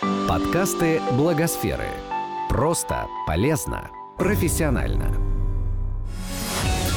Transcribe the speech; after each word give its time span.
Подкасты 0.00 1.00
Благосферы. 1.12 1.88
Просто, 2.50 3.06
полезно, 3.26 3.90
профессионально. 4.18 5.14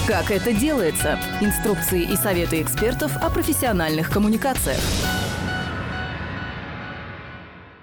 Как 0.05 0.31
это 0.31 0.51
делается? 0.51 1.17
Инструкции 1.39 2.01
и 2.01 2.15
советы 2.17 2.61
экспертов 2.61 3.15
о 3.15 3.29
профессиональных 3.29 4.09
коммуникациях. 4.09 4.81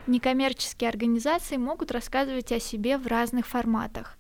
Некоммерческие 0.06 0.90
организации 0.90 1.56
могут 1.56 1.92
рассказывать 1.92 2.52
о 2.52 2.60
себе 2.60 2.98
в 2.98 3.06
разных 3.06 3.46
форматах, 3.46 4.18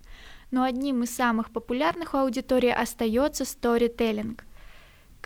но 0.50 0.62
одним 0.62 1.02
из 1.02 1.14
самых 1.14 1.50
популярных 1.50 2.14
у 2.14 2.18
аудитории 2.18 2.70
остается 2.70 3.44
сторителлинг. 3.44 4.44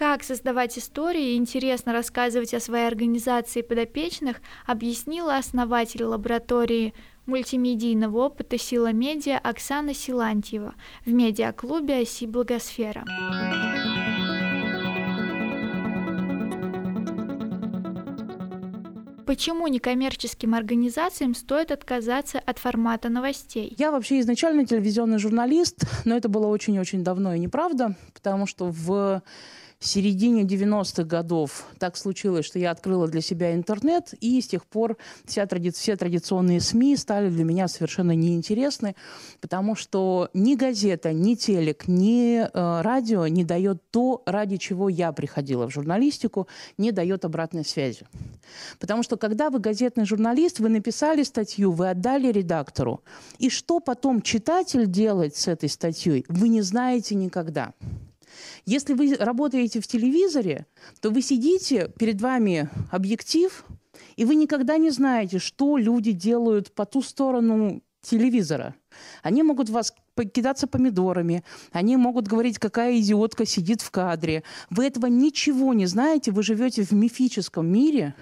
Как 0.00 0.22
создавать 0.22 0.78
истории 0.78 1.32
и 1.32 1.36
интересно 1.36 1.92
рассказывать 1.92 2.54
о 2.54 2.60
своей 2.60 2.86
организации 2.86 3.60
подопечных, 3.60 4.40
объяснила 4.66 5.36
основатель 5.36 6.04
лаборатории 6.04 6.95
мультимедийного 7.27 8.24
опыта 8.24 8.56
«Сила 8.56 8.94
медиа» 8.94 9.36
Оксана 9.36 9.92
Силантьева 9.92 10.74
в 11.05 11.12
медиаклубе 11.12 11.98
«Оси 11.98 12.24
Благосфера». 12.24 13.05
Почему 19.27 19.66
некоммерческим 19.69 20.55
организациям 20.55 21.34
стоит 21.34 21.70
отказаться 21.70 22.38
от 22.38 22.58
формата 22.58 23.10
новостей? 23.10 23.74
Я 23.77 23.92
вообще 23.92 24.20
изначально 24.20 24.64
телевизионный 24.64 25.19
журналист, 25.19 25.84
но 26.06 26.16
это 26.16 26.30
было 26.30 26.46
очень-очень 26.46 27.05
давно 27.05 27.34
и 27.34 27.38
неправда, 27.38 27.96
потому 28.14 28.46
что 28.46 28.70
в 28.70 29.22
в 29.80 29.87
середине 29.87 30.43
90-х 30.43 31.05
годов 31.05 31.65
так 31.79 31.97
случилось, 31.97 32.45
что 32.45 32.59
я 32.59 32.70
открыла 32.70 33.09
для 33.09 33.23
себя 33.23 33.55
интернет, 33.55 34.12
и 34.20 34.39
с 34.43 34.47
тех 34.47 34.66
пор 34.66 34.98
вся 35.25 35.47
тради... 35.47 35.70
все 35.70 35.97
традиционные 35.97 36.61
СМИ 36.61 36.98
стали 36.98 37.30
для 37.30 37.45
меня 37.45 37.67
совершенно 37.67 38.14
неинтересны, 38.14 38.95
потому 39.41 39.75
что 39.75 40.28
ни 40.34 40.55
газета, 40.55 41.14
ни 41.14 41.34
телек, 41.34 41.89
ни 41.89 42.42
э, 42.42 42.83
радио 42.83 43.27
не 43.27 43.42
дает 43.42 43.83
то, 43.91 44.22
ради 44.27 44.59
чего 44.59 44.91
я 44.91 45.12
приходила 45.12 45.67
в 45.67 45.72
журналистику, 45.72 46.47
не 46.77 46.92
дает 46.92 47.25
обратной 47.25 47.65
связи. 47.65 48.06
Потому 48.81 49.03
что 49.03 49.17
когда 49.17 49.48
вы 49.48 49.61
газетный 49.61 50.05
журналист, 50.05 50.61
вы 50.61 50.69
написали 50.69 51.22
статью, 51.22 51.72
вы 51.72 51.89
отдали 51.89 52.31
редактору, 52.31 53.03
и 53.39 53.48
что 53.48 53.81
потом 53.81 54.20
читатель 54.20 54.87
делает 54.87 55.37
с 55.37 55.48
этой 55.48 55.70
статьей, 55.70 56.27
вы 56.28 56.48
не 56.48 56.61
знаете 56.61 57.15
никогда. 57.15 57.72
Если 58.66 58.94
вы 58.94 59.14
работаете 59.14 59.80
в 59.80 59.86
телевизоре, 59.86 60.66
то 61.00 61.11
вы 61.11 61.22
сидите, 61.22 61.92
перед 61.98 62.20
вами 62.20 62.69
объектив, 62.91 63.64
и 64.16 64.25
вы 64.25 64.34
никогда 64.34 64.77
не 64.77 64.91
знаете, 64.91 65.39
что 65.39 65.77
люди 65.77 66.12
делают 66.12 66.75
по 66.75 66.84
ту 66.84 67.03
сторону 67.03 67.83
телевизора. 68.03 68.75
Они 69.23 69.43
могут 69.43 69.70
вас 69.70 69.93
кидаться 70.34 70.67
помидорами, 70.67 71.45
они 71.73 71.97
могут 71.97 72.29
говорить, 72.29 72.59
какая 72.59 72.98
идиотка 72.98 73.47
сидит 73.47 73.81
в 73.81 73.91
кадре. 73.91 74.43
Вы 74.69 74.87
этого 74.87 75.06
ничего 75.06 75.73
не 75.73 75.87
знаете, 75.87 76.31
вы 76.31 76.43
живете 76.43 76.83
в 76.83 76.93
мифическом 76.93 77.67
мире, 77.67 78.15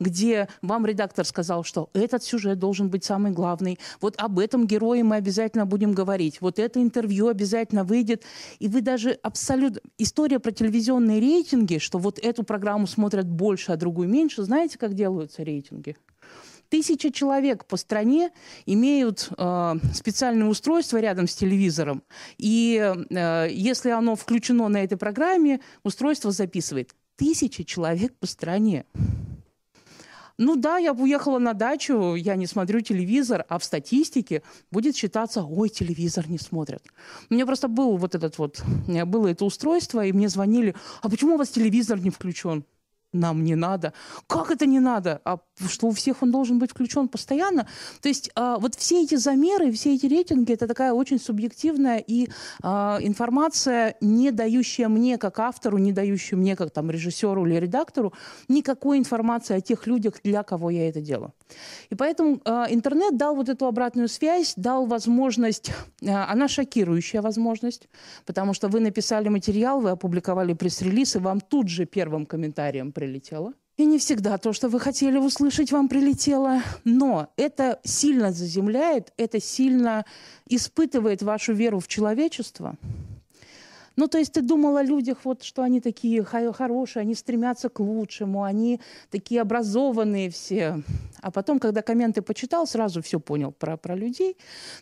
где 0.00 0.48
вам 0.62 0.86
редактор 0.86 1.24
сказал, 1.24 1.64
что 1.64 1.90
этот 1.92 2.24
сюжет 2.24 2.58
должен 2.58 2.88
быть 2.88 3.04
самый 3.04 3.32
главный, 3.32 3.78
вот 4.00 4.14
об 4.18 4.38
этом 4.38 4.66
герое 4.66 5.04
мы 5.04 5.16
обязательно 5.16 5.66
будем 5.66 5.92
говорить, 5.92 6.40
вот 6.40 6.58
это 6.58 6.80
интервью 6.82 7.28
обязательно 7.28 7.84
выйдет, 7.84 8.24
и 8.58 8.68
вы 8.68 8.80
даже 8.80 9.10
абсолютно... 9.22 9.80
История 9.98 10.38
про 10.38 10.50
телевизионные 10.50 11.20
рейтинги, 11.20 11.78
что 11.78 11.98
вот 11.98 12.18
эту 12.18 12.42
программу 12.42 12.86
смотрят 12.86 13.28
больше, 13.28 13.72
а 13.72 13.76
другую 13.76 14.08
меньше, 14.08 14.42
знаете, 14.42 14.78
как 14.78 14.94
делаются 14.94 15.42
рейтинги? 15.42 15.96
Тысяча 16.74 17.12
человек 17.12 17.66
по 17.66 17.76
стране 17.76 18.32
имеют 18.66 19.28
э, 19.38 19.74
специальное 19.94 20.48
устройство 20.48 20.98
рядом 20.98 21.28
с 21.28 21.36
телевизором, 21.36 22.02
и 22.36 22.92
э, 23.10 23.46
если 23.48 23.90
оно 23.90 24.16
включено 24.16 24.66
на 24.66 24.82
этой 24.82 24.98
программе, 24.98 25.60
устройство 25.84 26.32
записывает. 26.32 26.92
Тысяча 27.14 27.62
человек 27.62 28.16
по 28.18 28.26
стране. 28.26 28.86
Ну 30.36 30.56
да, 30.56 30.78
я 30.78 30.92
уехала 30.92 31.38
на 31.38 31.54
дачу, 31.54 32.16
я 32.16 32.34
не 32.34 32.48
смотрю 32.48 32.80
телевизор, 32.80 33.46
а 33.48 33.60
в 33.60 33.64
статистике 33.64 34.42
будет 34.72 34.96
считаться, 34.96 35.44
ой, 35.44 35.68
телевизор 35.68 36.28
не 36.28 36.38
смотрят. 36.38 36.82
У 37.30 37.34
меня 37.34 37.46
просто 37.46 37.68
был 37.68 37.96
вот 37.96 38.16
этот 38.16 38.36
вот, 38.38 38.64
было 39.06 39.28
это 39.28 39.44
устройство, 39.44 40.04
и 40.04 40.10
мне 40.10 40.28
звонили, 40.28 40.74
а 41.02 41.08
почему 41.08 41.36
у 41.36 41.38
вас 41.38 41.50
телевизор 41.50 42.00
не 42.00 42.10
включен? 42.10 42.64
Нам 43.14 43.44
не 43.44 43.54
надо. 43.54 43.92
Как 44.26 44.50
это 44.50 44.66
не 44.66 44.80
надо? 44.80 45.20
А 45.24 45.38
что 45.68 45.88
у 45.88 45.92
всех 45.92 46.22
он 46.22 46.30
должен 46.30 46.58
быть 46.58 46.70
включен 46.70 47.08
постоянно? 47.08 47.66
То 48.00 48.08
есть 48.08 48.30
а, 48.34 48.58
вот 48.58 48.74
все 48.74 49.02
эти 49.02 49.14
замеры, 49.14 49.72
все 49.72 49.94
эти 49.94 50.06
рейтинги, 50.06 50.52
это 50.52 50.66
такая 50.66 50.92
очень 50.92 51.18
субъективная 51.18 51.98
и 51.98 52.28
а, 52.62 52.98
информация, 53.00 53.96
не 54.00 54.30
дающая 54.30 54.88
мне 54.88 55.18
как 55.18 55.38
автору, 55.38 55.78
не 55.78 55.92
дающая 55.92 56.36
мне 56.36 56.56
как 56.56 56.70
там 56.70 56.90
режиссеру 56.90 57.46
или 57.46 57.54
редактору 57.54 58.12
никакой 58.48 58.98
информации 58.98 59.56
о 59.56 59.60
тех 59.60 59.86
людях, 59.86 60.14
для 60.22 60.42
кого 60.42 60.70
я 60.70 60.88
это 60.88 61.00
делаю. 61.00 61.32
И 61.90 61.94
поэтому 61.94 62.40
а, 62.44 62.66
интернет 62.68 63.16
дал 63.16 63.36
вот 63.36 63.48
эту 63.48 63.66
обратную 63.66 64.08
связь, 64.08 64.54
дал 64.56 64.86
возможность, 64.86 65.72
а, 66.06 66.30
она 66.30 66.48
шокирующая 66.48 67.22
возможность, 67.22 67.88
потому 68.26 68.54
что 68.54 68.68
вы 68.68 68.80
написали 68.80 69.28
материал, 69.28 69.80
вы 69.80 69.90
опубликовали 69.90 70.54
пресс-релиз, 70.54 71.16
и 71.16 71.18
вам 71.18 71.40
тут 71.40 71.68
же 71.68 71.86
первым 71.86 72.26
комментарием 72.26 72.92
прилетело. 73.04 73.52
И 73.76 73.86
не 73.86 73.98
всегда 73.98 74.38
то, 74.38 74.52
что 74.52 74.68
вы 74.68 74.78
хотели 74.78 75.18
услышать, 75.18 75.72
вам 75.72 75.88
прилетело. 75.88 76.62
Но 76.84 77.28
это 77.36 77.80
сильно 77.84 78.32
заземляет, 78.32 79.12
это 79.16 79.40
сильно 79.40 80.04
испытывает 80.48 81.22
вашу 81.22 81.52
веру 81.52 81.80
в 81.80 81.88
человечество. 81.88 82.76
Ну, 83.96 84.08
то 84.08 84.18
есть 84.18 84.32
ты 84.32 84.42
думал 84.42 84.76
о 84.76 84.82
людях, 84.82 85.18
вот, 85.24 85.42
что 85.44 85.62
они 85.62 85.80
такие 85.80 86.24
хорошие, 86.24 87.02
они 87.02 87.14
стремятся 87.14 87.68
к 87.68 87.78
лучшему, 87.80 88.42
они 88.42 88.80
такие 89.10 89.40
образованные 89.40 90.30
все. 90.30 90.82
А 91.20 91.30
потом, 91.30 91.58
когда 91.58 91.80
комменты 91.82 92.20
почитал, 92.20 92.66
сразу 92.66 93.02
все 93.02 93.20
понял 93.20 93.52
про, 93.52 93.76
про 93.76 93.94
людей. 93.94 94.36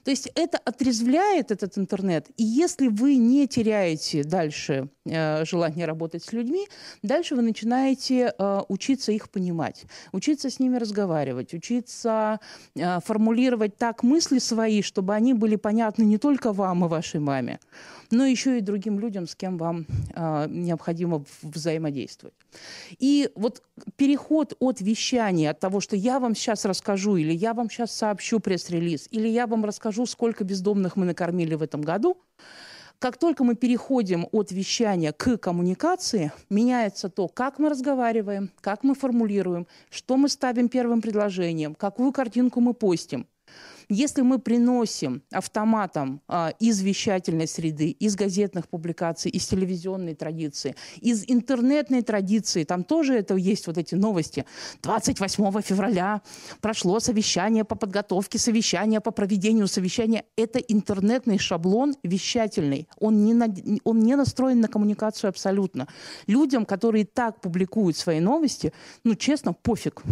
То 0.05 0.11
есть 0.11 0.31
это 0.35 0.59
отрезвляет 0.59 1.51
этот 1.51 1.77
интернет. 1.77 2.29
И 2.39 2.43
если 2.43 2.89
вы 2.89 3.17
не 3.17 3.47
теряете 3.47 4.25
дальше 4.25 4.89
желание 5.05 5.87
работать 5.87 6.25
с 6.25 6.33
людьми, 6.33 6.69
дальше 7.03 7.35
вы 7.35 7.43
начинаете 7.43 8.33
э, 8.39 8.61
учиться 8.69 9.13
их 9.13 9.31
понимать, 9.31 9.85
учиться 10.13 10.49
с 10.49 10.61
ними 10.61 10.77
разговаривать, 10.77 11.55
учиться 11.55 12.39
э, 12.75 13.01
формулировать 13.01 13.77
так 13.77 14.03
мысли 14.03 14.39
свои, 14.39 14.83
чтобы 14.83 15.15
они 15.15 15.35
были 15.35 15.57
понятны 15.57 16.05
не 16.05 16.19
только 16.19 16.53
вам 16.53 16.85
и 16.85 16.89
вашей 16.89 17.21
маме, 17.21 17.59
но 18.11 18.25
еще 18.25 18.59
и 18.59 18.61
другим 18.61 19.01
людям, 19.01 19.27
с 19.27 19.35
кем 19.35 19.59
вам 19.59 19.87
э, 20.15 20.47
необходимо 20.49 21.25
взаимодействовать. 21.43 22.35
И 22.99 23.31
вот 23.35 23.63
переход 23.97 24.55
от 24.61 24.81
вещания, 24.81 25.51
от 25.51 25.61
того, 25.61 25.81
что 25.81 25.97
я 25.97 26.21
вам 26.21 26.37
сейчас 26.37 26.65
расскажу, 26.65 27.17
или 27.17 27.33
я 27.33 27.55
вам 27.55 27.71
сейчас 27.71 27.93
сообщу 27.93 28.39
пресс-релиз, 28.39 29.09
или 29.11 29.29
я 29.29 29.47
вам 29.47 29.65
расскажу, 29.65 30.07
сколько 30.07 30.45
бездомных 30.45 30.97
мы 30.97 31.07
накормили 31.07 31.55
в 31.55 31.63
этом 31.63 31.83
году, 31.83 32.19
как 33.03 33.17
только 33.17 33.43
мы 33.43 33.57
переходим 33.57 34.29
от 34.31 34.53
вещания 34.53 35.11
к 35.11 35.37
коммуникации, 35.37 36.31
меняется 36.49 37.09
то, 37.09 37.27
как 37.27 37.59
мы 37.59 37.69
разговариваем, 37.69 38.53
как 38.61 38.85
мы 38.85 38.95
формулируем, 38.95 39.67
что 39.91 40.17
мы 40.17 40.29
ставим 40.29 40.69
первым 40.69 41.01
предложением, 41.03 41.75
какую 41.75 42.13
картинку 42.13 42.61
мы 42.61 42.75
постим. 42.75 43.27
Если 43.89 44.23
мы 44.23 44.39
приносим 44.39 45.23
автоматом 45.31 46.21
а, 46.29 46.53
из 46.59 46.81
вещательной 46.83 47.47
среды, 47.47 47.91
из 47.91 48.17
газетных 48.17 48.69
публикаций, 48.69 49.31
из 49.31 49.47
телевизионной 49.47 50.15
традиции, 50.15 50.75
из 51.01 51.25
интернетной 51.27 52.03
традиции, 52.03 52.65
там 52.65 52.85
тоже 52.85 53.15
это 53.15 53.35
есть 53.37 53.67
вот 53.67 53.79
эти 53.79 53.95
новости. 53.95 54.45
28 54.83 55.63
февраля 55.63 56.23
прошло 56.61 57.01
совещание 57.01 57.65
по 57.65 57.75
подготовке 57.75 58.39
совещания, 58.39 59.01
по 59.01 59.11
проведению 59.11 59.69
совещания. 59.69 60.25
Это 60.37 60.59
интернетный 60.59 61.39
шаблон 61.39 61.95
вещательный. 62.03 62.89
Он 62.99 63.25
не, 63.25 63.35
на, 63.35 63.47
он 63.85 64.01
не 64.01 64.17
настроен 64.17 64.61
на 64.61 64.69
коммуникацию 64.69 65.29
абсолютно. 65.29 65.89
Людям, 66.27 66.67
которые 66.67 67.05
так 67.05 67.41
публикуют 67.41 67.97
свои 67.97 68.21
новости, 68.21 68.73
ну, 69.05 69.15
честно, 69.15 69.53
пофиг 69.53 70.03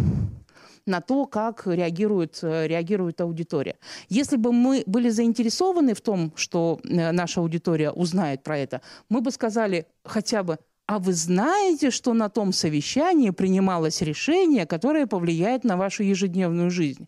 на 0.91 1.01
то, 1.01 1.25
как 1.25 1.65
реагирует, 1.65 2.39
э, 2.43 2.67
реагирует 2.67 3.21
аудитория. 3.21 3.75
Если 4.09 4.37
бы 4.37 4.51
мы 4.51 4.83
были 4.85 5.09
заинтересованы 5.09 5.93
в 5.93 6.01
том, 6.01 6.31
что 6.35 6.79
э, 6.83 7.11
наша 7.11 7.39
аудитория 7.41 7.91
узнает 7.91 8.43
про 8.43 8.57
это, 8.57 8.81
мы 9.09 9.21
бы 9.21 9.31
сказали 9.31 9.85
хотя 10.03 10.43
бы 10.43 10.57
а 10.87 10.99
вы 10.99 11.13
знаете, 11.13 11.89
что 11.89 12.13
на 12.13 12.27
том 12.27 12.51
совещании 12.51 13.29
принималось 13.29 14.01
решение, 14.01 14.65
которое 14.65 15.07
повлияет 15.07 15.63
на 15.63 15.77
вашу 15.77 16.03
ежедневную 16.03 16.69
жизнь? 16.69 17.07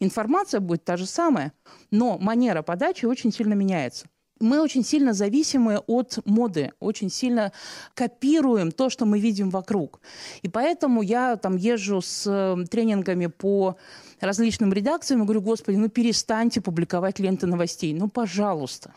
Информация 0.00 0.58
будет 0.58 0.84
та 0.84 0.96
же 0.96 1.06
самая, 1.06 1.52
но 1.92 2.18
манера 2.18 2.62
подачи 2.62 3.06
очень 3.06 3.32
сильно 3.32 3.54
меняется. 3.54 4.06
Мы 4.40 4.60
очень 4.60 4.84
сильно 4.84 5.12
зависимы 5.12 5.78
от 5.86 6.18
моды, 6.24 6.72
очень 6.80 7.10
сильно 7.10 7.52
копируем 7.94 8.72
то, 8.72 8.90
что 8.90 9.04
мы 9.04 9.20
видим 9.20 9.50
вокруг. 9.50 10.00
И 10.42 10.48
поэтому 10.48 11.02
я 11.02 11.36
там 11.36 11.56
езжу 11.56 12.00
с 12.00 12.26
э, 12.26 12.64
тренингами 12.68 13.26
по 13.26 13.76
различным 14.20 14.72
редакциям 14.72 15.22
и 15.22 15.24
говорю, 15.24 15.42
господи, 15.42 15.76
ну 15.76 15.88
перестаньте 15.88 16.60
публиковать 16.60 17.18
ленты 17.18 17.46
новостей, 17.46 17.92
ну 17.94 18.08
пожалуйста. 18.08 18.92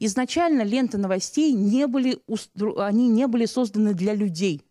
Изначально 0.00 0.62
ленты 0.62 0.98
новостей 0.98 1.52
не 1.52 1.86
были, 1.86 2.18
они 2.78 3.08
не 3.08 3.26
были 3.26 3.46
созданы 3.46 3.94
для 3.94 4.14
людей. 4.14 4.62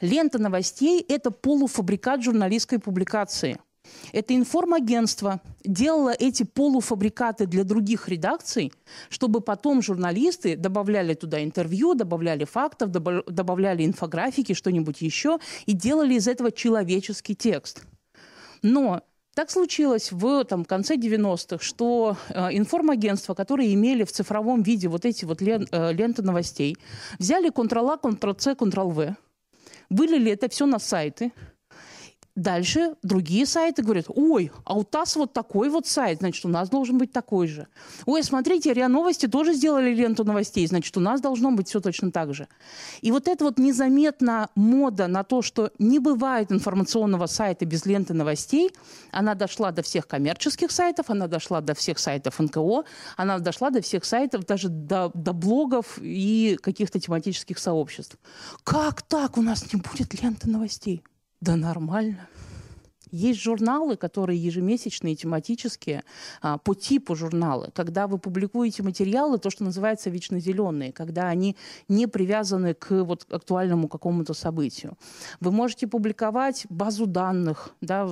Лента 0.00 0.38
новостей– 0.38 1.04
это 1.08 1.30
полуфабрикат 1.30 2.22
журналистской 2.22 2.78
публикации– 2.78 3.58
это 4.12 4.34
информагентство 4.34 5.40
делало 5.64 6.10
эти 6.10 6.42
полуфабрикаты 6.42 7.46
для 7.46 7.64
других 7.64 8.08
редакций, 8.08 8.72
чтобы 9.08 9.40
потом 9.40 9.82
журналисты 9.82 10.56
добавляли 10.56 11.14
туда 11.14 11.42
интервью, 11.42 11.94
добавляли 11.94 12.44
фактов, 12.44 12.90
добавляли 12.90 13.84
инфографики, 13.84 14.52
что-нибудь 14.52 15.00
еще, 15.00 15.38
и 15.66 15.72
делали 15.72 16.14
из 16.14 16.28
этого 16.28 16.52
человеческий 16.52 17.34
текст. 17.34 17.84
Но 18.62 19.02
так 19.34 19.50
случилось 19.50 20.12
в 20.12 20.44
там, 20.44 20.64
конце 20.64 20.94
90-х, 20.94 21.58
что 21.62 22.16
э, 22.28 22.56
информагентства, 22.56 23.34
которые 23.34 23.74
имели 23.74 24.04
в 24.04 24.12
цифровом 24.12 24.62
виде 24.62 24.86
вот 24.86 25.04
эти 25.04 25.24
вот 25.24 25.40
лен, 25.40 25.66
э, 25.72 25.92
ленты 25.92 26.22
новостей, 26.22 26.76
взяли 27.18 27.50
Ctrl-A, 27.50 27.96
Ctrl-C, 27.96 28.52
Ctrl-V, 28.52 29.16
вылили 29.90 30.30
это 30.30 30.48
все 30.48 30.66
на 30.66 30.78
сайты– 30.78 31.32
Дальше 32.36 32.96
другие 33.04 33.46
сайты 33.46 33.82
говорят, 33.84 34.06
ой, 34.08 34.50
а 34.64 34.76
у 34.76 34.82
ТАСС 34.82 35.14
вот 35.14 35.32
такой 35.32 35.68
вот 35.68 35.86
сайт, 35.86 36.18
значит, 36.18 36.44
у 36.44 36.48
нас 36.48 36.68
должен 36.68 36.98
быть 36.98 37.12
такой 37.12 37.46
же. 37.46 37.68
Ой, 38.06 38.24
смотрите, 38.24 38.72
РИА 38.72 38.88
Новости 38.88 39.28
тоже 39.28 39.54
сделали 39.54 39.94
ленту 39.94 40.24
новостей, 40.24 40.66
значит, 40.66 40.96
у 40.96 41.00
нас 41.00 41.20
должно 41.20 41.52
быть 41.52 41.68
все 41.68 41.78
точно 41.78 42.10
так 42.10 42.34
же. 42.34 42.48
И 43.02 43.12
вот 43.12 43.28
эта 43.28 43.44
вот 43.44 43.58
незаметная 43.58 44.48
мода 44.56 45.06
на 45.06 45.22
то, 45.22 45.42
что 45.42 45.70
не 45.78 46.00
бывает 46.00 46.50
информационного 46.50 47.26
сайта 47.26 47.66
без 47.66 47.86
ленты 47.86 48.14
новостей, 48.14 48.72
она 49.12 49.36
дошла 49.36 49.70
до 49.70 49.82
всех 49.82 50.08
коммерческих 50.08 50.72
сайтов, 50.72 51.10
она 51.10 51.28
дошла 51.28 51.60
до 51.60 51.74
всех 51.74 52.00
сайтов 52.00 52.40
НКО, 52.40 52.82
она 53.16 53.38
дошла 53.38 53.70
до 53.70 53.80
всех 53.80 54.04
сайтов, 54.04 54.44
даже 54.44 54.70
до, 54.70 55.12
до 55.14 55.32
блогов 55.32 55.98
и 56.00 56.58
каких-то 56.60 56.98
тематических 56.98 57.60
сообществ. 57.60 58.16
Как 58.64 59.02
так? 59.02 59.38
У 59.38 59.42
нас 59.42 59.72
не 59.72 59.80
будет 59.80 60.20
ленты 60.20 60.48
новостей. 60.48 61.04
Да 61.44 61.56
нормально. 61.56 62.26
Есть 63.14 63.40
журналы, 63.40 63.96
которые 63.96 64.42
ежемесячные, 64.42 65.14
тематические, 65.14 66.02
а, 66.42 66.58
по 66.58 66.74
типу 66.74 67.14
журналы. 67.14 67.70
Когда 67.72 68.08
вы 68.08 68.18
публикуете 68.18 68.82
материалы, 68.82 69.38
то, 69.38 69.50
что 69.50 69.62
называется 69.62 70.10
вечно 70.10 70.40
зеленые, 70.40 70.92
когда 70.92 71.28
они 71.28 71.56
не 71.86 72.08
привязаны 72.08 72.74
к 72.74 73.04
вот, 73.04 73.24
актуальному 73.30 73.86
какому-то 73.86 74.34
событию. 74.34 74.98
Вы 75.38 75.52
можете 75.52 75.86
публиковать 75.86 76.66
базу 76.70 77.06
данных, 77.06 77.76
да, 77.80 78.08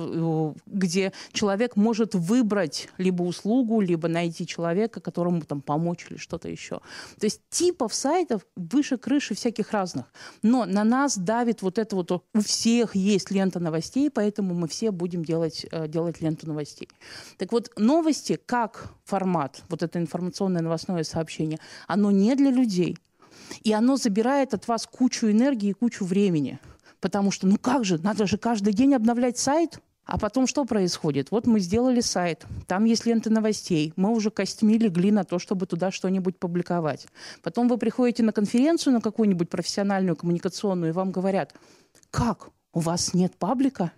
где 0.67 1.11
человек 1.33 1.75
может 1.75 2.15
выбрать 2.15 2.87
либо 2.97 3.23
услугу, 3.23 3.81
либо 3.81 4.07
найти 4.07 4.47
человека, 4.47 5.01
которому 5.01 5.41
там 5.41 5.61
помочь 5.61 6.07
или 6.09 6.17
что-то 6.17 6.47
еще. 6.47 6.79
То 7.19 7.25
есть 7.25 7.41
типов 7.49 7.93
сайтов 7.93 8.45
выше 8.55 8.97
крыши 8.97 9.35
всяких 9.35 9.71
разных. 9.71 10.05
Но 10.41 10.63
на 10.65 10.85
нас 10.85 11.17
давит 11.17 11.61
вот 11.61 11.77
это 11.77 11.93
вот, 11.97 12.11
у 12.11 12.39
всех 12.39 12.95
есть 12.95 13.31
лента 13.31 13.59
новостей, 13.59 14.09
поэтому 14.09 14.53
мы 14.53 14.69
все 14.69 14.92
будем 14.93 15.25
делать, 15.25 15.65
э, 15.71 15.87
делать 15.87 16.21
ленту 16.21 16.47
новостей. 16.47 16.87
Так 17.37 17.51
вот, 17.51 17.71
новости 17.77 18.39
как 18.45 18.93
формат, 19.03 19.63
вот 19.69 19.83
это 19.83 19.99
информационное 19.99 20.61
новостное 20.61 21.03
сообщение, 21.03 21.59
оно 21.87 22.11
не 22.11 22.35
для 22.35 22.51
людей. 22.51 22.97
И 23.63 23.73
оно 23.73 23.97
забирает 23.97 24.53
от 24.53 24.67
вас 24.67 24.87
кучу 24.87 25.29
энергии 25.29 25.69
и 25.69 25.73
кучу 25.73 26.05
времени. 26.05 26.59
Потому 26.99 27.31
что, 27.31 27.47
ну 27.47 27.57
как 27.57 27.83
же, 27.83 28.01
надо 28.01 28.25
же 28.25 28.37
каждый 28.37 28.73
день 28.73 28.95
обновлять 28.95 29.37
сайт. 29.37 29.79
А 30.05 30.17
потом 30.17 30.47
что 30.47 30.65
происходит? 30.65 31.31
Вот 31.31 31.47
мы 31.47 31.61
сделали 31.61 32.01
сайт, 32.01 32.45
там 32.67 32.83
есть 32.83 33.05
ленты 33.05 33.29
новостей, 33.29 33.93
мы 33.95 34.11
уже 34.11 34.31
костьми 34.31 34.77
легли 34.77 35.11
на 35.11 35.23
то, 35.23 35.39
чтобы 35.39 35.65
туда 35.65 35.91
что-нибудь 35.91 36.37
публиковать. 36.37 37.07
Потом 37.41 37.69
вы 37.69 37.77
приходите 37.77 38.21
на 38.21 38.33
конференцию, 38.33 38.93
на 38.93 39.01
какую-нибудь 39.01 39.49
профессиональную, 39.49 40.17
коммуникационную, 40.17 40.89
и 40.89 40.93
вам 40.93 41.11
говорят, 41.11 41.55
как, 42.11 42.49
у 42.73 42.79
вас 42.79 43.13
нет 43.13 43.37
паблика? 43.37 43.93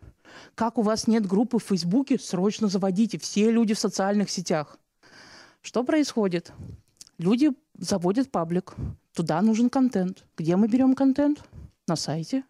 Как 0.56 0.78
у 0.78 0.82
вас 0.82 1.08
нет 1.08 1.26
группы 1.26 1.60
в 1.60 1.64
Фейсбуке, 1.64 2.20
срочно 2.20 2.68
заводите. 2.68 3.18
Все 3.18 3.52
люди 3.52 3.74
в 3.74 3.80
социальных 3.80 4.30
сетях. 4.30 4.78
Что 5.62 5.84
происходит? 5.84 6.52
Люди 7.18 7.52
заводят 7.78 8.32
паблик. 8.32 8.76
Туда 9.14 9.42
нужен 9.42 9.70
контент. 9.70 10.26
Где 10.38 10.56
мы 10.56 10.68
берем 10.68 10.96
контент? 10.96 11.44
На 11.88 11.96
сайте. 11.96 12.44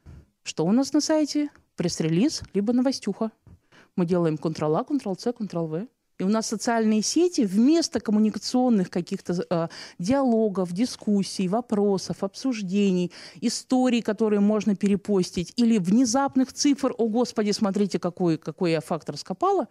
Что 0.44 0.66
у 0.66 0.72
нас 0.72 0.94
на 0.94 1.02
сайте? 1.02 1.50
Пресс-релиз, 1.76 2.42
либо 2.54 2.74
новостюха. 2.74 3.32
Мы 3.96 4.06
делаем 4.06 4.36
Ctrl-A, 4.36 4.84
Ctrl-C, 4.84 5.32
Ctrl-V. 5.32 5.88
И 6.18 6.24
у 6.24 6.30
нас 6.30 6.48
социальные 6.48 7.02
сети 7.02 7.42
вместо 7.42 8.00
коммуникационных 8.00 8.90
каких-то 8.90 9.44
э, 9.50 9.68
диалогов, 10.00 10.72
дискуссий, 10.72 11.50
вопросов, 11.50 12.24
обсуждений, 12.24 13.12
историй, 13.42 14.02
которые 14.02 14.40
можно 14.40 14.76
перепостить, 14.76 15.52
или 15.58 15.78
внезапных 15.78 16.54
цифр, 16.54 16.94
о 16.98 17.08
господи, 17.08 17.52
смотрите, 17.52 18.00
какой, 18.00 18.38
какой 18.38 18.72
я 18.72 18.80
факт 18.80 19.10
раскопала, 19.10 19.68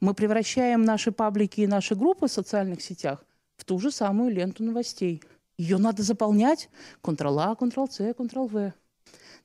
мы 0.00 0.14
превращаем 0.14 0.82
наши 0.82 1.12
паблики 1.12 1.60
и 1.60 1.66
наши 1.66 1.94
группы 1.94 2.26
в 2.26 2.32
социальных 2.32 2.82
сетях 2.82 3.24
в 3.56 3.64
ту 3.64 3.78
же 3.78 3.92
самую 3.92 4.30
ленту 4.34 4.64
новостей. 4.64 5.22
Ее 5.58 5.78
надо 5.78 6.02
заполнять 6.02 6.70
Ctrl-A, 7.02 7.54
Ctrl-C, 7.54 8.12
Ctrl-V. 8.12 8.72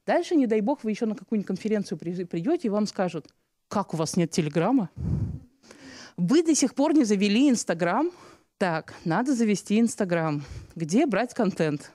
Дальше, 0.05 0.35
не 0.35 0.47
дай 0.47 0.61
бог, 0.61 0.83
вы 0.83 0.91
еще 0.91 1.05
на 1.05 1.15
какую-нибудь 1.15 1.47
конференцию 1.47 1.97
придете, 1.97 2.67
и 2.67 2.69
вам 2.69 2.87
скажут, 2.87 3.27
как 3.67 3.93
у 3.93 3.97
вас 3.97 4.15
нет 4.15 4.31
телеграмма? 4.31 4.89
Вы 6.17 6.43
до 6.43 6.55
сих 6.55 6.75
пор 6.75 6.93
не 6.93 7.03
завели 7.03 7.49
Инстаграм? 7.49 8.11
Так, 8.57 8.93
надо 9.05 9.33
завести 9.33 9.79
Инстаграм. 9.79 10.43
Где 10.75 11.05
брать 11.05 11.33
контент? 11.33 11.91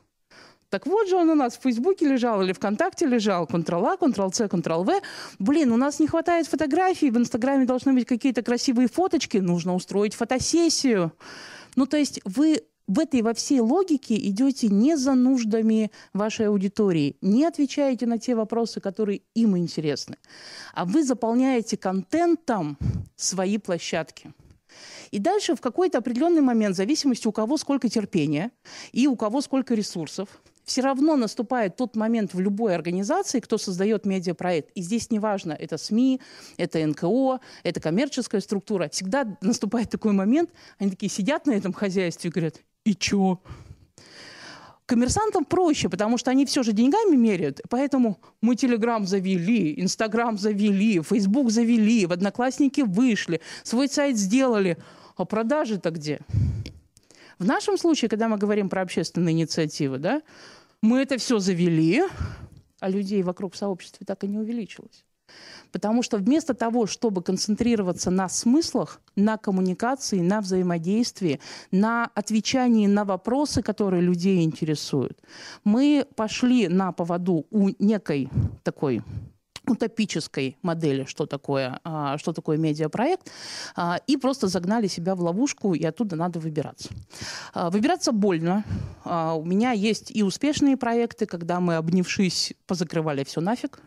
Так 0.70 0.86
вот 0.86 1.08
же 1.08 1.16
он 1.16 1.30
у 1.30 1.34
нас 1.34 1.56
в 1.56 1.62
Фейсбуке 1.62 2.06
лежал 2.06 2.42
или 2.42 2.52
ВКонтакте 2.52 3.06
лежал. 3.06 3.46
Ctrl-A, 3.46 3.96
Ctrl-C, 3.96 4.46
Ctrl-V. 4.46 5.00
Блин, 5.38 5.72
у 5.72 5.76
нас 5.76 5.98
не 5.98 6.06
хватает 6.06 6.46
фотографий. 6.46 7.10
В 7.10 7.16
Инстаграме 7.16 7.64
должны 7.64 7.94
быть 7.94 8.06
какие-то 8.06 8.42
красивые 8.42 8.88
фоточки. 8.88 9.38
Нужно 9.38 9.74
устроить 9.74 10.14
фотосессию. 10.14 11.12
Ну, 11.74 11.86
то 11.86 11.96
есть 11.96 12.20
вы 12.24 12.64
в 12.88 12.98
этой 12.98 13.22
во 13.22 13.34
всей 13.34 13.60
логике 13.60 14.16
идете 14.16 14.68
не 14.68 14.96
за 14.96 15.14
нуждами 15.14 15.92
вашей 16.12 16.48
аудитории, 16.48 17.16
не 17.20 17.44
отвечаете 17.44 18.06
на 18.06 18.18
те 18.18 18.34
вопросы, 18.34 18.80
которые 18.80 19.20
им 19.34 19.56
интересны, 19.56 20.16
а 20.74 20.84
вы 20.84 21.04
заполняете 21.04 21.76
контентом 21.76 22.78
свои 23.14 23.58
площадки. 23.58 24.32
И 25.10 25.18
дальше 25.18 25.54
в 25.54 25.60
какой-то 25.60 25.98
определенный 25.98 26.42
момент, 26.42 26.74
в 26.74 26.76
зависимости 26.76 27.26
у 27.26 27.32
кого 27.32 27.56
сколько 27.56 27.88
терпения 27.88 28.50
и 28.92 29.06
у 29.06 29.16
кого 29.16 29.40
сколько 29.40 29.74
ресурсов, 29.74 30.28
все 30.64 30.82
равно 30.82 31.16
наступает 31.16 31.76
тот 31.76 31.96
момент 31.96 32.34
в 32.34 32.40
любой 32.40 32.74
организации, 32.74 33.40
кто 33.40 33.56
создает 33.56 34.04
медиапроект. 34.04 34.70
И 34.74 34.82
здесь 34.82 35.10
неважно, 35.10 35.52
это 35.52 35.78
СМИ, 35.78 36.20
это 36.58 36.86
НКО, 36.86 37.40
это 37.62 37.80
коммерческая 37.80 38.42
структура. 38.42 38.90
Всегда 38.90 39.38
наступает 39.40 39.88
такой 39.88 40.12
момент, 40.12 40.50
они 40.78 40.90
такие 40.90 41.10
сидят 41.10 41.46
на 41.46 41.52
этом 41.52 41.72
хозяйстве 41.72 42.28
и 42.28 42.32
говорят, 42.32 42.60
и 42.88 42.96
чё? 42.96 43.40
Коммерсантам 44.86 45.44
проще, 45.44 45.90
потому 45.90 46.16
что 46.16 46.30
они 46.30 46.46
все 46.46 46.62
же 46.62 46.72
деньгами 46.72 47.14
меряют. 47.14 47.60
Поэтому 47.68 48.18
мы 48.40 48.56
Телеграм 48.56 49.06
завели, 49.06 49.78
Инстаграм 49.78 50.38
завели, 50.38 51.02
Фейсбук 51.02 51.50
завели, 51.50 52.06
в 52.06 52.12
Одноклассники 52.12 52.80
вышли, 52.80 53.42
свой 53.64 53.88
сайт 53.88 54.16
сделали. 54.16 54.78
А 55.16 55.26
продажи-то 55.26 55.90
где? 55.90 56.20
В 57.38 57.44
нашем 57.44 57.76
случае, 57.76 58.08
когда 58.08 58.28
мы 58.28 58.38
говорим 58.38 58.70
про 58.70 58.80
общественные 58.80 59.34
инициативы, 59.34 59.98
да, 59.98 60.22
мы 60.80 61.00
это 61.00 61.18
все 61.18 61.38
завели, 61.38 62.02
а 62.80 62.88
людей 62.88 63.22
вокруг 63.22 63.54
в 63.54 63.56
сообществе 63.56 64.06
так 64.06 64.24
и 64.24 64.28
не 64.28 64.38
увеличилось. 64.38 65.04
Потому 65.72 66.02
что 66.02 66.18
вместо 66.18 66.54
того, 66.54 66.86
чтобы 66.86 67.22
концентрироваться 67.22 68.10
на 68.10 68.28
смыслах, 68.28 69.00
на 69.16 69.36
коммуникации, 69.36 70.20
на 70.20 70.40
взаимодействии, 70.40 71.40
на 71.70 72.10
отвечании 72.14 72.86
на 72.86 73.04
вопросы, 73.04 73.62
которые 73.62 74.02
людей 74.02 74.42
интересуют, 74.42 75.18
мы 75.64 76.06
пошли 76.16 76.68
на 76.68 76.92
поводу 76.92 77.46
у 77.50 77.70
некой 77.78 78.28
такой 78.62 79.02
утопической 79.68 80.56
модели, 80.62 81.04
что 81.04 81.26
такое, 81.26 81.80
а, 81.84 82.18
что 82.18 82.32
такое 82.32 82.56
медиапроект, 82.56 83.30
а, 83.76 84.00
и 84.06 84.16
просто 84.16 84.48
загнали 84.48 84.86
себя 84.86 85.14
в 85.14 85.20
ловушку, 85.20 85.74
и 85.74 85.84
оттуда 85.84 86.16
надо 86.16 86.40
выбираться. 86.40 86.90
А, 87.54 87.70
выбираться 87.70 88.12
больно. 88.12 88.64
У 89.04 89.44
меня 89.44 89.72
есть 89.72 90.10
и 90.14 90.22
успешные 90.22 90.76
проекты, 90.76 91.24
когда 91.26 91.60
мы, 91.60 91.76
обнявшись, 91.76 92.52
позакрывали 92.66 93.24
все 93.24 93.40
нафиг. 93.40 93.80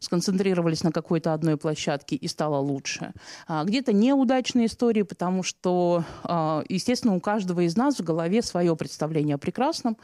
Сконцентрировались 0.00 0.82
на 0.82 0.92
какой-то 0.92 1.32
одной 1.32 1.56
площадке 1.56 2.16
и 2.16 2.28
стало 2.28 2.58
лучше. 2.58 3.12
А, 3.46 3.64
где-то 3.64 3.92
неудачные 3.92 4.66
истории, 4.66 5.02
потому 5.02 5.42
что, 5.42 6.04
а, 6.24 6.62
естественно, 6.68 7.14
у 7.14 7.20
каждого 7.20 7.60
из 7.60 7.76
нас 7.76 7.96
в 7.98 8.04
голове 8.04 8.42
свое 8.42 8.76
представление 8.76 9.36
о 9.36 9.38
прекрасном, 9.38 9.96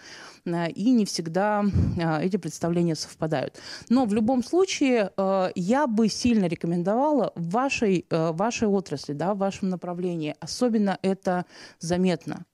а, 0.47 0.67
и 0.67 0.91
не 0.91 1.05
всегда 1.05 1.65
а, 2.03 2.21
эти 2.23 2.37
представления 2.37 2.95
совпадают. 2.95 3.59
Но 3.89 4.05
в 4.05 4.15
любом 4.15 4.43
случае 4.43 5.11
я 5.55 5.87
бы 5.87 6.09
сильно 6.09 6.47
рекомендовала 6.47 7.33
в 7.35 7.51
вашей, 7.51 8.07
вашей 8.11 8.69
отрасли, 8.69 9.13
да, 9.13 9.35
в 9.35 9.39
вашем 9.39 9.69
направлении, 9.69 10.35
особенно 10.41 10.99
это 11.03 11.47
заметно. 11.79 12.45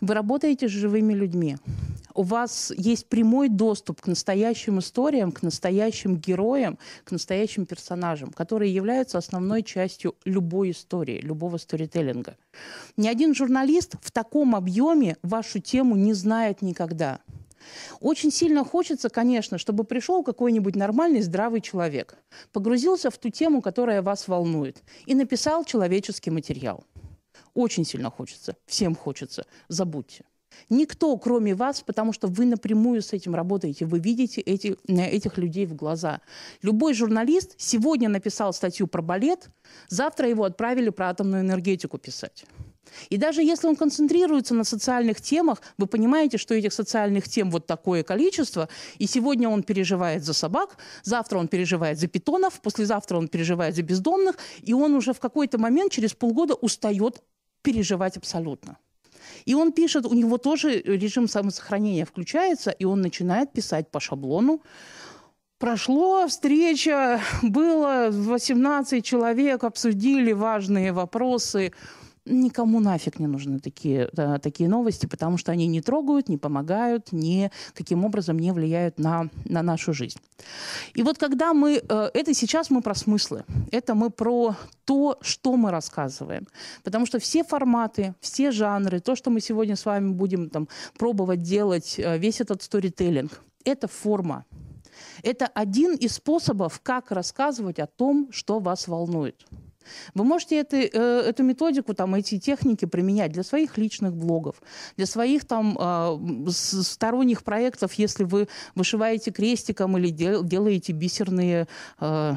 Вы 0.00 0.14
работаете 0.14 0.68
с 0.68 0.70
живыми 0.70 1.12
людьми. 1.12 1.56
У 2.18 2.24
вас 2.24 2.72
есть 2.76 3.06
прямой 3.06 3.48
доступ 3.48 4.00
к 4.00 4.08
настоящим 4.08 4.80
историям, 4.80 5.30
к 5.30 5.42
настоящим 5.42 6.16
героям, 6.16 6.76
к 7.04 7.12
настоящим 7.12 7.64
персонажам, 7.64 8.32
которые 8.32 8.74
являются 8.74 9.18
основной 9.18 9.62
частью 9.62 10.16
любой 10.24 10.72
истории, 10.72 11.20
любого 11.20 11.58
сторителлинга. 11.58 12.36
Ни 12.96 13.06
один 13.06 13.36
журналист 13.36 13.94
в 14.02 14.10
таком 14.10 14.56
объеме 14.56 15.16
вашу 15.22 15.60
тему 15.60 15.94
не 15.94 16.12
знает 16.12 16.60
никогда. 16.60 17.20
Очень 18.00 18.32
сильно 18.32 18.64
хочется, 18.64 19.10
конечно, 19.10 19.56
чтобы 19.56 19.84
пришел 19.84 20.24
какой-нибудь 20.24 20.74
нормальный, 20.74 21.22
здравый 21.22 21.60
человек, 21.60 22.16
погрузился 22.52 23.12
в 23.12 23.18
ту 23.18 23.28
тему, 23.28 23.62
которая 23.62 24.02
вас 24.02 24.26
волнует, 24.26 24.82
и 25.06 25.14
написал 25.14 25.64
человеческий 25.64 26.32
материал. 26.32 26.82
Очень 27.54 27.84
сильно 27.84 28.10
хочется, 28.10 28.56
всем 28.66 28.96
хочется. 28.96 29.46
Забудьте. 29.68 30.24
Никто, 30.68 31.16
кроме 31.16 31.54
вас, 31.54 31.82
потому 31.82 32.12
что 32.12 32.28
вы 32.28 32.44
напрямую 32.44 33.02
с 33.02 33.12
этим 33.12 33.34
работаете, 33.34 33.84
вы 33.84 33.98
видите 33.98 34.40
эти, 34.40 34.76
этих 34.86 35.38
людей 35.38 35.66
в 35.66 35.74
глаза. 35.74 36.20
Любой 36.62 36.94
журналист 36.94 37.54
сегодня 37.56 38.08
написал 38.08 38.52
статью 38.52 38.86
про 38.86 39.02
балет, 39.02 39.50
завтра 39.88 40.28
его 40.28 40.44
отправили 40.44 40.90
про 40.90 41.10
атомную 41.10 41.42
энергетику 41.42 41.98
писать. 41.98 42.44
И 43.10 43.16
даже 43.16 43.42
если 43.42 43.68
он 43.68 43.76
концентрируется 43.76 44.54
на 44.54 44.64
социальных 44.64 45.20
темах, 45.20 45.60
вы 45.76 45.86
понимаете, 45.86 46.38
что 46.38 46.54
этих 46.54 46.72
социальных 46.72 47.28
тем 47.28 47.50
вот 47.50 47.66
такое 47.66 48.02
количество, 48.02 48.68
и 48.98 49.06
сегодня 49.06 49.48
он 49.48 49.62
переживает 49.62 50.24
за 50.24 50.32
собак, 50.32 50.78
завтра 51.02 51.38
он 51.38 51.48
переживает 51.48 51.98
за 51.98 52.06
питонов, 52.06 52.60
послезавтра 52.60 53.18
он 53.18 53.28
переживает 53.28 53.74
за 53.74 53.82
бездомных, 53.82 54.36
и 54.62 54.72
он 54.72 54.94
уже 54.94 55.12
в 55.12 55.20
какой-то 55.20 55.58
момент 55.58 55.92
через 55.92 56.14
полгода 56.14 56.54
устает 56.54 57.22
переживать 57.62 58.16
абсолютно. 58.16 58.78
И 59.44 59.54
он 59.54 59.72
пишет, 59.72 60.06
у 60.06 60.14
него 60.14 60.38
тоже 60.38 60.80
режим 60.80 61.28
самосохранения 61.28 62.04
включается, 62.04 62.70
и 62.70 62.84
он 62.84 63.00
начинает 63.00 63.52
писать 63.52 63.90
по 63.90 64.00
шаблону. 64.00 64.62
Прошло 65.58 66.28
встреча, 66.28 67.20
было 67.42 68.08
18 68.10 69.04
человек, 69.04 69.64
обсудили 69.64 70.32
важные 70.32 70.92
вопросы 70.92 71.72
никому 72.28 72.80
нафиг 72.80 73.18
не 73.18 73.26
нужны 73.26 73.58
такие, 73.58 74.08
да, 74.12 74.38
такие 74.38 74.68
новости, 74.68 75.06
потому 75.06 75.38
что 75.38 75.52
они 75.52 75.66
не 75.66 75.80
трогают, 75.80 76.28
не 76.28 76.36
помогают, 76.36 77.12
ни 77.12 77.50
каким 77.74 78.04
образом 78.04 78.38
не 78.38 78.52
влияют 78.52 78.98
на, 78.98 79.28
на 79.44 79.62
нашу 79.62 79.92
жизнь. 79.92 80.18
И 80.94 81.02
вот 81.02 81.18
когда 81.18 81.54
мы... 81.54 81.82
Э, 81.88 82.10
это 82.14 82.34
сейчас 82.34 82.70
мы 82.70 82.82
про 82.82 82.94
смыслы. 82.94 83.44
Это 83.70 83.94
мы 83.94 84.10
про 84.10 84.54
то, 84.84 85.18
что 85.20 85.56
мы 85.56 85.70
рассказываем. 85.70 86.46
Потому 86.84 87.06
что 87.06 87.18
все 87.18 87.44
форматы, 87.44 88.14
все 88.20 88.50
жанры, 88.50 89.00
то, 89.00 89.16
что 89.16 89.30
мы 89.30 89.40
сегодня 89.40 89.76
с 89.76 89.84
вами 89.84 90.12
будем 90.12 90.50
там, 90.50 90.68
пробовать 90.98 91.42
делать, 91.42 91.98
э, 91.98 92.18
весь 92.18 92.40
этот 92.40 92.62
сторителлинг, 92.62 93.42
это 93.64 93.88
форма. 93.88 94.44
Это 95.22 95.46
один 95.46 95.94
из 95.94 96.14
способов, 96.14 96.80
как 96.82 97.10
рассказывать 97.10 97.78
о 97.78 97.86
том, 97.86 98.28
что 98.32 98.58
вас 98.58 98.88
волнует. 98.88 99.44
Вы 100.14 100.24
можете 100.24 100.60
это, 100.60 100.76
э, 100.76 100.88
эту 101.28 101.42
методику, 101.42 101.94
там, 101.94 102.14
эти 102.14 102.38
техники 102.38 102.84
применять 102.84 103.32
для 103.32 103.42
своих 103.42 103.78
личных 103.78 104.14
блогов, 104.14 104.62
для 104.96 105.06
своих 105.06 105.44
там 105.44 105.76
а, 105.80 106.18
сторонних 106.48 107.44
проектов, 107.44 107.94
если 107.94 108.24
вы 108.24 108.48
вышиваете 108.74 109.30
крестиком 109.30 109.96
или 109.98 110.10
делаете 110.10 110.92
бисерные 110.92 111.66
а, 111.98 112.36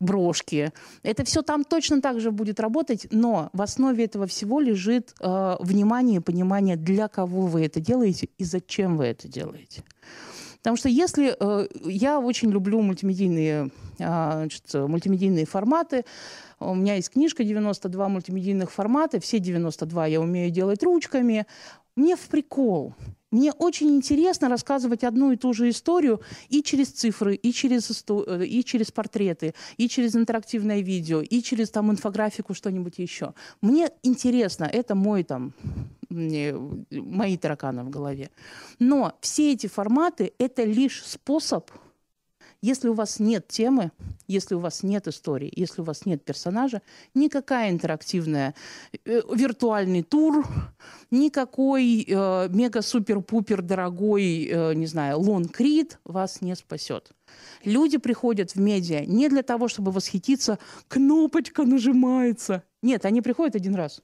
брошки. 0.00 0.72
Это 1.02 1.24
все 1.24 1.42
там 1.42 1.64
точно 1.64 2.00
так 2.00 2.20
же 2.20 2.30
будет 2.30 2.58
работать, 2.58 3.06
но 3.10 3.50
в 3.52 3.62
основе 3.62 4.04
этого 4.04 4.26
всего 4.26 4.58
лежит 4.58 5.14
э, 5.20 5.56
внимание 5.60 6.20
понимание, 6.20 6.76
для 6.76 7.08
кого 7.08 7.42
вы 7.42 7.66
это 7.66 7.80
делаете 7.80 8.28
и 8.38 8.44
зачем 8.44 8.96
вы 8.96 9.04
это 9.04 9.28
делаете. 9.28 9.84
Потому 10.62 10.76
что 10.76 10.88
если... 10.88 11.36
Э, 11.38 11.66
я 11.84 12.20
очень 12.20 12.50
люблю 12.50 12.80
мультимедийные, 12.80 13.70
э, 13.98 14.04
значит, 14.04 14.64
мультимедийные 14.74 15.46
форматы. 15.46 16.04
У 16.58 16.74
меня 16.74 16.94
есть 16.94 17.10
книжка 17.10 17.42
«92 17.42 18.08
мультимедийных 18.08 18.70
формата». 18.70 19.20
Все 19.20 19.38
92 19.38 20.06
я 20.06 20.20
умею 20.20 20.50
делать 20.50 20.82
ручками. 20.82 21.46
Мне 21.96 22.16
в 22.16 22.28
прикол. 22.28 22.94
Мне 23.30 23.52
очень 23.52 23.90
интересно 23.90 24.48
рассказывать 24.48 25.04
одну 25.04 25.32
и 25.32 25.36
ту 25.36 25.52
же 25.52 25.68
историю 25.70 26.20
и 26.48 26.62
через 26.62 26.88
цифры, 26.88 27.34
и 27.34 27.52
через, 27.52 28.04
э, 28.08 28.46
и 28.46 28.64
через 28.64 28.90
портреты, 28.90 29.54
и 29.76 29.88
через 29.88 30.16
интерактивное 30.16 30.80
видео, 30.80 31.20
и 31.20 31.42
через 31.42 31.70
там 31.70 31.90
инфографику, 31.90 32.54
что-нибудь 32.54 32.98
еще. 32.98 33.34
Мне 33.60 33.90
интересно, 34.02 34.64
это 34.64 34.94
мой 34.94 35.22
там 35.22 35.52
мои 36.10 37.36
тараканы 37.36 37.84
в 37.84 37.90
голове. 37.90 38.30
Но 38.80 39.12
все 39.20 39.52
эти 39.52 39.68
форматы– 39.68 40.32
это 40.38 40.64
лишь 40.64 41.04
способ 41.04 41.70
если 42.62 42.88
у 42.88 42.94
вас 42.94 43.18
нет 43.18 43.48
темы, 43.48 43.90
если 44.26 44.54
у 44.54 44.58
вас 44.58 44.82
нет 44.82 45.08
истории, 45.08 45.52
если 45.54 45.80
у 45.80 45.84
вас 45.84 46.06
нет 46.06 46.24
персонажа, 46.24 46.82
никакая 47.14 47.70
интерактивная 47.70 48.54
э, 49.04 49.22
виртуальный 49.34 50.02
тур, 50.02 50.46
никакой 51.10 52.04
э, 52.06 52.48
мега-супер-пупер 52.50 53.62
дорогой, 53.62 54.44
э, 54.44 54.74
не 54.74 54.86
знаю, 54.86 55.20
лон-крит 55.20 55.98
вас 56.04 56.42
не 56.42 56.54
спасет. 56.54 57.12
Люди 57.64 57.98
приходят 57.98 58.52
в 58.52 58.60
медиа 58.60 59.04
не 59.06 59.28
для 59.28 59.42
того, 59.42 59.68
чтобы 59.68 59.90
восхититься, 59.92 60.58
кнопочка 60.88 61.64
нажимается. 61.64 62.64
Нет, 62.82 63.04
они 63.04 63.22
приходят 63.22 63.56
один 63.56 63.74
раз 63.74 64.02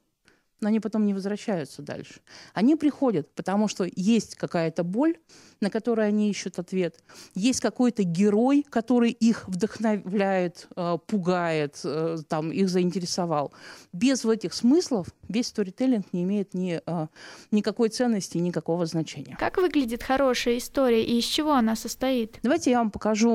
но 0.60 0.68
они 0.68 0.80
потом 0.80 1.06
не 1.06 1.14
возвращаются 1.14 1.82
дальше. 1.82 2.20
Они 2.54 2.76
приходят, 2.76 3.34
потому 3.34 3.68
что 3.68 3.86
есть 3.94 4.36
какая-то 4.36 4.84
боль, 4.84 5.16
на 5.60 5.70
которую 5.70 6.06
они 6.06 6.30
ищут 6.30 6.58
ответ. 6.58 7.02
Есть 7.34 7.60
какой-то 7.60 8.02
герой, 8.02 8.64
который 8.68 9.10
их 9.10 9.48
вдохновляет, 9.48 10.68
э, 10.76 10.98
пугает, 11.06 11.80
э, 11.84 12.18
там, 12.28 12.50
их 12.52 12.68
заинтересовал. 12.68 13.52
Без 13.92 14.24
вот 14.24 14.32
этих 14.32 14.54
смыслов 14.54 15.08
весь 15.28 15.48
сторителлинг 15.48 16.12
не 16.12 16.22
имеет 16.24 16.54
ни, 16.54 16.80
э, 16.84 17.06
никакой 17.50 17.88
ценности, 17.88 18.38
никакого 18.38 18.86
значения. 18.86 19.36
Как 19.38 19.56
выглядит 19.58 20.02
хорошая 20.02 20.58
история 20.58 21.04
и 21.04 21.18
из 21.18 21.24
чего 21.24 21.52
она 21.52 21.76
состоит? 21.76 22.38
Давайте 22.42 22.70
я 22.70 22.78
вам 22.78 22.90
покажу 22.90 23.26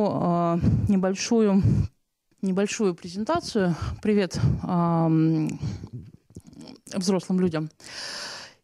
небольшую, 0.88 1.62
небольшую 2.42 2.96
презентацию. 2.96 3.76
Привет 4.02 4.40
взрослым 6.96 7.40
людям. 7.40 7.70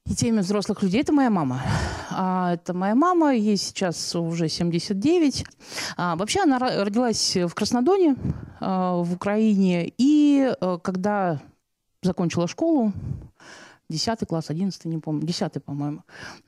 И 0.05 0.15
теме 0.15 0.41
взрослых 0.41 0.84
людей 0.84 1.01
это 1.01 1.12
моя 1.12 1.29
мама. 1.29 1.62
А, 2.12 2.53
это 2.53 2.74
моя 2.74 2.96
мама, 2.96 3.36
ей 3.36 3.57
сейчас 3.57 4.15
уже 4.15 4.48
79. 4.48 5.46
А, 5.98 6.15
вообще 6.15 6.43
она 6.43 6.60
родилась 6.60 7.36
в 7.36 7.53
Краснодоне, 7.53 8.15
а, 8.62 9.01
в 9.01 9.13
Украине. 9.13 9.91
И 9.98 10.55
а, 10.62 10.77
когда 10.77 11.41
закончила 12.01 12.48
школу, 12.48 12.93
10 13.89 14.27
класс, 14.27 14.50
11, 14.50 14.86
не 14.86 14.98
помню, 14.98 15.25
10, 15.25 15.63
по-моему, 15.63 16.03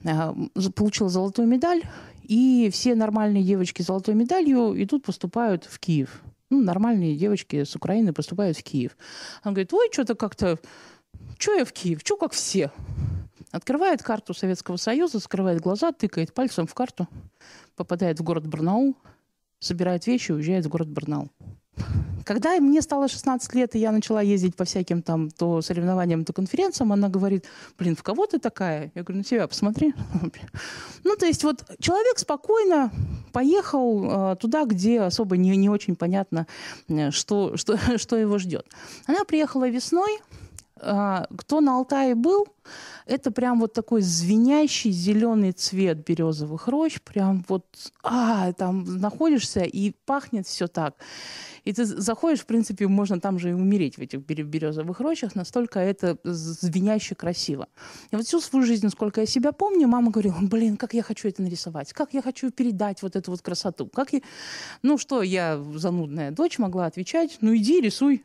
а, 0.05 0.35
получила 0.75 1.09
золотую 1.09 1.47
медаль. 1.47 1.83
И 2.23 2.69
все 2.71 2.95
нормальные 2.95 3.43
девочки 3.43 3.81
с 3.81 3.87
золотой 3.87 4.15
медалью 4.15 4.81
идут, 4.81 5.03
поступают 5.03 5.65
в 5.65 5.79
Киев. 5.79 6.21
Ну, 6.49 6.61
нормальные 6.61 7.15
девочки 7.15 7.63
с 7.63 7.75
Украины 7.75 8.13
поступают 8.13 8.57
в 8.57 8.63
Киев. 8.63 8.97
Она 9.43 9.53
говорит, 9.53 9.73
ой, 9.73 9.89
что-то 9.91 10.15
как-то 10.15 10.59
Че 11.39 11.55
я 11.55 11.65
в 11.65 11.71
Киев? 11.71 12.03
Че 12.03 12.17
как 12.17 12.33
все? 12.33 12.69
Открывает 13.51 14.03
карту 14.03 14.33
Советского 14.33 14.75
Союза, 14.75 15.21
скрывает 15.21 15.61
глаза, 15.61 15.93
тыкает 15.93 16.33
пальцем 16.33 16.67
в 16.67 16.73
карту, 16.73 17.07
попадает 17.77 18.19
в 18.19 18.23
город 18.23 18.45
Барнаул, 18.45 18.97
собирает 19.59 20.05
вещи 20.05 20.31
и 20.31 20.33
уезжает 20.33 20.65
в 20.65 20.69
город 20.69 20.89
Барнаул. 20.89 21.29
Когда 22.25 22.59
мне 22.59 22.81
стало 22.81 23.07
16 23.07 23.55
лет, 23.55 23.73
и 23.73 23.79
я 23.79 23.93
начала 23.93 24.21
ездить 24.21 24.57
по 24.57 24.65
всяким 24.65 25.01
там 25.01 25.31
то 25.31 25.61
соревнованиям, 25.61 26.25
то 26.25 26.33
конференциям, 26.33 26.91
она 26.91 27.07
говорит, 27.07 27.45
блин, 27.77 27.95
в 27.95 28.03
кого 28.03 28.27
ты 28.27 28.37
такая? 28.37 28.91
Я 28.93 29.03
говорю, 29.03 29.19
на 29.19 29.23
тебя 29.23 29.47
посмотри. 29.47 29.93
Ну, 31.05 31.15
то 31.15 31.25
есть 31.25 31.45
вот 31.45 31.63
человек 31.79 32.19
спокойно 32.19 32.91
поехал 33.31 34.33
э, 34.33 34.35
туда, 34.35 34.65
где 34.65 34.99
особо 34.99 35.37
не, 35.37 35.55
не 35.55 35.69
очень 35.69 35.95
понятно, 35.95 36.45
э, 36.89 37.11
что, 37.11 37.55
что, 37.55 37.77
что 37.97 38.17
его 38.17 38.37
ждет. 38.37 38.67
Она 39.07 39.23
приехала 39.23 39.69
весной, 39.69 40.19
кто 40.79 41.61
на 41.61 41.75
Алтае 41.75 42.15
был, 42.15 42.47
это 43.05 43.31
прям 43.31 43.59
вот 43.59 43.73
такой 43.73 44.01
звенящий 44.01 44.91
зеленый 44.91 45.51
цвет 45.51 46.05
березовых 46.05 46.67
рощ. 46.67 46.99
Прям 47.01 47.43
вот, 47.47 47.65
а, 48.03 48.53
там 48.53 48.99
находишься 48.99 49.61
и 49.61 49.91
пахнет 50.05 50.47
все 50.47 50.67
так. 50.67 50.95
И 51.65 51.73
ты 51.73 51.85
заходишь, 51.85 52.41
в 52.41 52.45
принципе, 52.45 52.87
можно 52.87 53.19
там 53.19 53.39
же 53.39 53.49
и 53.49 53.53
умереть 53.53 53.97
в 53.97 54.01
этих 54.01 54.21
березовых 54.21 54.99
рощах, 54.99 55.35
настолько 55.35 55.79
это 55.79 56.17
звеняще 56.23 57.15
красиво. 57.15 57.67
И 58.11 58.15
вот 58.15 58.25
всю 58.25 58.39
свою 58.39 58.65
жизнь, 58.65 58.89
сколько 58.89 59.21
я 59.21 59.27
себя 59.27 59.51
помню, 59.51 59.87
мама 59.87 60.11
говорила, 60.11 60.37
блин, 60.41 60.77
как 60.77 60.93
я 60.93 61.03
хочу 61.03 61.27
это 61.27 61.41
нарисовать, 61.41 61.93
как 61.93 62.13
я 62.13 62.21
хочу 62.21 62.51
передать 62.51 63.01
вот 63.01 63.15
эту 63.15 63.31
вот 63.31 63.41
красоту. 63.41 63.87
Как 63.87 64.13
я... 64.13 64.21
Ну 64.81 64.97
что, 64.97 65.21
я 65.21 65.61
занудная 65.75 66.31
дочь 66.31 66.57
могла 66.59 66.85
отвечать, 66.85 67.37
ну 67.41 67.55
иди 67.55 67.81
рисуй. 67.81 68.23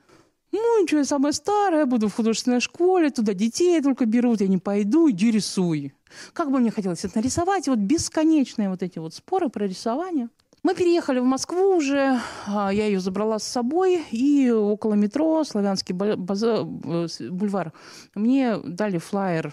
Ну, 0.54 0.80
ничего, 0.80 1.00
я 1.00 1.04
самая 1.04 1.32
старая, 1.32 1.84
буду 1.84 2.08
в 2.08 2.14
художественной 2.14 2.60
школе, 2.60 3.10
туда 3.10 3.34
детей 3.34 3.82
только 3.82 4.06
берут, 4.06 4.40
я 4.40 4.46
не 4.46 4.58
пойду, 4.58 5.10
иди 5.10 5.32
рисуй. 5.32 5.92
Как 6.32 6.52
бы 6.52 6.60
мне 6.60 6.70
хотелось 6.70 7.04
это 7.04 7.18
нарисовать, 7.18 7.66
и 7.66 7.70
вот 7.70 7.80
бесконечные 7.80 8.70
вот 8.70 8.80
эти 8.84 9.00
вот 9.00 9.14
споры 9.14 9.48
про 9.48 9.66
рисование. 9.66 10.28
Мы 10.62 10.76
переехали 10.76 11.18
в 11.18 11.24
Москву 11.24 11.74
уже, 11.74 12.20
а, 12.46 12.72
я 12.72 12.86
ее 12.86 13.00
забрала 13.00 13.40
с 13.40 13.42
собой, 13.42 14.04
и 14.12 14.48
около 14.48 14.94
метро 14.94 15.42
Славянский 15.42 15.92
базар, 15.92 16.60
э, 16.84 17.08
бульвар 17.30 17.72
мне 18.14 18.56
дали 18.58 18.98
флаер 18.98 19.52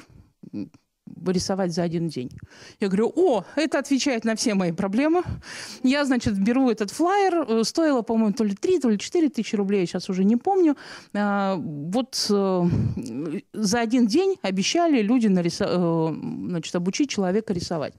рисовать 1.28 1.74
за 1.74 1.84
один 1.84 2.08
день. 2.08 2.30
Я 2.80 2.88
говорю, 2.88 3.12
о, 3.16 3.44
это 3.56 3.80
отвечает 3.80 4.26
на 4.26 4.36
все 4.36 4.54
мои 4.54 4.72
проблемы. 4.72 5.24
Я, 5.84 6.06
значит, 6.06 6.38
беру 6.38 6.70
этот 6.70 6.92
флаер. 6.92 7.46
Э, 7.48 7.64
стоило, 7.64 8.02
по-моему, 8.02 8.34
то 8.34 8.44
ли 8.44 8.56
3, 8.56 8.80
то 8.80 8.90
ли 8.90 8.98
4 8.98 9.30
тысячи 9.30 9.56
рублей, 9.56 9.86
сейчас 9.86 10.10
уже 10.10 10.24
не 10.24 10.36
помню. 10.36 10.76
А, 11.14 11.56
вот 11.56 12.28
э, 12.30 12.64
за 13.54 13.80
один 13.80 14.08
день 14.08 14.38
обещали 14.42 15.02
люди 15.02 15.28
нарисо... 15.28 15.66
Э, 15.68 16.14
значит, 16.14 16.76
обучить 16.76 17.10
человека 17.10 17.54
рисовать. 17.54 17.94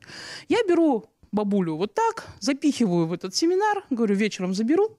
Я 0.49 0.59
беру 0.69 1.04
бабулю 1.33 1.76
вот 1.76 1.95
так, 1.95 2.26
запихиваю 2.40 3.07
в 3.07 3.12
этот 3.12 3.35
семинар, 3.35 3.85
говорю, 3.90 4.14
вечером 4.14 4.54
заберу. 4.54 4.99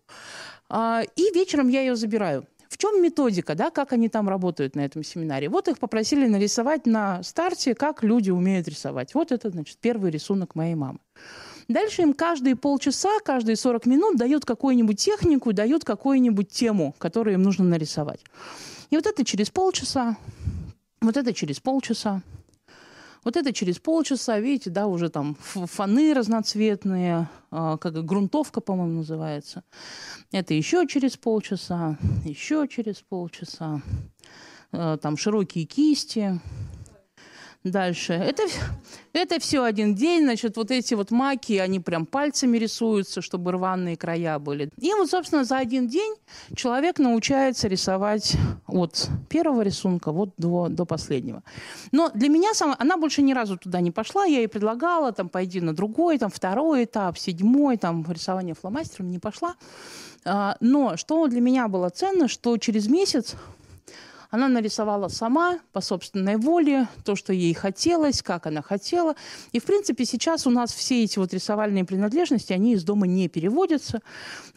А, 0.69 1.03
и 1.15 1.33
вечером 1.33 1.67
я 1.67 1.81
ее 1.81 1.95
забираю. 1.95 2.47
В 2.73 2.77
чем 2.79 3.03
методика, 3.03 3.53
да, 3.53 3.69
как 3.69 3.93
они 3.93 4.09
там 4.09 4.27
работают 4.27 4.75
на 4.75 4.79
этом 4.79 5.03
семинаре? 5.03 5.47
Вот 5.47 5.67
их 5.67 5.77
попросили 5.77 6.25
нарисовать 6.25 6.87
на 6.87 7.21
старте, 7.21 7.75
как 7.75 8.01
люди 8.01 8.31
умеют 8.31 8.67
рисовать. 8.67 9.13
Вот 9.13 9.31
это, 9.31 9.51
значит, 9.51 9.77
первый 9.79 10.09
рисунок 10.09 10.55
моей 10.55 10.73
мамы. 10.73 10.97
Дальше 11.67 12.01
им 12.01 12.15
каждые 12.15 12.55
полчаса, 12.55 13.19
каждые 13.23 13.57
40 13.57 13.85
минут 13.85 14.17
дают 14.17 14.43
какую-нибудь 14.43 14.97
технику, 14.97 15.53
дают 15.53 15.83
какую-нибудь 15.85 16.49
тему, 16.49 16.95
которую 16.97 17.35
им 17.35 17.43
нужно 17.43 17.63
нарисовать. 17.63 18.21
И 18.89 18.95
вот 18.95 19.05
это 19.05 19.23
через 19.23 19.51
полчаса, 19.51 20.17
вот 20.99 21.15
это 21.15 21.31
через 21.31 21.59
полчаса, 21.59 22.23
вот 23.23 23.37
это 23.37 23.53
через 23.53 23.79
полчаса, 23.79 24.39
видите, 24.39 24.69
да, 24.69 24.87
уже 24.87 25.09
там 25.09 25.35
фоны 25.35 26.13
разноцветные, 26.13 27.29
а, 27.51 27.77
как 27.77 28.03
грунтовка, 28.05 28.61
по-моему, 28.61 28.97
называется. 28.97 29.63
Это 30.31 30.53
еще 30.53 30.85
через 30.87 31.17
полчаса, 31.17 31.97
еще 32.25 32.67
через 32.67 33.01
полчаса. 33.01 33.81
А, 34.71 34.97
там 34.97 35.17
широкие 35.17 35.65
кисти, 35.65 36.39
Дальше. 37.63 38.11
Это, 38.11 38.43
это 39.13 39.39
все 39.39 39.63
один 39.63 39.95
день. 39.95 40.23
Значит, 40.23 40.57
вот 40.57 40.69
эти 40.69 40.95
вот 40.95 41.11
маки, 41.11 41.53
они 41.53 41.79
прям 41.79 42.05
пальцами 42.05 42.57
рисуются, 42.57 43.21
чтобы 43.21 43.53
рваные 43.53 43.95
края 43.95 44.37
были. 44.37 44.69
И 44.77 44.93
вот, 44.93 45.09
собственно, 45.09 45.45
за 45.45 45.59
один 45.59 45.87
день 45.87 46.13
человек 46.55 46.99
научается 46.99 47.69
рисовать 47.69 48.35
от 48.67 49.07
первого 49.29 49.61
рисунка 49.61 50.11
вот 50.11 50.31
до, 50.37 50.67
до 50.67 50.83
последнего. 50.83 51.41
Но 51.93 52.11
для 52.13 52.27
меня 52.27 52.53
сама, 52.53 52.75
она 52.79 52.97
больше 52.97 53.21
ни 53.21 53.33
разу 53.33 53.57
туда 53.57 53.79
не 53.79 53.91
пошла. 53.91 54.25
Я 54.25 54.39
ей 54.39 54.49
предлагала, 54.49 55.13
там, 55.13 55.29
пойди 55.29 55.61
на 55.61 55.73
другой, 55.73 56.17
там, 56.17 56.29
второй 56.29 56.83
этап, 56.83 57.17
седьмой, 57.17 57.77
там, 57.77 58.05
рисование 58.11 58.55
фломастером 58.55 59.09
не 59.09 59.19
пошла. 59.19 59.55
А, 60.25 60.57
но 60.59 60.97
что 60.97 61.27
для 61.27 61.39
меня 61.39 61.69
было 61.69 61.89
ценно, 61.89 62.27
что 62.27 62.57
через 62.57 62.87
месяц 62.87 63.35
она 64.33 64.47
нарисовала 64.47 65.09
сама, 65.09 65.59
по 65.73 65.79
собственной 65.79 66.37
воле, 66.37 66.87
то, 67.05 67.15
что 67.15 67.31
ей 67.33 67.53
хотелось, 67.53 68.23
как 68.23 68.47
она 68.47 68.63
хотела. 68.63 69.13
И, 69.51 69.59
в 69.59 69.63
принципе, 69.63 70.05
сейчас 70.05 70.47
у 70.47 70.49
нас 70.49 70.73
все 70.73 71.03
эти 71.03 71.19
вот 71.19 71.35
рисовальные 71.35 71.85
принадлежности, 71.85 72.51
они 72.51 72.73
из 72.73 72.83
дома 72.83 73.05
не 73.05 73.27
переводятся. 73.27 74.01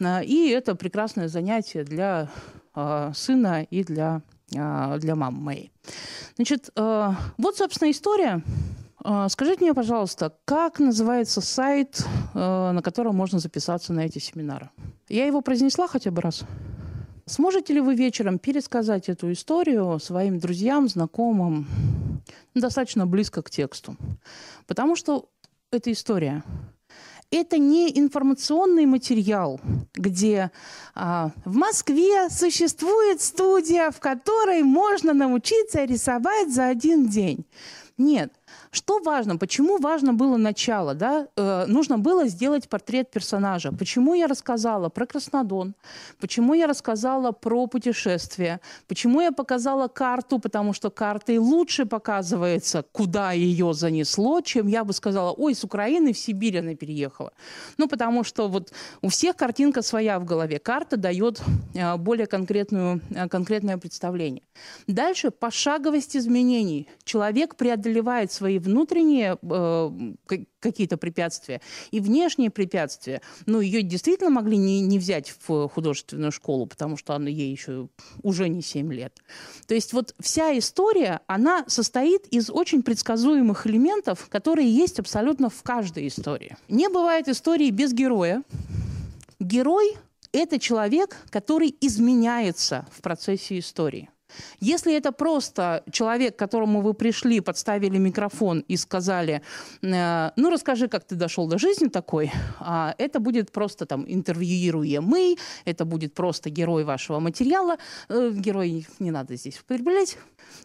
А, 0.01 0.23
и 0.23 0.47
это 0.49 0.73
прекрасное 0.73 1.27
занятие 1.27 1.83
для 1.83 2.27
а, 2.73 3.13
сына 3.13 3.67
и 3.69 3.83
для, 3.83 4.23
а, 4.57 4.97
для 4.97 5.15
мамы 5.15 5.41
моей. 5.41 5.71
Значит, 6.37 6.71
вот, 6.75 7.57
собственно, 7.57 7.91
история. 7.91 8.41
Скажите 9.29 9.61
мне, 9.61 9.75
пожалуйста, 9.75 10.33
как 10.45 10.79
называется 10.79 11.39
сайт, 11.39 12.03
на 12.33 12.81
котором 12.83 13.15
можно 13.15 13.37
записаться 13.37 13.93
на 13.93 14.01
эти 14.01 14.17
семинары? 14.17 14.71
Я 15.07 15.27
его 15.27 15.41
произнесла 15.41 15.87
хотя 15.87 16.09
бы 16.09 16.21
раз? 16.21 16.45
Сможете 17.27 17.73
ли 17.73 17.81
вы 17.81 17.95
вечером 17.95 18.39
пересказать 18.39 19.09
эту 19.09 19.33
историю 19.33 19.99
своим 19.99 20.39
друзьям, 20.39 20.87
знакомым, 20.87 21.67
достаточно 22.55 23.05
близко 23.05 23.41
к 23.41 23.49
тексту? 23.49 23.97
Потому 24.65 24.95
что 24.95 25.29
это 25.69 25.91
история. 25.91 26.41
Это 27.29 27.57
не 27.57 27.91
информационный 27.99 28.85
материал, 28.85 29.59
где 29.93 30.51
а, 30.95 31.31
в 31.43 31.53
Москве 31.57 32.29
существует 32.29 33.21
студия, 33.21 33.91
в 33.91 33.99
которой 33.99 34.63
можно 34.63 35.13
научиться 35.13 35.83
рисовать 35.83 36.53
за 36.53 36.67
один 36.67 37.09
день. 37.09 37.45
Нет, 37.97 38.31
что 38.71 38.99
важно? 38.99 39.37
Почему 39.37 39.77
важно 39.77 40.13
было 40.13 40.37
начало? 40.37 40.93
Да? 40.93 41.27
Э, 41.35 41.65
нужно 41.67 41.97
было 41.97 42.27
сделать 42.27 42.69
портрет 42.69 43.11
персонажа. 43.11 43.71
Почему 43.71 44.13
я 44.13 44.27
рассказала 44.27 44.89
про 44.89 45.05
Краснодон? 45.05 45.73
Почему 46.19 46.53
я 46.53 46.67
рассказала 46.67 47.31
про 47.31 47.67
путешествие? 47.67 48.59
Почему 48.87 49.21
я 49.21 49.31
показала 49.31 49.87
карту? 49.87 50.39
Потому 50.39 50.73
что 50.73 50.89
картой 50.89 51.37
лучше 51.37 51.85
показывается, 51.85 52.83
куда 52.91 53.31
ее 53.31 53.73
занесло, 53.73 54.41
чем 54.41 54.67
я 54.67 54.83
бы 54.83 54.93
сказала, 54.93 55.31
ой, 55.31 55.55
с 55.55 55.63
Украины 55.63 56.13
в 56.13 56.17
Сибирь 56.17 56.59
она 56.59 56.75
переехала. 56.75 57.31
Ну, 57.77 57.87
потому 57.87 58.23
что 58.23 58.47
вот 58.47 58.71
у 59.01 59.09
всех 59.09 59.35
картинка 59.35 59.81
своя 59.81 60.19
в 60.19 60.25
голове. 60.25 60.59
Карта 60.59 60.97
дает 60.97 61.41
э, 61.73 61.95
более 61.97 62.27
конкретную, 62.27 63.01
э, 63.11 63.27
конкретное 63.29 63.77
представление. 63.77 64.43
Дальше 64.87 65.31
пошаговость 65.31 66.17
изменений. 66.17 66.87
Человек 67.03 67.55
преодолевает 67.55 68.31
свои 68.31 68.56
и 68.57 68.59
внутренние 68.59 69.37
э, 69.41 70.37
какие-то 70.59 70.97
препятствия, 70.97 71.61
и 71.91 71.99
внешние 71.99 72.49
препятствия. 72.49 73.21
Ну, 73.45 73.61
ее 73.61 73.81
действительно 73.81 74.29
могли 74.29 74.57
не, 74.57 74.81
не 74.81 74.99
взять 74.99 75.33
в 75.47 75.69
художественную 75.69 76.31
школу, 76.31 76.65
потому 76.65 76.97
что 76.97 77.13
она 77.13 77.29
ей 77.29 77.51
еще 77.51 77.87
уже 78.23 78.49
не 78.49 78.61
7 78.61 78.91
лет. 78.91 79.21
То 79.67 79.75
есть 79.75 79.93
вот 79.93 80.15
вся 80.19 80.57
история, 80.57 81.21
она 81.27 81.63
состоит 81.67 82.27
из 82.27 82.49
очень 82.49 82.83
предсказуемых 82.83 83.67
элементов, 83.67 84.27
которые 84.29 84.69
есть 84.69 84.99
абсолютно 84.99 85.49
в 85.49 85.61
каждой 85.63 86.07
истории. 86.07 86.57
Не 86.67 86.89
бывает 86.89 87.27
истории 87.27 87.69
без 87.69 87.93
героя. 87.93 88.43
Герой– 89.39 89.95
это 90.31 90.59
человек, 90.59 91.17
который 91.29 91.75
изменяется 91.79 92.87
в 92.91 93.01
процессе 93.01 93.59
истории. 93.59 94.09
Если 94.59 94.95
это 94.95 95.11
просто 95.11 95.83
человек, 95.91 96.35
к 96.35 96.39
которому 96.39 96.81
вы 96.81 96.93
пришли, 96.93 97.39
подставили 97.39 97.97
микрофон 97.97 98.59
и 98.67 98.77
сказали, 98.77 99.41
э, 99.81 100.31
ну 100.35 100.49
расскажи, 100.49 100.87
как 100.87 101.03
ты 101.03 101.15
дошел 101.15 101.47
до 101.47 101.57
жизни 101.57 101.87
такой, 101.87 102.31
а 102.59 102.93
это 102.97 103.19
будет 103.19 103.51
просто 103.51 103.85
там 103.85 104.05
интервьюируемый, 104.07 105.37
это 105.65 105.85
будет 105.85 106.13
просто 106.13 106.49
герой 106.49 106.83
вашего 106.83 107.19
материала, 107.19 107.77
э, 108.09 108.31
герой 108.33 108.87
не 108.99 109.11
надо 109.11 109.35
здесь 109.35 109.59
употреблять, 109.59 110.17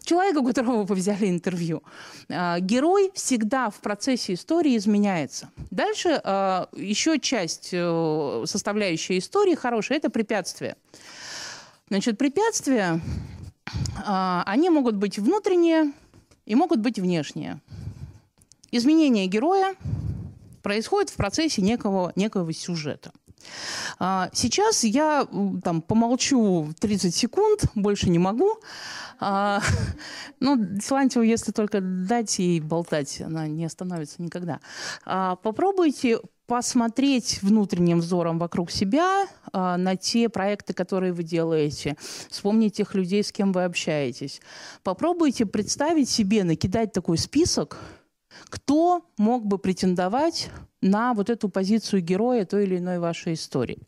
человека, 0.03 0.39
у 0.39 0.45
которого 0.45 0.83
вы 0.83 0.95
взяли 0.95 1.29
интервью. 1.29 1.83
Э, 2.29 2.59
герой 2.59 3.11
всегда 3.13 3.69
в 3.69 3.79
процессе 3.79 4.33
истории 4.33 4.77
изменяется. 4.77 5.49
Дальше 5.71 6.21
э, 6.23 6.65
еще 6.73 7.19
часть 7.19 7.69
составляющая 7.69 9.17
истории 9.17 9.55
хорошая– 9.55 9.97
это 9.99 10.09
препятствия. 10.09 10.75
Значит, 11.89 12.17
препятствия 12.17 12.99
а, 12.99 12.99
они 14.05 14.69
могут 14.69 14.95
быть 14.95 15.19
внутренние 15.19 15.93
и 16.45 16.55
могут 16.55 16.79
быть 16.79 16.99
внешние. 16.99 17.61
Изменение 18.71 19.27
героя 19.27 19.75
происходит 20.61 21.09
в 21.11 21.15
процессе 21.15 21.61
некого, 21.61 22.11
некого 22.15 22.51
сюжета. 22.53 23.11
А, 23.99 24.29
сейчас 24.33 24.83
я 24.83 25.27
там 25.63 25.81
помолчу 25.81 26.73
30 26.79 27.13
секунд, 27.13 27.65
больше 27.75 28.09
не 28.09 28.19
могу. 28.19 28.57
А, 29.25 29.61
ну, 30.39 30.79
Силантьеву, 30.79 31.25
если 31.25 31.51
только 31.51 31.79
дать 31.81 32.37
ей 32.39 32.59
болтать, 32.59 33.21
она 33.21 33.47
не 33.47 33.65
остановится 33.65 34.21
никогда. 34.21 34.59
А, 35.05 35.37
попробуйте 35.37 36.19
посмотреть 36.45 37.41
внутренним 37.41 37.99
взором 37.99 38.37
вокруг 38.37 38.69
себя 38.69 39.27
а, 39.53 39.77
на 39.77 39.95
те 39.95 40.27
проекты, 40.27 40.73
которые 40.73 41.13
вы 41.13 41.23
делаете. 41.23 41.95
Вспомнить 42.29 42.75
тех 42.75 42.93
людей, 42.95 43.23
с 43.23 43.31
кем 43.31 43.53
вы 43.53 43.63
общаетесь. 43.63 44.41
Попробуйте 44.83 45.45
представить 45.45 46.09
себе, 46.09 46.43
накидать 46.43 46.91
такой 46.91 47.17
список, 47.17 47.77
кто 48.45 49.05
мог 49.17 49.45
бы 49.45 49.57
претендовать 49.57 50.49
на 50.81 51.13
вот 51.13 51.29
эту 51.29 51.49
позицию 51.49 52.01
героя 52.01 52.45
той 52.45 52.63
или 52.63 52.77
иной 52.77 52.99
вашей 52.99 53.33
истории. 53.33 53.79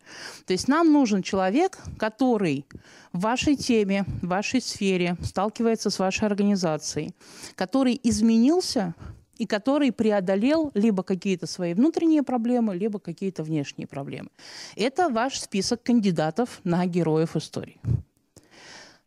То 0.46 0.54
есть 0.54 0.68
нам 0.68 0.92
нужен 0.92 1.22
человек, 1.22 1.78
который 1.98 2.66
в 3.12 3.22
вашей 3.22 3.56
теме, 3.56 4.06
в 4.22 4.28
вашей 4.28 4.62
сфере 4.62 5.18
сталкивается 5.22 5.90
с 5.90 6.00
вашей 6.00 6.26
организацией, 6.26 7.14
который 7.56 8.00
изменился 8.04 8.96
и 9.38 9.46
который 9.46 9.92
преодолел 9.92 10.72
либо 10.74 11.04
какие-то 11.04 11.48
свои 11.48 11.74
внутренние 11.74 12.24
проблемы, 12.24 12.76
либо 12.76 13.00
какие-то 13.00 13.44
внешние 13.44 13.88
проблемы. 13.88 14.30
Это 14.76 15.10
ваш 15.10 15.40
список 15.40 15.84
кандидатов 15.84 16.62
на 16.64 16.86
героев 16.86 17.36
истории. 17.36 17.80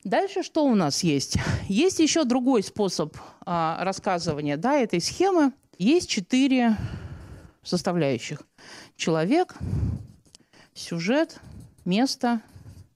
Дальше 0.04 0.42
что 0.42 0.64
у 0.64 0.74
нас 0.74 1.02
есть? 1.02 1.36
Есть 1.68 1.98
еще 1.98 2.24
другой 2.24 2.62
способ 2.62 3.16
а, 3.44 3.82
рассказывания 3.84 4.56
да, 4.56 4.76
этой 4.76 5.00
схемы. 5.00 5.52
Есть 5.78 6.08
четыре 6.08 6.76
составляющих. 7.62 8.42
Человек, 8.96 9.54
сюжет, 10.74 11.40
место, 11.84 12.42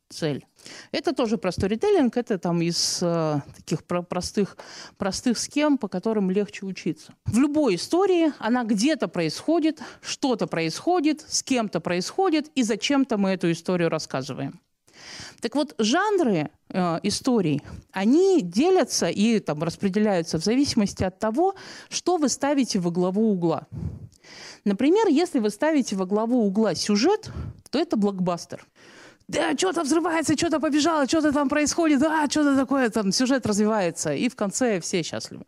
цель. 0.08 0.46
Это 0.92 1.12
тоже 1.12 1.38
про 1.38 1.50
сторителлинг, 1.50 2.16
это 2.16 2.38
там 2.38 2.62
из 2.62 3.00
э, 3.02 3.40
таких 3.56 3.84
про 3.84 4.02
простых, 4.02 4.56
простых 4.96 5.38
схем, 5.38 5.78
по 5.78 5.88
которым 5.88 6.30
легче 6.30 6.66
учиться. 6.66 7.14
В 7.24 7.38
любой 7.38 7.74
истории 7.74 8.32
она 8.38 8.62
где-то 8.62 9.08
происходит, 9.08 9.80
что-то 10.02 10.46
происходит, 10.46 11.24
с 11.26 11.42
кем-то 11.42 11.80
происходит, 11.80 12.48
и 12.54 12.62
зачем-то 12.62 13.16
мы 13.16 13.30
эту 13.30 13.50
историю 13.50 13.88
рассказываем. 13.88 14.60
Так 15.40 15.54
вот, 15.54 15.74
жанры 15.78 16.50
э, 16.68 16.98
историй, 17.02 17.62
они 17.92 18.40
делятся 18.42 19.08
и 19.08 19.38
там, 19.40 19.62
распределяются 19.62 20.38
в 20.38 20.44
зависимости 20.44 21.04
от 21.04 21.18
того, 21.18 21.54
что 21.88 22.16
вы 22.16 22.28
ставите 22.28 22.78
во 22.78 22.90
главу 22.90 23.32
угла. 23.32 23.66
Например, 24.64 25.08
если 25.08 25.40
вы 25.40 25.50
ставите 25.50 25.96
во 25.96 26.06
главу 26.06 26.46
угла 26.46 26.74
сюжет, 26.74 27.30
то 27.70 27.78
это 27.78 27.96
блокбастер. 27.96 28.66
Да, 29.28 29.56
что-то 29.56 29.82
взрывается, 29.82 30.36
что-то 30.36 30.60
побежало, 30.60 31.06
что-то 31.06 31.32
там 31.32 31.48
происходит, 31.48 32.00
да, 32.00 32.26
что-то 32.28 32.56
такое, 32.56 32.90
там 32.90 33.12
сюжет 33.12 33.46
развивается, 33.46 34.12
и 34.12 34.28
в 34.28 34.36
конце 34.36 34.80
все 34.80 35.02
счастливы. 35.02 35.44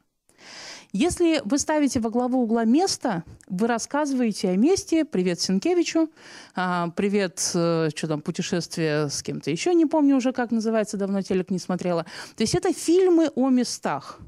Если 0.96 1.42
вы 1.44 1.58
ставите 1.58 1.98
во 1.98 2.08
главу 2.08 2.44
угла 2.44 2.64
место, 2.64 3.24
вы 3.48 3.66
рассказываете 3.66 4.50
о 4.50 4.56
месте. 4.56 5.04
Привет 5.04 5.40
Сенкевичу, 5.40 6.08
а, 6.54 6.90
привет, 6.90 7.50
э, 7.52 7.88
что 7.92 8.06
там, 8.06 8.20
путешествие 8.20 9.08
с 9.08 9.20
кем-то 9.20 9.50
еще, 9.50 9.74
не 9.74 9.86
помню 9.86 10.14
уже, 10.14 10.30
как 10.30 10.52
называется, 10.52 10.96
давно 10.96 11.20
телек 11.20 11.50
не 11.50 11.58
смотрела. 11.58 12.04
То 12.36 12.44
есть 12.44 12.54
это 12.54 12.72
фильмы 12.72 13.28
о 13.34 13.48
местах. 13.48 14.20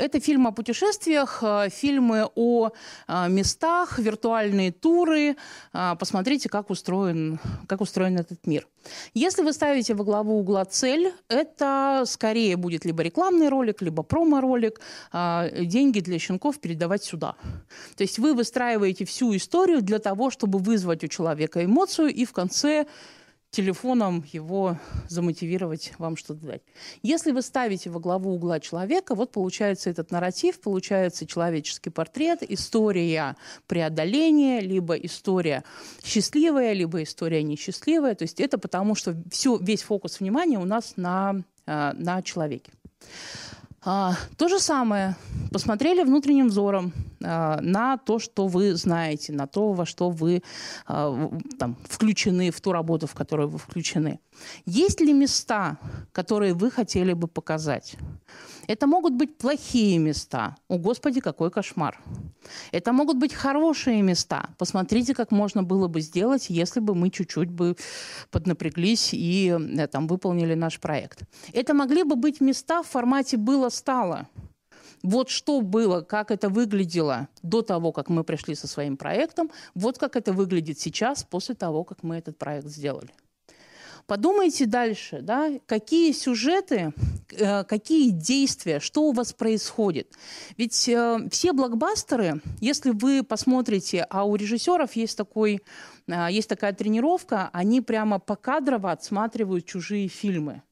Это 0.00 0.18
фильм 0.18 0.46
о 0.46 0.52
путешествиях, 0.52 1.40
э, 1.42 1.68
фильмы 1.70 2.30
о 2.34 2.70
э, 3.06 3.28
местах, 3.28 3.98
виртуальные 3.98 4.72
туры. 4.72 5.36
Э, 5.74 5.94
посмотрите, 5.98 6.48
как 6.48 6.70
устроен, 6.70 7.38
как 7.66 7.82
устроен 7.82 8.16
этот 8.18 8.46
мир. 8.46 8.66
Если 9.12 9.42
вы 9.42 9.52
ставите 9.52 9.92
во 9.92 10.04
главу 10.04 10.40
угла 10.40 10.64
цель, 10.64 11.12
это 11.28 12.04
скорее 12.06 12.56
будет 12.56 12.86
либо 12.86 13.02
рекламный 13.02 13.50
ролик, 13.50 13.82
либо 13.82 14.02
промо-ролик, 14.02 14.80
деньги 15.12 16.00
для 16.00 16.18
щенков 16.18 16.58
передавать 16.60 17.04
сюда. 17.04 17.34
То 17.96 18.04
есть 18.04 18.18
вы 18.18 18.32
выстраиваете 18.32 19.04
всю 19.04 19.36
историю 19.36 19.82
для 19.82 19.98
того, 19.98 20.30
чтобы 20.30 20.58
вызвать 20.58 21.04
у 21.04 21.08
человека 21.08 21.62
эмоцию 21.62 22.08
и 22.08 22.24
в 22.24 22.32
конце 22.32 22.86
телефоном 23.50 24.24
его 24.32 24.78
замотивировать 25.08 25.92
вам 25.98 26.16
что-то 26.16 26.46
дать. 26.46 26.62
Если 27.02 27.32
вы 27.32 27.42
ставите 27.42 27.90
во 27.90 27.98
главу 27.98 28.32
угла 28.34 28.60
человека, 28.60 29.14
вот 29.14 29.32
получается 29.32 29.90
этот 29.90 30.10
нарратив, 30.10 30.60
получается 30.60 31.26
человеческий 31.26 31.90
портрет, 31.90 32.42
история 32.48 33.36
преодоления, 33.66 34.60
либо 34.60 34.94
история 34.94 35.64
счастливая, 36.04 36.72
либо 36.72 37.02
история 37.02 37.42
несчастливая. 37.42 38.14
То 38.14 38.22
есть 38.22 38.40
это 38.40 38.56
потому, 38.56 38.94
что 38.94 39.16
все, 39.30 39.56
весь 39.58 39.82
фокус 39.82 40.20
внимания 40.20 40.58
у 40.58 40.64
нас 40.64 40.94
на, 40.96 41.42
а, 41.66 41.92
на 41.94 42.22
человеке. 42.22 42.72
А, 43.82 44.14
то 44.36 44.48
же 44.48 44.58
самое. 44.60 45.16
Посмотрели 45.50 46.02
внутренним 46.02 46.48
взором 46.48 46.92
а, 47.24 47.60
на 47.62 47.96
то, 47.96 48.18
что 48.18 48.46
вы 48.46 48.74
знаете, 48.74 49.32
на 49.32 49.46
то, 49.46 49.72
во 49.72 49.86
что 49.86 50.10
вы 50.10 50.42
а, 50.86 51.30
там, 51.58 51.76
включены, 51.88 52.50
в 52.50 52.60
ту 52.60 52.72
работу, 52.72 53.06
в 53.06 53.14
которую 53.14 53.48
вы 53.48 53.58
включены. 53.58 54.20
Есть 54.66 55.00
ли 55.00 55.14
места, 55.14 55.78
которые 56.12 56.52
вы 56.52 56.70
хотели 56.70 57.14
бы 57.14 57.26
показать? 57.26 57.96
Это 58.70 58.86
могут 58.86 59.14
быть 59.14 59.36
плохие 59.36 59.98
места. 59.98 60.54
О, 60.68 60.78
Господи, 60.78 61.20
какой 61.20 61.50
кошмар. 61.50 61.98
Это 62.70 62.92
могут 62.92 63.16
быть 63.16 63.34
хорошие 63.34 64.00
места. 64.00 64.50
Посмотрите, 64.58 65.12
как 65.12 65.32
можно 65.32 65.64
было 65.64 65.88
бы 65.88 66.00
сделать, 66.00 66.46
если 66.50 66.78
бы 66.78 66.94
мы 66.94 67.10
чуть-чуть 67.10 67.50
бы 67.50 67.76
поднапряглись 68.30 69.10
и 69.12 69.58
э, 69.76 69.86
там 69.88 70.06
выполнили 70.06 70.54
наш 70.54 70.78
проект. 70.78 71.24
Это 71.52 71.74
могли 71.74 72.04
бы 72.04 72.14
быть 72.14 72.40
места 72.40 72.84
в 72.84 72.86
формате 72.86 73.36
«было-стало». 73.36 74.28
Вот 75.02 75.30
что 75.30 75.62
было, 75.62 76.02
как 76.02 76.30
это 76.30 76.48
выглядело 76.48 77.26
до 77.42 77.62
того, 77.62 77.90
как 77.90 78.08
мы 78.08 78.22
пришли 78.22 78.54
со 78.54 78.68
своим 78.68 78.96
проектом, 78.96 79.50
вот 79.74 79.98
как 79.98 80.14
это 80.14 80.32
выглядит 80.32 80.78
сейчас, 80.78 81.24
после 81.24 81.56
того, 81.56 81.82
как 81.82 82.04
мы 82.04 82.18
этот 82.18 82.38
проект 82.38 82.68
сделали. 82.68 83.10
Подумайте 84.10 84.66
дальше, 84.66 85.20
да, 85.22 85.52
какие 85.66 86.10
сюжеты, 86.10 86.92
э, 87.30 87.62
какие 87.62 88.10
действия, 88.10 88.80
что 88.80 89.04
у 89.04 89.12
вас 89.12 89.32
происходит. 89.32 90.12
Ведь 90.56 90.88
э, 90.88 91.28
все 91.30 91.52
блокбастеры, 91.52 92.42
если 92.60 92.90
вы 92.90 93.22
посмотрите, 93.22 94.04
а 94.10 94.24
у 94.24 94.34
режиссеров 94.34 94.96
есть 94.96 95.16
такой, 95.16 95.60
э, 96.08 96.26
есть 96.28 96.48
такая 96.48 96.72
тренировка, 96.72 97.50
они 97.52 97.80
прямо 97.80 98.18
покадрово 98.18 98.90
отсматривают 98.90 99.66
чужие 99.66 100.08
фильмы. 100.08 100.62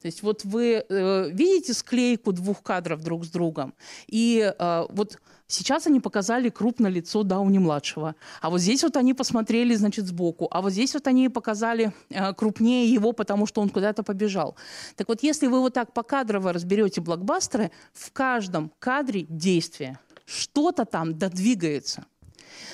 То 0.00 0.06
есть 0.06 0.22
вот 0.22 0.44
вы 0.44 0.84
э, 0.88 1.30
видите 1.30 1.74
склейку 1.74 2.32
двух 2.32 2.62
кадров 2.62 3.02
друг 3.02 3.24
с 3.24 3.28
другом, 3.28 3.74
и 4.06 4.52
э, 4.58 4.86
вот 4.88 5.18
сейчас 5.46 5.86
они 5.86 6.00
показали 6.00 6.48
крупно 6.48 6.86
лицо 6.86 7.22
Дауни-младшего, 7.22 8.14
а 8.40 8.50
вот 8.50 8.60
здесь 8.60 8.82
вот 8.82 8.96
они 8.96 9.12
посмотрели, 9.12 9.74
значит, 9.74 10.06
сбоку, 10.06 10.48
а 10.50 10.62
вот 10.62 10.72
здесь 10.72 10.94
вот 10.94 11.06
они 11.06 11.28
показали 11.28 11.92
э, 12.08 12.32
крупнее 12.32 12.90
его, 12.90 13.12
потому 13.12 13.46
что 13.46 13.60
он 13.60 13.68
куда-то 13.68 14.02
побежал. 14.02 14.56
Так 14.96 15.08
вот, 15.08 15.22
если 15.22 15.48
вы 15.48 15.60
вот 15.60 15.74
так 15.74 15.92
покадрово 15.92 16.54
разберете 16.54 17.02
блокбастеры, 17.02 17.70
в 17.92 18.10
каждом 18.12 18.72
кадре 18.78 19.26
действие. 19.28 19.98
Что-то 20.24 20.84
там 20.84 21.18
додвигается. 21.18 22.06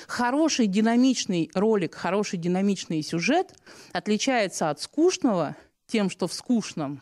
Хороший 0.07 0.67
динамичный 0.67 1.49
ролик, 1.55 1.95
хороший 1.95 2.37
динамичный 2.37 3.01
сюжет 3.01 3.53
отличается 3.93 4.69
от 4.69 4.79
скучного– 4.79 5.55
тем, 5.87 6.09
что 6.09 6.27
в 6.27 6.33
скучном 6.33 6.99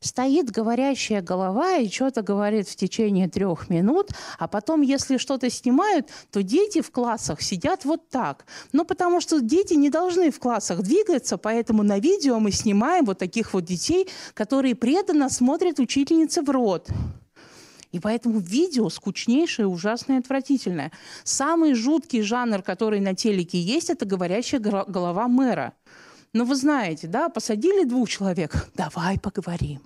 стоит 0.00 0.50
говорящая 0.50 1.22
голова 1.22 1.76
и 1.76 1.88
что-то 1.88 2.22
говорит 2.22 2.68
в 2.68 2.76
течение 2.76 3.28
трех 3.28 3.68
минут, 3.68 4.10
а 4.38 4.46
потом, 4.46 4.80
если 4.80 5.16
что-то 5.16 5.50
снимают, 5.50 6.08
то 6.30 6.42
дети 6.42 6.80
в 6.80 6.90
классах 6.90 7.42
сидят 7.42 7.84
вот 7.84 8.08
так. 8.08 8.44
Ну, 8.72 8.84
потому 8.84 9.20
что 9.20 9.40
дети 9.40 9.74
не 9.74 9.90
должны 9.90 10.30
в 10.30 10.38
классах 10.38 10.82
двигаться, 10.82 11.36
поэтому 11.36 11.82
на 11.82 11.98
видео 11.98 12.38
мы 12.38 12.52
снимаем 12.52 13.04
вот 13.04 13.18
таких 13.18 13.54
вот 13.54 13.64
детей, 13.64 14.08
которые 14.34 14.74
преданно 14.74 15.28
смотрят 15.28 15.80
учительнице 15.80 16.42
в 16.42 16.50
рот. 16.50 16.88
И 17.90 18.00
поэтому 18.00 18.38
видео 18.38 18.90
скучнейшее, 18.90 19.66
ужасное, 19.66 20.18
отвратительное. 20.18 20.92
Самый 21.24 21.72
жуткий 21.72 22.20
жанр, 22.20 22.62
который 22.62 23.00
на 23.00 23.14
телеке 23.14 23.58
есть, 23.58 23.88
это 23.88 24.04
говорящая 24.04 24.60
голова 24.60 25.26
мэра. 25.26 25.72
Но 26.32 26.44
вы 26.44 26.54
знаете, 26.56 27.06
да, 27.06 27.28
посадили 27.28 27.84
двух 27.84 28.08
человек, 28.08 28.68
давай 28.74 29.18
поговорим. 29.18 29.80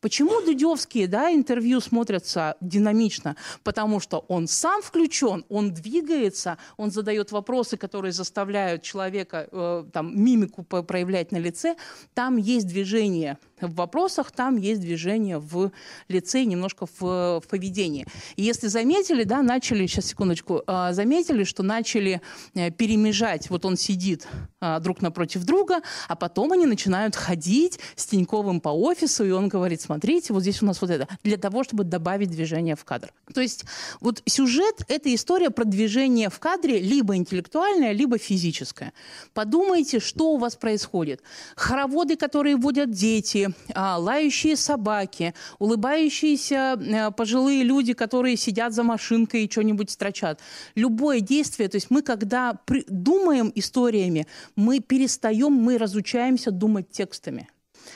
Почему 0.00 0.40
дудевские 0.40 1.08
да, 1.08 1.32
интервью 1.32 1.80
смотрятся 1.80 2.56
динамично? 2.60 3.36
Потому 3.64 3.98
что 3.98 4.24
он 4.28 4.46
сам 4.46 4.80
включен, 4.80 5.44
он 5.48 5.74
двигается, 5.74 6.56
он 6.76 6.92
задает 6.92 7.32
вопросы, 7.32 7.76
которые 7.76 8.12
заставляют 8.12 8.82
человека 8.82 9.48
э, 9.50 9.84
там, 9.92 10.16
мимику 10.22 10.62
проявлять 10.62 11.32
на 11.32 11.38
лице. 11.38 11.76
Там 12.14 12.36
есть 12.36 12.68
движение 12.68 13.38
в 13.60 13.74
вопросах, 13.74 14.30
там 14.30 14.56
есть 14.56 14.80
движение 14.80 15.38
в 15.38 15.70
лице, 16.08 16.44
немножко 16.44 16.86
в, 16.86 17.40
в 17.40 17.44
поведении. 17.48 18.06
И 18.36 18.42
если 18.42 18.68
заметили, 18.68 19.24
да, 19.24 19.42
начали, 19.42 19.86
сейчас 19.86 20.06
секундочку, 20.06 20.62
а, 20.66 20.92
заметили, 20.92 21.44
что 21.44 21.62
начали 21.62 22.20
э, 22.54 22.70
перемежать, 22.70 23.50
вот 23.50 23.64
он 23.64 23.76
сидит 23.76 24.26
а, 24.60 24.80
друг 24.80 25.02
напротив 25.02 25.44
друга, 25.44 25.80
а 26.08 26.16
потом 26.16 26.52
они 26.52 26.66
начинают 26.66 27.16
ходить 27.16 27.78
с 27.96 28.06
Тиньковым 28.06 28.60
по 28.60 28.70
офису, 28.70 29.24
и 29.24 29.30
он 29.30 29.48
говорит, 29.48 29.80
смотрите, 29.80 30.32
вот 30.32 30.42
здесь 30.42 30.62
у 30.62 30.66
нас 30.66 30.80
вот 30.80 30.90
это, 30.90 31.08
для 31.22 31.36
того, 31.36 31.64
чтобы 31.64 31.84
добавить 31.84 32.30
движение 32.30 32.76
в 32.76 32.84
кадр. 32.84 33.12
То 33.32 33.40
есть 33.40 33.64
вот 34.00 34.22
сюжет– 34.26 34.82
это 34.88 35.14
история 35.14 35.50
про 35.50 35.64
движение 35.64 36.30
в 36.30 36.38
кадре 36.38 36.78
либо 36.78 37.16
интеллектуальное, 37.16 37.92
либо 37.92 38.18
физическое. 38.18 38.92
Подумайте, 39.34 40.00
что 40.00 40.32
у 40.32 40.36
вас 40.38 40.56
происходит. 40.56 41.22
Хороводы, 41.56 42.16
которые 42.16 42.56
водят 42.56 42.90
дети, 42.90 43.47
а, 43.74 43.98
лающие 43.98 44.56
собаки, 44.56 45.34
улыбающиеся 45.58 46.78
э, 46.78 47.10
пожилые 47.12 47.62
люди, 47.62 47.92
которые 47.92 48.36
сидят 48.36 48.72
за 48.72 48.82
машинкой 48.82 49.44
и 49.44 49.50
что-нибудь 49.50 49.90
строчат. 49.90 50.40
Любое 50.74 51.20
действие, 51.20 51.68
то 51.68 51.76
есть 51.76 51.90
мы 51.90 52.02
когда 52.02 52.58
думаем 52.88 53.52
историями, 53.54 54.26
мы 54.56 54.80
перестаем, 54.80 55.52
мы 55.52 55.78
разучаемся 55.78 56.50
думать 56.50 56.90
текстами 56.90 57.48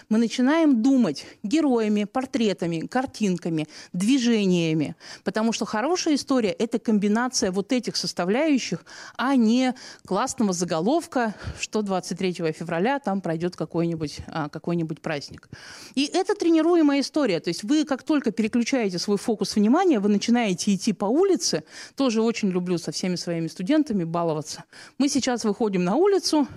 мы 0.09 0.18
начинаем 0.18 0.83
думать 0.83 1.24
героями, 1.42 2.05
портретами, 2.05 2.87
картинками, 2.87 3.66
движениями. 3.92 4.94
Потому 5.24 5.52
что 5.52 5.64
хорошая 5.64 6.16
история– 6.16 6.50
это 6.59 6.78
комбинация 6.78 7.50
вот 7.50 7.72
этих 7.72 7.96
составляющих, 7.96 8.85
а 9.16 9.37
не 9.37 9.74
классного 10.07 10.52
заголовка, 10.52 11.35
что 11.61 11.83
23 11.83 12.52
февраля 12.52 12.98
там 12.98 13.20
пройдет 13.20 13.57
какой-нибудь 13.57 14.18
а, 14.26 14.48
какой 14.48 14.72
праздник. 15.00 15.48
И 15.94 16.07
это 16.07 16.35
тренируемая 16.35 17.00
история. 17.00 17.40
То 17.40 17.48
есть 17.48 17.62
вы 17.62 17.85
как 17.85 18.02
только 18.02 18.31
переключаете 18.31 18.98
свой 18.98 19.18
фокус 19.18 19.57
внимания, 19.57 20.00
вы 20.00 20.09
начинаете 20.09 20.74
идти 20.74 20.92
по 20.92 21.05
улице. 21.05 21.64
Тоже 21.96 22.22
очень 22.22 22.50
люблю 22.50 22.78
со 22.78 22.90
всеми 22.90 23.16
своими 23.16 23.48
студентами 23.48 24.05
баловаться. 24.05 24.64
Мы 24.98 25.09
сейчас 25.09 25.44
выходим 25.44 25.85
на 25.85 25.96
улицу, 25.96 26.48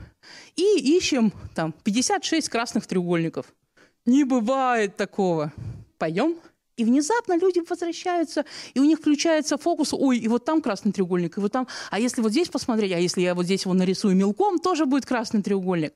и 0.55 0.97
ищем 0.97 1.33
там 1.53 1.73
56 1.83 2.49
красных 2.49 2.87
треугольников. 2.87 3.45
Не 4.05 4.23
бывает 4.23 4.95
такого. 4.95 5.51
Пойдем? 5.97 6.37
И 6.77 6.83
внезапно 6.83 7.37
люди 7.37 7.61
возвращаются, 7.67 8.43
и 8.73 8.79
у 8.79 8.83
них 8.83 8.99
включается 8.99 9.57
фокус, 9.57 9.93
ой, 9.93 10.17
и 10.17 10.27
вот 10.27 10.43
там 10.43 10.61
красный 10.61 10.91
треугольник, 10.91 11.37
и 11.37 11.39
вот 11.39 11.53
там, 11.53 11.67
а 11.89 11.99
если 11.99 12.21
вот 12.21 12.31
здесь 12.31 12.49
посмотреть, 12.49 12.91
а 12.91 12.99
если 12.99 13.21
я 13.21 13.33
вот 13.33 13.45
здесь 13.45 13.63
его 13.63 13.73
нарисую 13.73 14.15
мелком, 14.15 14.59
тоже 14.59 14.85
будет 14.85 15.05
красный 15.05 15.41
треугольник. 15.41 15.93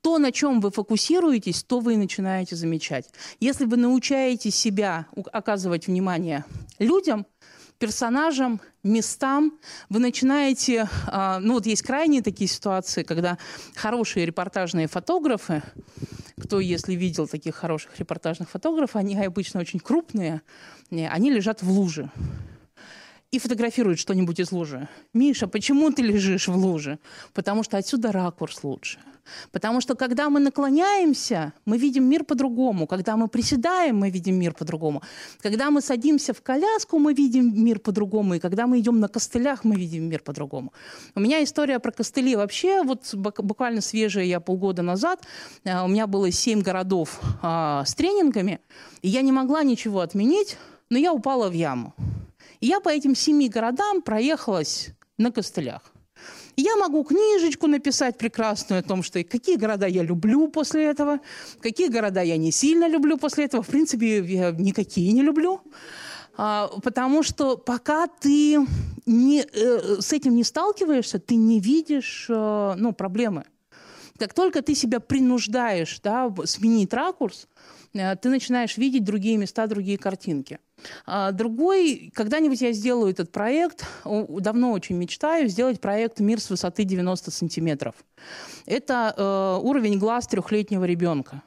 То, 0.00 0.18
на 0.18 0.32
чем 0.32 0.60
вы 0.60 0.70
фокусируетесь, 0.70 1.62
то 1.62 1.78
вы 1.78 1.94
и 1.94 1.96
начинаете 1.96 2.56
замечать. 2.56 3.08
Если 3.38 3.64
вы 3.64 3.76
научаете 3.76 4.50
себя 4.50 5.06
оказывать 5.32 5.86
внимание 5.86 6.44
людям– 6.78 7.26
персонажам, 7.78 8.60
местам. 8.82 9.58
Вы 9.88 10.00
начинаете... 10.00 10.88
А, 11.06 11.38
ну, 11.40 11.54
вот 11.54 11.66
есть 11.66 11.82
крайние 11.82 12.22
такие 12.22 12.48
ситуации, 12.48 13.02
когда 13.02 13.38
хорошие 13.74 14.26
репортажные 14.26 14.88
фотографы, 14.88 15.62
кто, 16.40 16.60
если 16.60 16.94
видел 16.94 17.26
таких 17.26 17.54
хороших 17.54 17.98
репортажных 17.98 18.50
фотографов, 18.50 18.96
они 18.96 19.16
обычно 19.16 19.60
очень 19.60 19.80
крупные, 19.80 20.42
они 20.90 21.30
лежат 21.30 21.62
в 21.62 21.70
луже 21.70 22.10
и 23.30 23.38
фотографируют 23.38 23.98
что-нибудь 23.98 24.40
из 24.40 24.52
лужи. 24.52 24.88
Миша, 25.12 25.46
почему 25.46 25.90
ты 25.90 26.02
лежишь 26.02 26.48
в 26.48 26.56
луже? 26.56 26.98
Потому 27.34 27.62
что 27.62 27.76
отсюда 27.76 28.12
ракурс 28.12 28.64
лучше. 28.64 28.98
Потому 29.52 29.80
что 29.82 29.94
когда 29.94 30.30
мы 30.30 30.40
наклоняемся, 30.40 31.52
мы 31.66 31.76
видим 31.76 32.04
мир 32.04 32.24
по-другому. 32.24 32.86
Когда 32.86 33.16
мы 33.16 33.28
приседаем, 33.28 33.98
мы 33.98 34.10
видим 34.10 34.36
мир 34.36 34.54
по-другому. 34.54 35.02
Когда 35.42 35.70
мы 35.70 35.82
садимся 35.82 36.32
в 36.32 36.40
коляску, 36.40 36.98
мы 36.98 37.12
видим 37.12 37.64
мир 37.64 37.78
по-другому. 37.78 38.34
И 38.34 38.38
когда 38.38 38.66
мы 38.66 38.78
идем 38.78 39.00
на 39.00 39.08
костылях, 39.08 39.64
мы 39.64 39.76
видим 39.76 40.08
мир 40.08 40.22
по-другому. 40.22 40.72
У 41.14 41.20
меня 41.20 41.42
история 41.42 41.78
про 41.78 41.92
костыли 41.92 42.36
вообще, 42.36 42.82
вот 42.82 43.14
буквально 43.14 43.82
свежая 43.82 44.24
я 44.24 44.40
полгода 44.40 44.82
назад, 44.82 45.26
э, 45.64 45.82
у 45.82 45.88
меня 45.88 46.06
было 46.06 46.30
семь 46.30 46.62
городов 46.62 47.20
а, 47.42 47.84
с 47.84 47.94
тренингами, 47.94 48.60
и 49.02 49.08
я 49.08 49.22
не 49.22 49.32
могла 49.32 49.62
ничего 49.62 50.00
отменить, 50.00 50.56
но 50.90 50.98
я 50.98 51.12
упала 51.12 51.48
в 51.48 51.52
яму. 51.52 51.94
Я 52.60 52.80
по 52.80 52.88
этим 52.88 53.14
семи 53.14 53.48
городам 53.48 54.02
проехалась 54.02 54.90
на 55.16 55.30
костылях. 55.30 55.92
Я 56.56 56.76
могу 56.76 57.04
книжечку 57.04 57.68
написать 57.68 58.18
прекрасную 58.18 58.80
о 58.80 58.82
том, 58.82 59.04
что 59.04 59.22
какие 59.22 59.56
города 59.56 59.86
я 59.86 60.02
люблю 60.02 60.48
после 60.48 60.86
этого, 60.86 61.20
какие 61.60 61.88
города 61.88 62.20
я 62.20 62.36
не 62.36 62.50
сильно 62.50 62.88
люблю 62.88 63.16
после 63.16 63.44
этого. 63.44 63.62
В 63.62 63.68
принципе, 63.68 64.18
я 64.24 64.50
никакие 64.50 65.12
не 65.12 65.22
люблю. 65.22 65.60
А, 66.36 66.68
потому 66.82 67.22
что 67.22 67.56
пока 67.56 68.06
ты 68.08 68.58
не, 69.06 69.42
э, 69.42 70.00
с 70.00 70.12
этим 70.12 70.34
не 70.34 70.44
сталкиваешься, 70.44 71.18
ты 71.18 71.36
не 71.36 71.60
видишь 71.60 72.26
э, 72.28 72.74
ну, 72.76 72.92
проблемы. 72.92 73.44
Как 74.18 74.34
только 74.34 74.62
ты 74.62 74.74
себя 74.74 75.00
принуждаешь 75.00 76.00
да, 76.00 76.32
сменить 76.44 76.92
ракурс, 76.92 77.48
э, 77.94 78.16
ты 78.16 78.28
начинаешь 78.30 78.76
видеть 78.76 79.04
другие 79.04 79.36
места, 79.36 79.66
другие 79.66 79.98
картинки. 79.98 80.58
А 81.06 81.32
другой, 81.32 82.12
когда-нибудь 82.14 82.60
я 82.60 82.72
сделаю 82.72 83.10
этот 83.10 83.32
проект, 83.32 83.84
давно 84.04 84.72
очень 84.72 84.96
мечтаю 84.96 85.48
сделать 85.48 85.80
проект 85.80 86.20
«Мир 86.20 86.40
с 86.40 86.50
высоты 86.50 86.84
90 86.84 87.30
сантиметров». 87.30 87.94
Это 88.66 89.14
э, 89.16 89.66
уровень 89.66 89.98
глаз 89.98 90.26
трехлетнего 90.26 90.84
ребенка. 90.84 91.42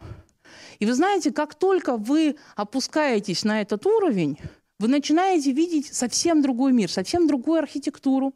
И 0.79 0.85
вы 0.85 0.93
знаете, 0.93 1.31
как 1.31 1.55
только 1.55 1.95
вы 1.95 2.37
опускаетесь 2.55 3.43
на 3.43 3.61
этот 3.61 3.85
уровень, 3.85 4.39
вы 4.79 4.87
начинаете 4.87 5.51
видеть 5.51 5.93
совсем 5.93 6.41
другой 6.41 6.73
мир, 6.73 6.91
совсем 6.91 7.27
другую 7.27 7.59
архитектуру, 7.59 8.33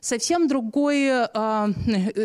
совсем 0.00 0.48
другое... 0.48 1.30
А, 1.34 1.68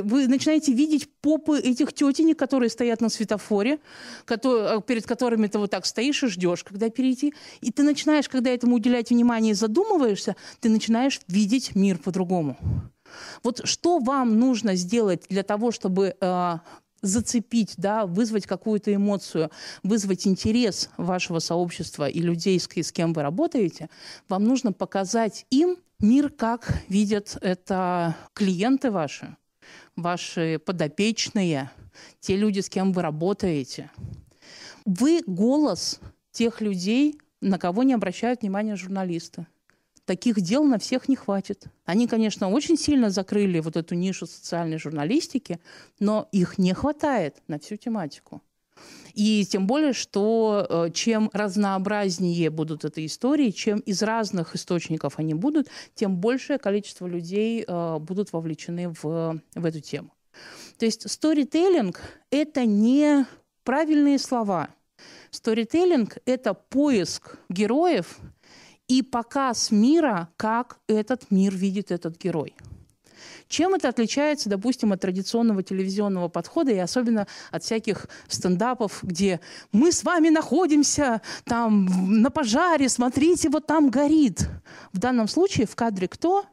вы 0.04 0.28
начинаете 0.28 0.74
видеть 0.74 1.10
попы 1.22 1.60
этих 1.60 1.94
тетенек, 1.94 2.38
которые 2.38 2.70
стоят 2.70 3.02
на 3.02 3.10
светофоре, 3.10 3.80
которые, 4.26 4.82
перед 4.82 5.06
которыми 5.06 5.48
ты 5.48 5.60
вот 5.60 5.72
так 5.72 5.86
стоишь 5.86 6.24
и 6.24 6.28
ждешь, 6.28 6.64
когда 6.64 6.90
перейти. 6.90 7.34
И 7.62 7.72
ты 7.72 7.84
начинаешь, 7.84 8.30
когда 8.30 8.50
этому 8.50 8.76
уделять 8.76 9.10
внимание 9.10 9.52
и 9.52 9.56
задумываешься, 9.56 10.36
ты 10.60 10.70
начинаешь 10.70 11.20
видеть 11.28 11.76
мир 11.76 11.98
по-другому. 11.98 12.58
Вот 13.44 13.62
что 13.64 14.00
вам 14.00 14.40
нужно 14.40 14.76
сделать 14.76 15.24
для 15.30 15.44
того, 15.44 15.72
чтобы 15.72 16.16
э, 16.20 16.58
зацепить, 17.02 17.76
да, 17.78 18.06
вызвать 18.06 18.46
какую-то 18.46 18.94
эмоцию, 18.94 19.52
вызвать 19.84 20.28
интерес 20.28 20.90
вашего 20.98 21.40
сообщества 21.40 22.10
и 22.10 22.20
людей, 22.20 22.60
с 22.60 22.92
кем 22.92 23.14
вы 23.14 23.22
работаете, 23.22 23.90
вам 24.28 24.44
нужно 24.44 24.74
показать 24.74 25.46
им, 25.50 25.78
мир, 26.00 26.30
как 26.30 26.84
видят 26.88 27.38
это 27.42 28.16
клиенты 28.34 28.92
ваши, 28.92 29.36
ваши 29.96 30.60
подопечные, 30.64 31.72
те 32.20 32.36
люди, 32.36 32.60
с 32.60 32.70
кем 32.70 32.94
вы 32.94 33.02
работаете. 33.02 33.92
Вы 34.86 35.22
голос 35.26 36.00
тех 36.32 36.62
людей, 36.62 37.20
на 37.42 37.58
кого 37.58 37.84
не 37.84 37.94
обращают 37.94 38.42
внимания 38.42 38.76
журналисты. 38.76 39.48
Таких 40.06 40.40
дел 40.40 40.64
на 40.64 40.78
всех 40.78 41.10
не 41.10 41.16
хватит. 41.16 41.66
Они, 41.86 42.08
конечно, 42.08 42.50
очень 42.50 42.78
сильно 42.78 43.10
закрыли 43.10 43.60
вот 43.60 43.76
эту 43.76 43.96
нишу 43.96 44.28
социальной 44.28 44.78
журналистики, 44.78 45.60
но 46.00 46.30
их 46.32 46.60
не 46.60 46.74
хватает 46.74 47.42
на 47.48 47.58
всю 47.58 47.76
тематику. 47.76 48.44
И 49.16 49.46
тем 49.46 49.66
более, 49.66 49.94
что 49.94 50.68
э, 50.70 50.92
чем 50.94 51.30
разнообразнее 51.32 52.50
будут 52.50 52.84
эти 52.84 53.06
истории, 53.06 53.52
чем 53.52 53.80
из 53.80 54.04
разных 54.04 54.56
источников 54.56 55.20
они 55.20 55.34
будут, 55.34 55.70
тем 55.96 56.18
большее 56.18 56.60
количество 56.60 57.08
людей 57.08 57.64
э, 57.66 57.98
будут 58.00 58.34
вовлечены 58.34 58.90
в, 58.90 59.42
в 59.56 59.66
эту 59.66 59.80
тему. 59.80 60.12
То 60.78 60.86
есть 60.86 61.10
сторителлинг– 61.10 62.02
это 62.30 62.66
не 62.66 63.26
правильные 63.64 64.20
слова. 64.20 64.68
Сторителлинг– 65.32 66.18
это 66.26 66.54
поиск 66.54 67.38
героев 67.50 68.18
и 68.90 69.02
показ 69.02 69.72
мира, 69.72 70.28
как 70.36 70.80
этот 70.88 71.32
мир 71.32 71.56
видит 71.56 71.90
этот 71.92 72.22
герой. 72.22 72.54
Чем 73.48 73.76
это 73.76 73.90
отличается, 73.90 74.50
допустим, 74.50 74.92
от 74.92 75.02
традиционного 75.02 75.64
телевизионного 75.64 76.28
подхода 76.28 76.72
и 76.72 76.78
особенно 76.78 77.28
от 77.52 77.64
всяких 77.64 78.08
стендапов, 78.28 79.00
где 79.04 79.40
мы 79.72 79.92
с 79.92 80.04
вами 80.04 80.30
находимся 80.30 81.22
там 81.44 82.22
на 82.22 82.30
пожаре, 82.30 82.90
смотрите, 82.90 83.50
вот 83.50 83.68
там 83.68 83.90
горит. 83.90 84.48
В 84.94 85.00
данном 85.00 85.28
случае 85.28 85.68
в 85.68 85.76
кадре 85.76 86.08
кто? 86.08 86.46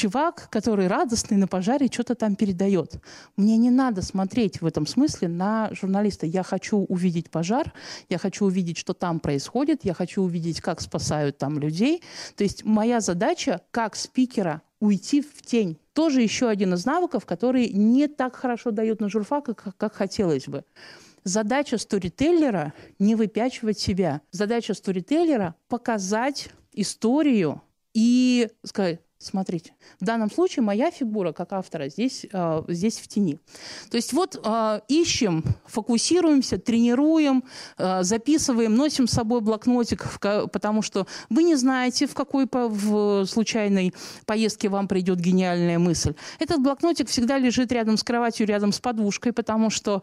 Чувак, 0.00 0.48
который 0.50 0.86
радостный 0.86 1.36
на 1.36 1.46
пожаре 1.46 1.88
что-то 1.92 2.14
там 2.14 2.34
передает. 2.34 2.94
Мне 3.36 3.58
не 3.58 3.70
надо 3.70 4.00
смотреть 4.00 4.62
в 4.62 4.66
этом 4.66 4.86
смысле 4.86 5.28
на 5.28 5.68
журналиста. 5.72 6.24
Я 6.24 6.42
хочу 6.42 6.78
увидеть 6.78 7.30
пожар, 7.30 7.74
я 8.08 8.16
хочу 8.16 8.46
увидеть, 8.46 8.78
что 8.78 8.94
там 8.94 9.20
происходит, 9.20 9.84
я 9.84 9.92
хочу 9.92 10.22
увидеть, 10.22 10.62
как 10.62 10.80
спасают 10.80 11.36
там 11.36 11.58
людей. 11.58 12.02
То 12.36 12.44
есть 12.44 12.64
моя 12.64 13.00
задача 13.00 13.60
как 13.70 13.94
спикера 13.94 14.62
уйти 14.80 15.20
в 15.20 15.42
тень. 15.42 15.76
Тоже 15.92 16.22
еще 16.22 16.48
один 16.48 16.72
из 16.72 16.86
навыков, 16.86 17.26
который 17.26 17.68
не 17.68 18.08
так 18.08 18.36
хорошо 18.36 18.70
дают 18.70 19.00
на 19.00 19.10
журфак, 19.10 19.44
как, 19.44 19.76
как 19.76 19.94
хотелось 19.94 20.46
бы. 20.46 20.64
Задача 21.24 21.76
сторителлера– 21.76 22.72
не 22.98 23.16
выпячивать 23.16 23.78
себя. 23.78 24.22
Задача 24.30 24.72
сторителлера– 24.72 25.54
показать 25.68 26.48
историю 26.72 27.60
и 27.92 28.48
сказать, 28.64 29.00
Смотрите, 29.22 29.74
в 30.00 30.04
данном 30.06 30.30
случае 30.30 30.62
моя 30.62 30.90
фигура 30.90 31.32
как 31.32 31.52
автора 31.52 31.90
здесь, 31.90 32.24
э, 32.32 32.62
здесь 32.68 32.98
в 32.98 33.06
тени. 33.06 33.38
То 33.90 33.98
есть 33.98 34.14
вот 34.14 34.40
э, 34.42 34.80
ищем, 34.88 35.44
фокусируемся, 35.66 36.56
тренируем, 36.56 37.44
э, 37.76 38.02
записываем, 38.02 38.74
носим 38.74 39.06
с 39.06 39.12
собой 39.12 39.42
блокнотик, 39.42 40.06
потому 40.20 40.80
что 40.80 41.06
вы 41.28 41.42
не 41.42 41.54
знаете, 41.56 42.06
в 42.06 42.14
какой 42.14 42.46
по, 42.46 42.68
в 42.68 43.26
случайной 43.26 43.92
поездке 44.24 44.70
вам 44.70 44.88
придет 44.88 45.20
гениальная 45.20 45.78
мысль. 45.78 46.14
Этот 46.38 46.62
блокнотик 46.62 47.10
всегда 47.10 47.36
лежит 47.36 47.70
рядом 47.72 47.98
с 47.98 48.02
кроватью, 48.02 48.46
рядом 48.46 48.72
с 48.72 48.80
подушкой, 48.80 49.34
потому 49.34 49.68
что 49.68 50.02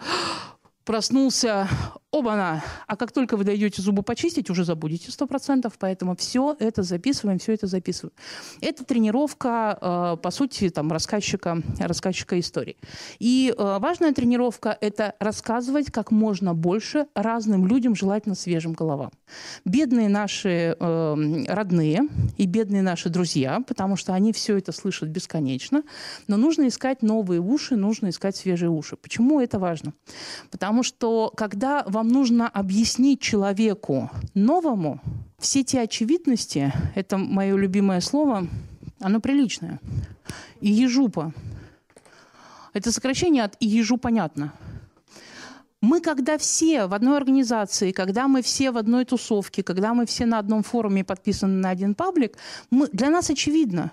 проснулся, 0.88 1.68
оба-на! 2.12 2.64
А 2.88 2.96
как 2.96 3.12
только 3.12 3.36
вы 3.36 3.44
дойдете 3.44 3.82
зубы 3.82 4.04
почистить, 4.04 4.50
уже 4.50 4.64
забудете 4.64 5.12
сто 5.12 5.28
процентов, 5.28 5.74
поэтому 5.78 6.16
все 6.16 6.56
это 6.60 6.82
записываем, 6.82 7.40
все 7.40 7.54
это 7.54 7.68
записываем. 7.68 8.14
Это 8.62 8.86
тренировка, 8.86 9.78
э, 9.80 10.18
по 10.22 10.32
сути, 10.32 10.70
там, 10.70 10.92
рассказчика, 10.92 11.62
рассказчика 11.80 12.40
истории. 12.40 12.78
И 13.20 13.54
э, 13.56 13.78
важная 13.80 14.14
тренировка– 14.14 14.78
это 14.82 15.14
рассказывать 15.20 15.92
как 15.92 16.12
можно 16.12 16.54
больше 16.54 17.08
разным 17.14 17.68
людям, 17.68 17.94
желательно 17.94 18.36
свежим 18.36 18.72
головам. 18.72 19.12
Бедные 19.66 20.08
наши 20.08 20.78
э, 20.80 21.46
родные 21.50 22.08
и 22.38 22.46
бедные 22.46 22.82
наши 22.82 23.10
друзья, 23.10 23.62
потому 23.68 23.98
что 23.98 24.14
они 24.14 24.32
все 24.32 24.58
это 24.58 24.72
слышат 24.72 25.10
бесконечно, 25.10 25.84
но 26.28 26.38
нужно 26.38 26.70
искать 26.70 27.02
новые 27.02 27.42
уши, 27.42 27.76
нужно 27.76 28.10
искать 28.10 28.38
свежие 28.38 28.70
уши. 28.70 28.96
Почему 28.96 29.42
это 29.42 29.60
важно? 29.60 29.94
Потому 30.50 30.77
Потому 30.78 30.94
что 30.94 31.34
когда 31.36 31.84
вам 31.88 32.08
нужно 32.08 32.48
объяснить 32.48 33.20
человеку 33.20 34.12
новому, 34.36 35.02
все 35.40 35.64
те 35.64 35.82
очевидности, 35.82 36.72
это 36.94 37.18
мое 37.18 37.58
любимое 37.58 38.00
слово, 38.00 38.46
оно 39.00 39.20
приличное. 39.20 39.80
И 40.62 40.70
ежупа. 40.70 41.34
Это 42.74 42.92
сокращение 42.92 43.44
от 43.44 43.56
«и 43.60 43.66
ежу 43.66 43.98
понятно». 43.98 44.54
Мы, 45.82 46.00
когда 46.00 46.38
все 46.38 46.86
в 46.86 46.94
одной 46.94 47.18
организации, 47.18 47.92
когда 47.92 48.28
мы 48.28 48.44
все 48.44 48.70
в 48.70 48.78
одной 48.78 49.04
тусовке, 49.06 49.64
когда 49.64 49.96
мы 49.96 50.06
все 50.06 50.28
на 50.28 50.38
одном 50.38 50.62
форуме 50.62 51.04
подписаны 51.04 51.60
на 51.60 51.72
один 51.72 51.96
паблик, 51.96 52.38
мы, 52.70 52.88
для 52.90 53.10
нас 53.10 53.32
очевидно, 53.32 53.92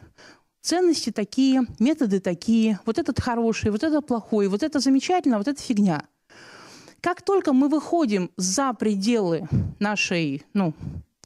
ценности 0.60 1.12
такие, 1.12 1.62
методы 1.78 2.20
такие, 2.20 2.78
вот 2.84 2.98
этот 2.98 3.20
хороший, 3.20 3.70
вот 3.70 3.82
этот 3.82 4.06
плохой, 4.06 4.48
вот 4.48 4.62
это 4.62 4.80
замечательно, 4.80 5.38
вот 5.38 5.48
это 5.48 5.62
фигня– 5.62 6.02
как 7.04 7.20
только 7.20 7.52
мы 7.52 7.68
выходим 7.68 8.30
за 8.38 8.72
пределы 8.72 9.46
нашей, 9.78 10.42
ну, 10.54 10.72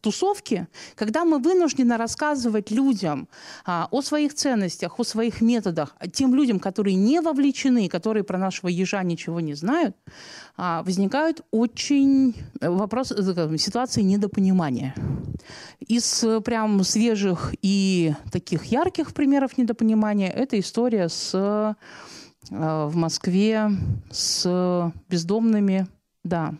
тусовки, 0.00 0.66
когда 0.96 1.24
мы 1.24 1.38
вынуждены 1.38 1.96
рассказывать 1.96 2.72
людям 2.72 3.28
а, 3.64 3.86
о 3.92 4.02
своих 4.02 4.34
ценностях, 4.34 4.98
о 4.98 5.04
своих 5.04 5.40
методах, 5.40 5.94
тем 6.12 6.34
людям, 6.34 6.58
которые 6.58 6.96
не 6.96 7.20
вовлечены, 7.20 7.88
которые 7.88 8.24
про 8.24 8.38
нашего 8.38 8.68
ежа 8.68 9.04
ничего 9.04 9.38
не 9.38 9.54
знают, 9.54 9.94
а, 10.56 10.82
возникают 10.82 11.42
очень 11.52 12.34
вопрос, 12.60 13.12
э, 13.12 13.58
ситуации 13.58 14.02
недопонимания. 14.02 14.96
Из 15.86 16.24
э, 16.24 16.40
прям 16.40 16.82
свежих 16.82 17.54
и 17.62 18.14
таких 18.32 18.64
ярких 18.64 19.14
примеров 19.14 19.56
недопонимания 19.56 20.30
это 20.30 20.58
история 20.58 21.08
с 21.08 21.34
Э, 21.34 21.74
в 22.50 22.96
Москве 22.96 23.70
с 24.10 24.92
бездомными, 25.08 25.86
да. 26.24 26.54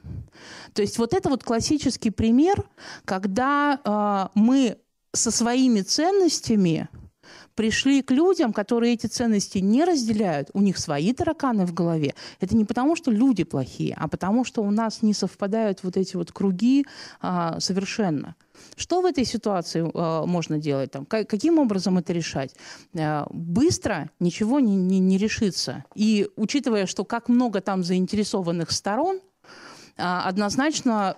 То 0.73 0.83
есть 0.83 0.99
вот 0.99 1.15
это 1.15 1.29
вот 1.29 1.45
классический 1.45 2.11
пример, 2.11 2.65
когда 3.05 3.81
э, 3.85 4.39
мы 4.39 4.79
со 5.13 5.31
своими 5.31 5.81
ценностями 5.81 6.89
пришли 7.59 8.03
к 8.03 8.13
людям, 8.13 8.53
которые 8.53 8.93
эти 8.93 9.09
ценности 9.09 9.59
не 9.59 9.85
разделяют, 9.85 10.49
у 10.53 10.61
них 10.61 10.79
свои 10.79 11.13
тараканы 11.13 11.67
в 11.67 11.75
голове. 11.75 12.15
Это 12.39 12.57
не 12.57 12.65
потому, 12.65 12.95
что 12.95 13.11
люди 13.11 13.43
плохие, 13.43 13.97
а 13.99 14.07
потому, 14.07 14.45
что 14.45 14.63
у 14.63 14.71
нас 14.71 15.03
не 15.03 15.13
совпадают 15.13 15.83
вот 15.83 15.97
эти 15.97 16.17
вот 16.17 16.31
круги 16.31 16.87
а, 17.21 17.59
совершенно. 17.59 18.37
Что 18.77 19.01
в 19.01 19.07
этой 19.07 19.25
ситуации 19.25 19.83
э, 19.83 20.27
можно 20.27 20.59
делать? 20.59 20.93
Там, 20.93 21.05
как, 21.05 21.29
каким 21.29 21.59
образом 21.59 21.99
это 21.99 22.13
решать? 22.13 22.55
Э, 22.95 23.25
быстро 23.31 24.09
ничего 24.21 24.61
не, 24.61 24.77
не, 24.77 25.01
не 25.01 25.19
решится. 25.19 25.85
И 25.97 26.29
учитывая, 26.37 26.87
что 26.87 27.05
как 27.05 27.29
много 27.29 27.61
там 27.61 27.83
заинтересованных 27.83 28.71
сторон, 28.71 29.17
э, 29.17 29.21
однозначно 29.97 31.17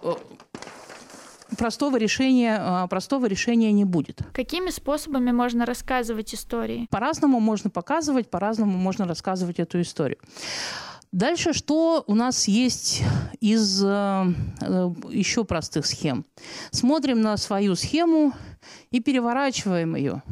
простого 1.56 1.96
решения, 1.96 2.86
простого 2.88 3.26
решения 3.26 3.72
не 3.72 3.84
будет. 3.84 4.20
Какими 4.32 4.70
способами 4.70 5.32
можно 5.32 5.66
рассказывать 5.66 6.34
истории? 6.34 6.86
По-разному 6.90 7.40
можно 7.40 7.70
показывать, 7.70 8.30
по-разному 8.30 8.76
можно 8.76 9.06
рассказывать 9.06 9.58
эту 9.58 9.80
историю. 9.80 10.18
Дальше 11.12 11.52
что 11.52 12.04
у 12.06 12.14
нас 12.14 12.46
есть 12.46 13.02
из 13.40 13.82
э, 13.84 13.86
э, 14.60 14.90
еще 15.10 15.44
простых 15.44 15.86
схем? 15.86 16.24
Смотрим 16.70 17.20
на 17.20 17.36
свою 17.36 17.74
схему 17.74 18.32
и 18.92 19.00
переворачиваем 19.00 19.96
ее. 19.96 20.22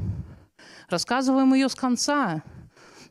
Рассказываем 0.88 1.52
ее 1.52 1.68
с 1.68 1.74
конца. 1.74 2.42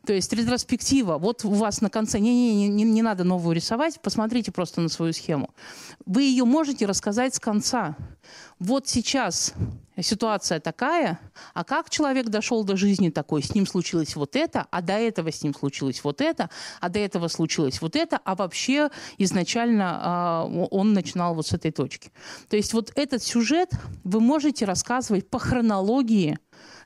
То 0.08 0.14
есть 0.14 0.32
ретроспектива. 0.32 1.18
Вот 1.18 1.44
у 1.44 1.50
вас 1.50 1.82
на 1.82 1.90
конце, 1.90 2.18
не-не-не, 2.18 2.68
не, 2.68 2.84
не 2.84 3.02
надо 3.02 3.24
новую 3.24 3.54
рисовать, 3.54 4.00
посмотрите 4.00 4.50
просто 4.50 4.80
на 4.80 4.88
свою 4.88 5.12
схему. 5.12 5.50
Вы 6.06 6.22
ее 6.22 6.46
можете 6.46 6.86
рассказать 6.86 7.34
с 7.34 7.38
конца. 7.38 7.94
Вот 8.58 8.88
сейчас 8.88 9.52
ситуация 10.00 10.60
такая, 10.60 11.20
а 11.52 11.62
как 11.62 11.90
человек 11.90 12.28
дошел 12.30 12.64
до 12.64 12.74
жизни 12.74 13.10
такой, 13.10 13.42
с 13.42 13.54
ним 13.54 13.66
случилось 13.66 14.16
вот 14.16 14.34
это, 14.34 14.66
а 14.70 14.80
до 14.80 14.94
этого 14.94 15.30
с 15.30 15.42
ним 15.42 15.54
случилось 15.54 16.02
вот 16.02 16.22
это, 16.22 16.48
а 16.80 16.88
до 16.88 17.00
этого 17.00 17.28
случилось 17.28 17.82
вот 17.82 17.94
это, 17.94 18.18
а 18.24 18.34
вообще 18.34 18.88
изначально 19.18 20.46
э, 20.48 20.66
он 20.70 20.94
начинал 20.94 21.34
вот 21.34 21.46
с 21.46 21.52
этой 21.52 21.70
точки. 21.70 22.10
То 22.48 22.56
есть 22.56 22.72
вот 22.72 22.92
этот 22.94 23.22
сюжет 23.22 23.72
вы 24.04 24.20
можете 24.20 24.64
рассказывать 24.64 25.28
по 25.28 25.38
хронологии, 25.38 26.38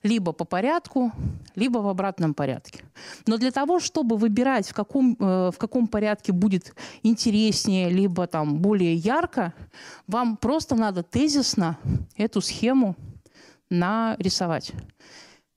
либо 0.03 0.33
по 0.33 0.45
порядку, 0.45 1.13
либо 1.55 1.79
в 1.79 1.89
обратном 1.89 2.35
порядке. 2.35 2.85
Но 3.27 3.37
для 3.37 3.51
того, 3.51 3.81
чтобы 3.81 4.17
выбирать, 4.17 4.69
в 4.69 4.75
каком, 4.75 5.17
э, 5.19 5.51
в 5.51 5.59
каком 5.59 5.87
порядке 5.87 6.33
будет 6.33 6.75
интереснее, 7.03 7.91
либо 7.91 8.27
там 8.27 8.59
более 8.59 8.95
ярко, 8.95 9.55
вам 10.07 10.37
просто 10.37 10.75
надо 10.75 11.03
тезисно 11.03 11.79
эту 12.17 12.41
схему 12.41 12.97
нарисовать. 13.71 14.73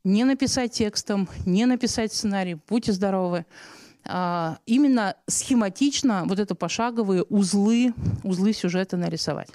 Не 0.04 0.24
написать 0.24 0.72
текстом, 0.72 1.28
не 1.46 1.66
написать 1.66 2.14
сценарий, 2.14 2.58
будьте 2.70 2.92
здоровы. 2.92 3.46
А, 4.08 4.60
именно 4.68 5.16
схематично 5.26 6.26
вот 6.28 6.40
это 6.40 6.54
пошаговые 6.54 7.24
узлы, 7.24 7.94
узлы 8.24 8.54
сюжета 8.54 8.98
нарисовать. 8.98 9.50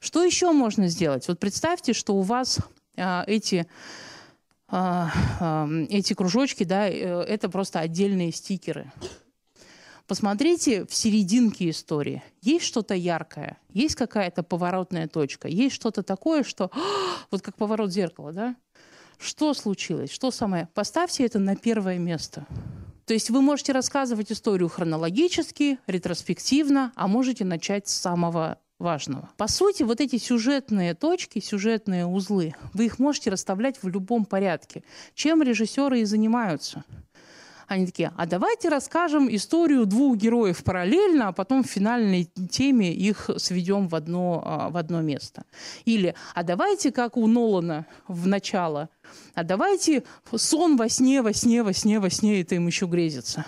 Что 0.00 0.24
еще 0.24 0.52
можно 0.52 0.88
сделать? 0.88 1.28
Вот 1.28 1.38
представьте, 1.38 1.92
что 1.92 2.14
у 2.14 2.22
вас 2.22 2.60
а, 2.96 3.24
эти 3.26 3.66
эти 4.70 6.14
кружочки, 6.14 6.64
да, 6.64 6.88
э, 6.88 7.22
это 7.22 7.48
просто 7.48 7.80
отдельные 7.80 8.32
стикеры. 8.32 8.92
Посмотрите 10.06 10.86
в 10.86 10.94
серединке 10.94 11.70
истории. 11.70 12.22
Есть 12.42 12.64
что-то 12.64 12.94
яркое, 12.94 13.58
есть 13.72 13.94
какая-то 13.94 14.42
поворотная 14.42 15.06
точка, 15.06 15.46
есть 15.46 15.74
что-то 15.76 16.02
такое, 16.02 16.42
что 16.42 16.70
вот 17.30 17.42
как 17.42 17.56
поворот 17.56 17.92
зеркала, 17.92 18.32
да? 18.32 18.56
Что 19.18 19.54
случилось? 19.54 20.10
Что 20.10 20.30
самое? 20.30 20.68
Поставьте 20.74 21.24
это 21.24 21.38
на 21.38 21.54
первое 21.54 21.98
место. 21.98 22.46
То 23.06 23.14
есть 23.14 23.30
вы 23.30 23.42
можете 23.42 23.72
рассказывать 23.72 24.32
историю 24.32 24.68
хронологически, 24.68 25.78
ретроспективно, 25.86 26.92
а 26.94 27.06
можете 27.06 27.44
начать 27.44 27.88
с 27.88 27.94
самого 27.94 28.58
важного. 28.80 29.28
По 29.36 29.46
сути, 29.46 29.84
вот 29.84 30.00
эти 30.00 30.18
сюжетные 30.18 30.94
точки, 30.94 31.38
сюжетные 31.38 32.06
узлы, 32.06 32.54
вы 32.74 32.86
их 32.86 32.98
можете 32.98 33.30
расставлять 33.30 33.82
в 33.82 33.88
любом 33.88 34.24
порядке. 34.24 34.82
Чем 35.14 35.42
режиссеры 35.42 36.00
и 36.00 36.04
занимаются. 36.04 36.84
Они 37.68 37.86
такие, 37.86 38.12
а 38.16 38.26
давайте 38.26 38.68
расскажем 38.68 39.32
историю 39.32 39.86
двух 39.86 40.16
героев 40.16 40.64
параллельно, 40.64 41.28
а 41.28 41.32
потом 41.32 41.62
в 41.62 41.68
финальной 41.68 42.24
теме 42.24 42.92
их 42.92 43.30
сведем 43.36 43.86
в 43.86 43.94
одно, 43.94 44.42
а, 44.44 44.70
в 44.70 44.76
одно 44.76 45.02
место. 45.02 45.44
Или, 45.84 46.16
а 46.34 46.42
давайте, 46.42 46.90
как 46.90 47.16
у 47.16 47.28
Нолана 47.28 47.86
в 48.08 48.26
начало– 48.26 48.88
А 49.34 49.44
давайте 49.44 50.02
сон 50.34 50.76
во 50.76 50.88
сне, 50.88 51.22
во 51.22 51.32
сне, 51.32 51.62
во 51.62 51.72
сне, 51.72 52.00
во 52.00 52.10
сне, 52.10 52.40
это 52.40 52.54
им 52.54 52.66
еще 52.66 52.86
грезится. 52.86 53.44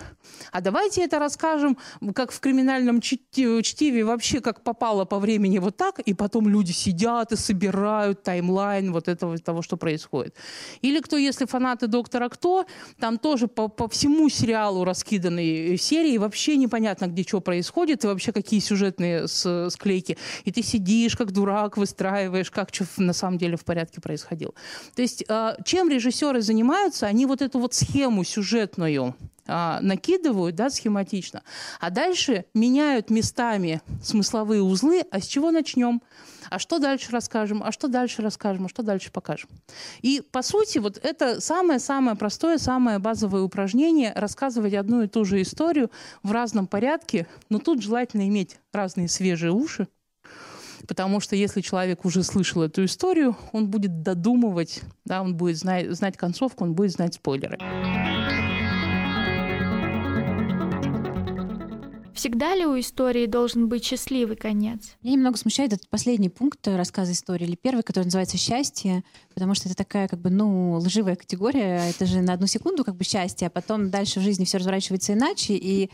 А 0.51 0.61
давайте 0.61 1.03
это 1.03 1.19
расскажем, 1.19 1.77
как 2.13 2.31
в 2.31 2.39
криминальном 2.39 3.01
чтиве, 3.01 4.03
вообще 4.03 4.41
как 4.41 4.61
попало 4.61 5.05
по 5.05 5.19
времени 5.19 5.59
вот 5.59 5.77
так, 5.77 5.99
и 5.99 6.13
потом 6.13 6.47
люди 6.49 6.71
сидят 6.71 7.31
и 7.31 7.35
собирают 7.35 8.23
таймлайн 8.23 8.91
вот 8.91 9.07
этого 9.07 9.37
того, 9.37 9.61
что 9.61 9.77
происходит. 9.77 10.35
Или 10.81 10.99
кто, 10.99 11.17
если 11.17 11.45
фанаты 11.45 11.87
«Доктора 11.87 12.29
Кто», 12.29 12.65
там 12.99 13.17
тоже 13.17 13.47
по, 13.47 13.67
по 13.67 13.87
всему 13.87 14.29
сериалу 14.29 14.83
раскиданы 14.83 15.77
серии, 15.77 16.17
вообще 16.17 16.57
непонятно, 16.57 17.07
где 17.07 17.23
что 17.23 17.41
происходит, 17.41 18.03
и 18.03 18.07
вообще 18.07 18.31
какие 18.31 18.59
сюжетные 18.59 19.27
склейки. 19.27 20.17
И 20.43 20.51
ты 20.51 20.63
сидишь 20.63 21.15
как 21.15 21.31
дурак, 21.31 21.77
выстраиваешь, 21.77 22.51
как 22.51 22.73
что 22.73 22.85
на 22.97 23.13
самом 23.13 23.37
деле 23.37 23.57
в 23.57 23.65
порядке 23.65 24.01
происходило. 24.01 24.53
То 24.95 25.01
есть 25.01 25.23
а, 25.29 25.55
чем 25.63 25.89
режиссеры 25.89 26.41
занимаются, 26.41 27.07
они 27.07 27.25
вот 27.25 27.41
эту 27.41 27.59
вот 27.59 27.73
схему 27.73 28.23
сюжетную 28.23 29.15
а, 29.47 29.79
накидывают, 29.81 30.55
да, 30.55 30.69
схематично, 30.69 31.43
а 31.79 31.89
дальше 31.89 32.45
меняют 32.53 33.09
местами 33.09 33.81
смысловые 34.01 34.61
узлы, 34.61 35.03
а 35.11 35.19
с 35.19 35.27
чего 35.27 35.51
начнем? 35.51 36.01
А 36.49 36.59
что 36.59 36.79
дальше 36.79 37.11
расскажем? 37.11 37.63
А 37.63 37.71
что 37.71 37.87
дальше 37.87 38.21
расскажем? 38.21 38.65
А 38.65 38.69
что 38.69 38.83
дальше 38.83 39.11
покажем? 39.11 39.49
И, 40.01 40.21
по 40.31 40.41
сути, 40.41 40.77
вот 40.77 40.99
это 41.01 41.41
самое-самое 41.41 42.15
простое, 42.15 42.57
самое 42.57 42.99
базовое 42.99 43.41
упражнение– 43.41 44.13
рассказывать 44.15 44.73
одну 44.73 45.03
и 45.03 45.07
ту 45.07 45.25
же 45.25 45.41
историю 45.41 45.89
в 46.21 46.31
разном 46.31 46.67
порядке, 46.67 47.27
но 47.49 47.59
тут 47.59 47.81
желательно 47.81 48.27
иметь 48.27 48.59
разные 48.71 49.07
свежие 49.07 49.51
уши, 49.51 49.87
Потому 50.87 51.21
что 51.21 51.35
если 51.35 51.61
человек 51.61 52.03
уже 52.05 52.23
слышал 52.23 52.61
эту 52.61 52.83
историю, 52.85 53.37
он 53.51 53.67
будет 53.67 54.01
додумывать, 54.01 54.81
да, 55.05 55.21
он 55.21 55.35
будет 55.35 55.57
знать, 55.57 55.89
знать 55.91 56.17
концовку, 56.17 56.65
он 56.65 56.73
будет 56.73 56.91
знать 56.91 57.13
спойлеры. 57.15 57.57
Всегда 62.23 62.55
ли 62.55 62.65
у 62.65 62.79
истории 62.79 63.25
должен 63.25 63.67
быть 63.67 63.83
счастливый 63.83 64.37
конец? 64.37 64.95
Меня 65.01 65.15
немного 65.15 65.37
смущает 65.37 65.73
этот 65.73 65.89
последний 65.89 66.29
пункт 66.29 66.65
рассказа 66.65 67.11
истории, 67.11 67.43
или 67.43 67.57
первый, 67.57 67.83
который 67.83 68.05
называется 68.05 68.37
«Счастье», 68.37 69.03
потому 69.33 69.55
что 69.55 69.67
это 69.67 69.75
такая, 69.75 70.07
как 70.07 70.21
бы, 70.21 70.29
ну, 70.29 70.77
лживая 70.77 71.17
категория. 71.17 71.89
Это 71.89 72.05
же 72.05 72.21
на 72.21 72.31
одну 72.31 72.47
секунду, 72.47 72.85
как 72.85 72.95
бы, 72.95 73.03
счастье, 73.03 73.47
а 73.47 73.49
потом 73.49 73.89
дальше 73.89 74.21
в 74.21 74.23
жизни 74.23 74.45
все 74.45 74.57
разворачивается 74.57 75.11
иначе, 75.11 75.55
и 75.55 75.91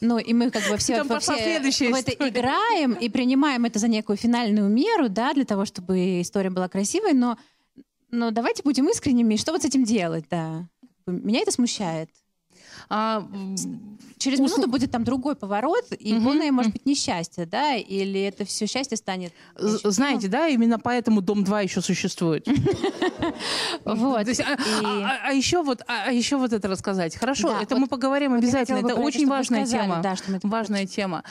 ну, 0.00 0.16
и 0.16 0.32
мы 0.32 0.50
как 0.50 0.66
бы 0.66 0.78
все, 0.78 1.02
во 1.02 1.20
все 1.20 1.60
в 1.60 1.94
это 1.94 2.12
играем 2.26 2.94
и 2.94 3.10
принимаем 3.10 3.66
это 3.66 3.78
за 3.78 3.88
некую 3.88 4.16
финальную 4.16 4.70
меру, 4.70 5.10
да, 5.10 5.34
для 5.34 5.44
того, 5.44 5.66
чтобы 5.66 6.22
история 6.22 6.48
была 6.48 6.68
красивой, 6.68 7.12
но, 7.12 7.36
но 8.10 8.30
давайте 8.30 8.62
будем 8.62 8.88
искренними, 8.88 9.36
что 9.36 9.52
вот 9.52 9.60
с 9.60 9.66
этим 9.66 9.84
делать, 9.84 10.24
да. 10.30 10.66
Меня 11.04 11.40
это 11.40 11.50
смущает. 11.50 12.08
А, 12.90 13.26
Через 14.18 14.38
усл... 14.38 14.56
минуту 14.56 14.70
будет 14.70 14.90
там 14.90 15.02
другой 15.02 15.34
поворот, 15.34 15.86
и 15.98 16.14
угу. 16.14 16.24
полное, 16.24 16.52
может 16.52 16.72
быть, 16.72 16.84
несчастье, 16.84 17.46
да? 17.46 17.74
Или 17.76 18.20
это 18.20 18.44
все 18.44 18.66
счастье 18.66 18.96
станет... 18.98 19.32
Знаете, 19.56 20.28
да, 20.28 20.48
именно 20.48 20.78
поэтому 20.78 21.22
Дом 21.22 21.42
2 21.42 21.62
еще 21.62 21.80
существует. 21.80 22.46
Вот. 23.84 24.28
А, 24.40 24.56
а, 24.84 25.18
а 25.28 25.32
еще 25.32 25.62
вот 25.62 25.82
а 25.86 26.10
еще 26.12 26.36
вот 26.36 26.52
это 26.52 26.68
рассказать. 26.68 27.16
Хорошо, 27.16 27.56
это 27.60 27.76
мы 27.76 27.86
поговорим 27.86 28.34
обязательно. 28.34 28.78
Это 28.78 28.94
очень 28.94 29.26
важная 29.26 29.64
тема. 29.66 30.02
Важная 30.42 30.86
тема. 30.86 31.22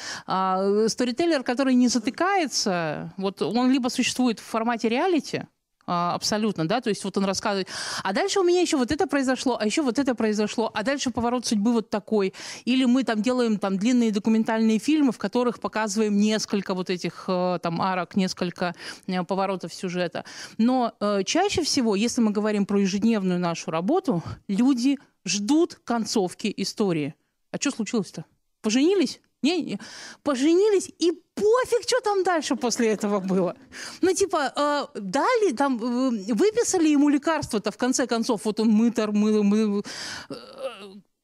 Сторителлер, 0.87 1.43
который 1.43 1.75
не 1.75 1.87
затыкается, 1.87 3.13
вот 3.17 3.41
он 3.41 3.71
либо 3.71 3.89
существует 3.89 4.39
в 4.39 4.43
формате 4.43 4.89
реалити, 4.89 5.43
а, 5.91 6.13
абсолютно, 6.13 6.67
да, 6.67 6.81
то 6.81 6.89
есть 6.89 7.03
вот 7.03 7.17
он 7.17 7.25
рассказывает, 7.25 7.67
а 8.03 8.13
дальше 8.13 8.39
у 8.39 8.43
меня 8.43 8.61
еще 8.61 8.77
вот 8.77 8.91
это 8.91 9.07
произошло, 9.07 9.57
а 9.59 9.65
еще 9.65 9.81
вот 9.81 9.97
это 9.97 10.13
произошло, 10.13 10.69
а 10.71 10.83
дальше 10.83 11.09
поворот 11.09 11.47
судьбы 11.47 11.73
вот 11.73 11.89
такой. 11.89 12.35
Или 12.65 12.85
мы 12.85 13.03
там 13.03 13.23
делаем 13.23 13.57
там 13.57 13.79
длинные 13.79 14.11
документальные 14.11 14.77
фильмы, 14.77 15.11
в 15.11 15.17
которых 15.17 15.59
показываем 15.59 16.15
несколько 16.15 16.75
вот 16.75 16.91
этих 16.91 17.25
э, 17.27 17.57
там 17.63 17.81
арок, 17.81 18.15
несколько 18.15 18.75
э, 19.07 19.23
поворотов 19.23 19.73
сюжета. 19.73 20.25
Но 20.59 20.93
э, 20.99 21.23
чаще 21.25 21.63
всего, 21.63 21.95
если 21.95 22.21
мы 22.21 22.29
говорим 22.29 22.67
про 22.67 22.79
ежедневную 22.79 23.39
нашу 23.39 23.71
работу, 23.71 24.21
люди 24.47 24.99
ждут 25.25 25.79
концовки 25.83 26.53
истории. 26.55 27.15
А 27.51 27.57
что 27.57 27.71
случилось-то? 27.71 28.25
Поженились? 28.61 29.21
Не, 29.41 29.61
не, 29.61 29.79
поженились, 30.23 30.91
и 30.99 31.11
пофиг, 31.35 31.87
что 31.87 32.01
там 32.01 32.23
дальше 32.23 32.55
после 32.55 32.89
этого 32.89 33.19
было. 33.19 33.55
Ну, 34.01 34.13
типа, 34.13 34.51
э, 34.55 34.99
дали, 34.99 35.53
там, 35.53 35.77
э, 35.77 36.33
выписали 36.33 36.89
ему 36.89 37.09
лекарство-то, 37.09 37.71
в 37.71 37.77
конце 37.77 38.05
концов, 38.05 38.41
вот 38.43 38.59
он 38.59 38.69
мытар, 38.69 39.11
мы, 39.11 39.43
мы, 39.43 39.81
э, 40.29 40.35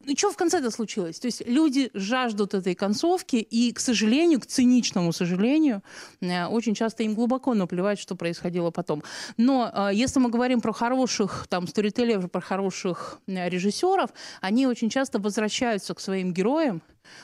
ну, 0.05 0.15
что 0.15 0.31
в 0.31 0.37
конце-то 0.37 0.71
случилось? 0.71 1.19
То 1.19 1.27
есть 1.27 1.47
люди 1.47 1.89
жаждут 1.93 2.53
этой 2.53 2.75
концовки, 2.75 3.37
и, 3.37 3.71
к 3.71 3.79
сожалению, 3.79 4.39
к 4.39 4.45
циничному 4.45 5.11
сожалению, 5.11 5.81
э, 6.21 6.45
очень 6.45 6.75
часто 6.75 7.03
им 7.03 7.15
глубоко 7.15 7.53
наплевать, 7.53 7.99
что 7.99 8.15
происходило 8.15 8.71
потом. 8.71 9.03
Но 9.37 9.71
э, 9.73 9.89
если 9.93 10.19
мы 10.19 10.29
говорим 10.29 10.61
про 10.61 10.73
хороших 10.73 11.47
там 11.49 11.67
сторителлеров, 11.67 12.29
про 12.31 12.41
хороших 12.41 13.19
э, 13.27 13.49
режиссеров, 13.49 14.11
они 14.41 14.67
очень 14.67 14.89
часто 14.89 15.19
возвращаются 15.19 15.93
к 15.93 15.99
своим 15.99 16.33
героям, 16.33 16.81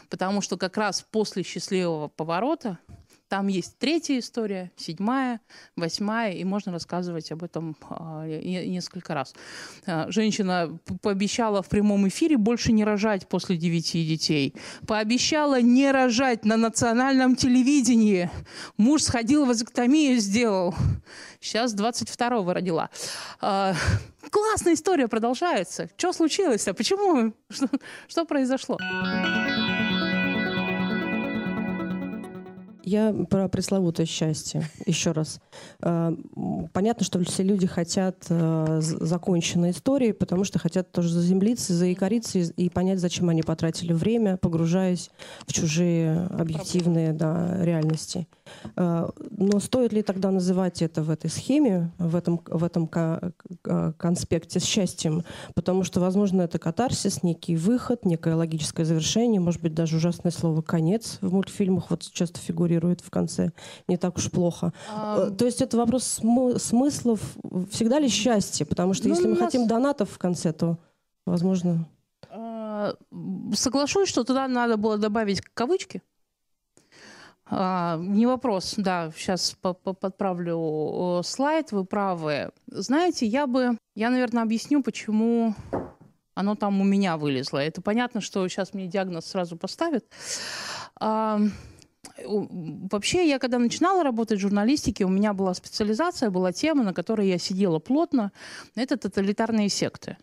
потому 0.10 0.42
что 0.42 0.58
как 0.58 0.78
раз 0.78 1.06
после 1.12 1.44
счастливого 1.44 2.08
поворота 2.08 2.80
там 3.32 3.48
есть 3.48 3.78
третья 3.80 4.20
история, 4.20 4.74
седьмая, 4.76 5.40
восьмая, 5.78 6.34
и 6.34 6.44
можно 6.44 6.74
рассказывать 6.74 7.32
об 7.32 7.44
этом 7.44 7.78
э, 7.90 8.66
несколько 8.66 9.14
раз. 9.14 9.34
Э, 9.86 10.12
женщина 10.12 10.78
пообещала 11.02 11.64
в 11.64 11.70
прямом 11.70 12.10
эфире 12.10 12.36
больше 12.36 12.74
не 12.74 12.84
рожать 12.84 13.30
после 13.30 13.56
девяти 13.56 14.06
детей. 14.06 14.54
Пообещала 14.86 15.62
не 15.62 15.92
рожать 15.92 16.44
на 16.44 16.58
национальном 16.58 17.38
телевидении. 17.38 18.30
Муж 18.76 19.04
сходил 19.04 19.46
в 19.46 19.48
вазоктомию, 19.48 20.20
сделал. 20.20 20.76
Сейчас 21.40 21.74
22-го 21.74 22.52
родила. 22.52 22.90
Э, 23.42 23.74
классная 24.30 24.74
история 24.74 25.08
продолжается. 25.08 25.90
Что 25.96 26.12
случилось-то? 26.12 26.74
Почему? 26.74 27.34
Что, 27.50 27.70
что 28.10 28.26
произошло? 28.26 28.78
Я 32.84 33.14
про 33.30 33.48
пресловутое 33.48 34.06
счастье. 34.06 34.68
Еще 34.86 35.12
раз. 35.12 35.40
А, 35.82 36.14
понятно, 36.74 37.06
что 37.06 37.24
все 37.24 37.44
люди 37.44 37.68
хотят 37.68 38.26
а, 38.30 38.80
законченной 38.82 39.72
истории, 39.72 40.12
потому 40.12 40.44
что 40.44 40.60
хотят 40.60 40.92
тоже 40.92 41.10
заземлиться, 41.10 41.74
заикариться 41.74 42.40
и 42.40 42.70
понять, 42.70 43.00
зачем 43.00 43.30
они 43.30 43.44
потратили 43.44 43.94
время, 43.94 44.38
погружаясь 44.38 45.12
в 45.46 45.54
чужие 45.54 46.28
объективные 46.28 47.14
да, 47.14 47.64
реальности. 47.64 48.28
А, 48.76 49.10
но 49.30 49.60
стоит 49.60 49.94
ли 49.94 50.02
тогда 50.02 50.32
называть 50.32 50.82
это 50.82 51.04
в 51.04 51.10
этой 51.10 51.30
схеме, 51.30 51.92
в 52.00 52.16
этом, 52.16 52.42
в 52.46 52.64
этом 52.64 52.88
конспекте 53.98 54.60
счастьем? 54.60 55.24
Потому 55.54 55.84
что, 55.84 56.00
возможно, 56.00 56.42
это 56.42 56.58
катарсис, 56.58 57.24
некий 57.24 57.56
выход, 57.56 58.06
некое 58.06 58.36
логическое 58.36 58.86
завершение, 58.86 59.40
может 59.40 59.62
быть, 59.62 59.74
даже 59.74 59.98
ужасное 59.98 60.32
слово 60.32 60.62
«конец» 60.62 61.20
в 61.22 61.32
мультфильмах 61.32 61.92
вот 61.92 62.02
часто 62.12 62.40
фигурирует 62.40 62.71
в 62.80 63.10
конце. 63.10 63.52
Не 63.88 63.98
так 63.98 64.18
уж 64.18 64.30
плохо. 64.32 64.74
А... 64.90 65.30
То 65.32 65.46
есть 65.46 65.62
это 65.62 65.78
вопрос 65.78 66.04
см- 66.04 66.60
смыслов. 66.60 67.22
Всегда 67.70 68.00
ли 68.00 68.08
счастье? 68.10 68.66
Потому 68.66 68.94
что 68.94 69.08
ну, 69.08 69.16
если 69.16 69.28
мы 69.28 69.36
нас... 69.36 69.46
хотим 69.46 69.68
донатов 69.68 70.10
в 70.10 70.18
конце, 70.18 70.54
то, 70.54 70.78
возможно... 71.26 71.88
Соглашусь, 73.54 74.10
что 74.10 74.24
туда 74.24 74.48
надо 74.48 74.78
было 74.78 74.98
добавить 74.98 75.42
кавычки, 75.42 76.02
а, 77.54 77.98
не 77.98 78.26
вопрос, 78.26 78.76
да, 78.78 79.12
сейчас 79.14 79.58
подправлю 79.62 81.22
слайд, 81.24 81.74
вы 81.74 81.84
правы. 81.84 82.52
Знаете, 82.68 83.26
я 83.26 83.46
бы, 83.46 83.78
я, 83.94 84.10
наверное, 84.10 84.44
объясню, 84.44 84.82
почему 84.82 85.54
оно 86.34 86.56
там 86.56 86.80
у 86.80 86.86
меня 86.86 87.18
вылезло. 87.18 87.58
Это 87.58 87.82
понятно, 87.82 88.22
что 88.22 88.48
сейчас 88.48 88.74
мне 88.74 88.88
диагноз 88.88 89.26
сразу 89.26 89.58
поставят. 89.58 90.06
А, 90.98 91.42
вообще, 92.26 93.28
я 93.28 93.40
когда 93.40 93.60
начинала 93.60 94.04
работать 94.04 94.40
в 94.40 94.42
журналистике, 94.42 95.06
у 95.06 95.10
меня 95.10 95.34
была 95.34 95.54
специализация, 95.54 96.30
была 96.30 96.52
тема, 96.52 96.84
на 96.84 96.94
которой 96.94 97.28
я 97.28 97.38
сидела 97.38 97.80
плотно. 97.80 98.32
Это 98.76 98.98
тоталитарные 98.98 99.70
секты. 99.70 100.18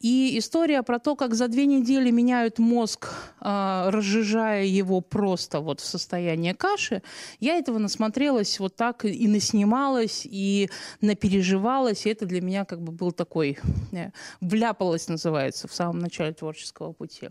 И 0.00 0.38
история 0.38 0.82
про 0.82 0.98
то, 0.98 1.16
как 1.16 1.34
за 1.34 1.48
две 1.48 1.66
недели 1.66 2.10
меняют 2.10 2.58
мозг, 2.58 3.08
э, 3.40 3.88
разжижая 3.88 4.64
его 4.64 5.00
просто 5.00 5.60
вот 5.60 5.80
в 5.80 5.84
состояние 5.84 6.54
каши, 6.54 7.02
я 7.40 7.56
этого 7.56 7.78
насмотрелась 7.78 8.58
вот 8.60 8.76
так 8.76 9.04
и 9.04 9.26
наснималась, 9.28 10.22
и 10.24 10.68
напереживалась. 11.00 12.06
И 12.06 12.10
это 12.10 12.26
для 12.26 12.40
меня 12.40 12.64
как 12.64 12.82
бы 12.82 12.92
был 12.92 13.12
такой... 13.12 13.58
Э, 13.92 14.10
вляпалась, 14.40 15.08
называется, 15.08 15.68
в 15.68 15.74
самом 15.74 15.98
начале 15.98 16.32
творческого 16.32 16.92
пути. 16.92 17.30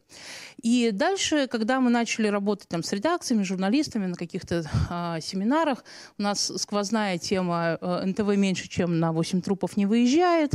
И 0.62 0.92
дальше, 0.92 1.48
когда 1.48 1.80
мы 1.80 1.90
начали 1.90 2.28
работать 2.28 2.68
там 2.68 2.84
с 2.84 2.92
редакциями, 2.92 3.44
журналистами 3.44 4.06
на 4.08 4.16
каких-то 4.16 4.64
э, 4.90 5.22
семинарах, 5.22 5.84
у 6.18 6.22
нас 6.22 6.52
сквозная 6.58 7.18
тема 7.18 7.78
э, 7.80 8.06
НТВ 8.06 8.36
меньше, 8.36 8.68
чем 8.68 9.00
на 9.00 9.12
8 9.12 9.42
трупов 9.42 9.78
не 9.78 9.86
выезжает. 9.86 10.54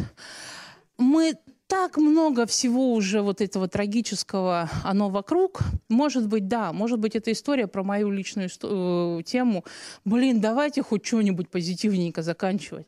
Мы 0.98 1.34
так 1.68 1.98
много 1.98 2.46
всего 2.46 2.94
уже 2.94 3.20
вот 3.20 3.40
этого 3.42 3.68
трагического, 3.68 4.70
оно 4.84 5.10
вокруг. 5.10 5.60
Может 5.90 6.26
быть, 6.26 6.48
да, 6.48 6.72
может 6.72 6.98
быть, 6.98 7.14
это 7.14 7.30
история 7.30 7.66
про 7.66 7.84
мою 7.84 8.10
личную 8.10 8.48
э, 8.48 9.22
тему. 9.22 9.64
Блин, 10.04 10.40
давайте 10.40 10.82
хоть 10.82 11.06
что-нибудь 11.06 11.50
позитивненько 11.50 12.22
заканчивать. 12.22 12.86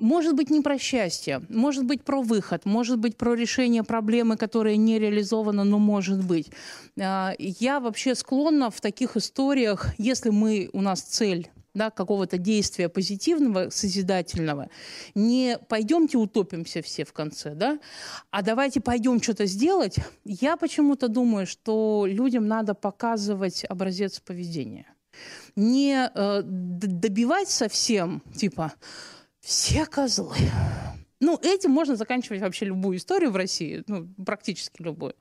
Может 0.00 0.34
быть, 0.34 0.50
не 0.50 0.60
про 0.60 0.78
счастье, 0.78 1.42
может 1.48 1.84
быть, 1.84 2.04
про 2.04 2.20
выход, 2.20 2.64
может 2.64 2.98
быть, 2.98 3.16
про 3.16 3.34
решение 3.34 3.82
проблемы, 3.82 4.36
которая 4.36 4.76
не 4.76 4.98
реализована, 4.98 5.64
но 5.64 5.78
может 5.78 6.24
быть. 6.24 6.50
А, 7.00 7.32
я 7.38 7.80
вообще 7.80 8.14
склонна 8.14 8.70
в 8.70 8.80
таких 8.80 9.16
историях, 9.16 9.94
если 9.96 10.30
мы, 10.30 10.70
у 10.72 10.80
нас 10.80 11.02
цель 11.02 11.50
да, 11.78 11.90
какого-то 11.90 12.36
действия 12.36 12.90
позитивного, 12.90 13.70
созидательного, 13.70 14.68
не 15.14 15.58
пойдемте 15.68 16.18
утопимся 16.18 16.82
все 16.82 17.04
в 17.04 17.12
конце, 17.14 17.54
да, 17.54 17.78
а 18.30 18.42
давайте 18.42 18.80
пойдем 18.80 19.22
что-то 19.22 19.46
сделать, 19.46 19.96
я 20.24 20.56
почему-то 20.56 21.08
думаю, 21.08 21.46
что 21.46 22.04
людям 22.06 22.46
надо 22.46 22.74
показывать 22.74 23.64
образец 23.68 24.20
поведения. 24.20 24.86
Не 25.56 26.10
э, 26.14 26.42
добивать 26.44 27.48
совсем, 27.48 28.22
типа, 28.36 28.72
все 29.40 29.86
козлы, 29.86 30.36
ну, 31.20 31.38
этим 31.42 31.70
можно 31.70 31.96
заканчивать 31.96 32.40
вообще 32.40 32.66
любую 32.66 32.98
историю 32.98 33.30
в 33.30 33.36
России, 33.36 33.82
ну, 33.88 34.08
практически 34.24 34.82
любую. 34.82 35.14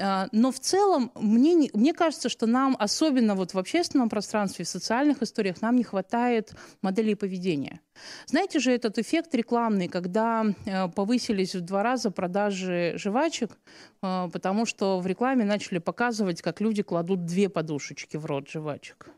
А, 0.00 0.28
но 0.32 0.50
в 0.50 0.58
целом 0.58 1.12
мне, 1.14 1.70
мне 1.74 1.92
кажется, 1.92 2.28
что 2.28 2.46
нам, 2.46 2.76
особенно 2.78 3.34
вот 3.34 3.52
в 3.52 3.58
общественном 3.58 4.08
пространстве, 4.08 4.64
в 4.64 4.68
социальных 4.68 5.22
историях, 5.22 5.60
нам 5.60 5.76
не 5.76 5.84
хватает 5.84 6.54
моделей 6.82 7.14
поведения. 7.14 7.80
Знаете 8.26 8.60
же 8.60 8.72
этот 8.72 8.98
эффект 8.98 9.34
рекламный, 9.34 9.88
когда 9.88 10.44
э, 10.64 10.88
повысились 10.88 11.54
в 11.54 11.60
два 11.60 11.82
раза 11.82 12.10
продажи 12.10 12.94
жвачек, 12.96 13.50
э, 14.02 14.28
потому 14.32 14.66
что 14.66 15.00
в 15.00 15.06
рекламе 15.06 15.44
начали 15.44 15.78
показывать, 15.78 16.40
как 16.40 16.60
люди 16.60 16.82
кладут 16.82 17.26
две 17.26 17.48
подушечки 17.48 18.16
в 18.16 18.24
рот 18.26 18.48
жвачек. 18.48 19.10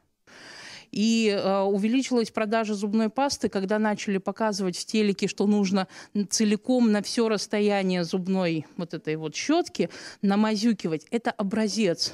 И 0.93 1.29
э, 1.29 1.61
увеличилась 1.61 2.31
продажа 2.31 2.75
зубной 2.75 3.09
пасты, 3.11 3.49
когда 3.49 3.79
начали 3.79 4.19
показывать 4.19 4.77
в 4.77 4.85
телеке, 4.85 5.29
что 5.29 5.47
нужно 5.47 5.89
целиком 6.31 6.93
на 6.93 7.03
все 7.03 7.29
расстояние 7.29 8.05
зубной 8.05 8.67
вот 8.77 8.95
этой 8.95 9.17
вот 9.17 9.35
щетки 9.35 9.91
намазюкивать. 10.23 11.07
Это 11.11 11.31
образец. 11.31 12.13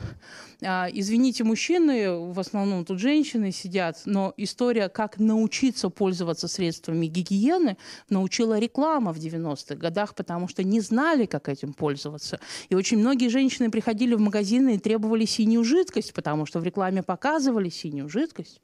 А, 0.62 0.88
извините, 0.92 1.44
мужчины, 1.44 2.32
в 2.32 2.38
основном 2.40 2.84
тут 2.84 2.98
женщины 2.98 3.52
сидят, 3.52 4.02
но 4.06 4.32
история, 4.36 4.88
как 4.88 5.18
научиться 5.18 5.90
пользоваться 5.90 6.48
средствами 6.48 7.06
гигиены, 7.06 7.76
научила 8.08 8.58
реклама 8.58 9.12
в 9.12 9.18
90-х 9.18 9.74
годах, 9.76 10.14
потому 10.14 10.48
что 10.48 10.62
не 10.62 10.80
знали, 10.80 11.26
как 11.26 11.48
этим 11.48 11.72
пользоваться. 11.72 12.40
И 12.68 12.74
очень 12.74 12.98
многие 12.98 13.28
женщины 13.28 13.70
приходили 13.70 14.14
в 14.14 14.20
магазины 14.20 14.76
и 14.76 14.78
требовали 14.78 15.24
синюю 15.24 15.64
жидкость, 15.64 16.14
потому 16.14 16.46
что 16.46 16.60
в 16.60 16.64
рекламе 16.64 17.02
показывали 17.02 17.68
синюю 17.68 18.08
жидкость. 18.08 18.60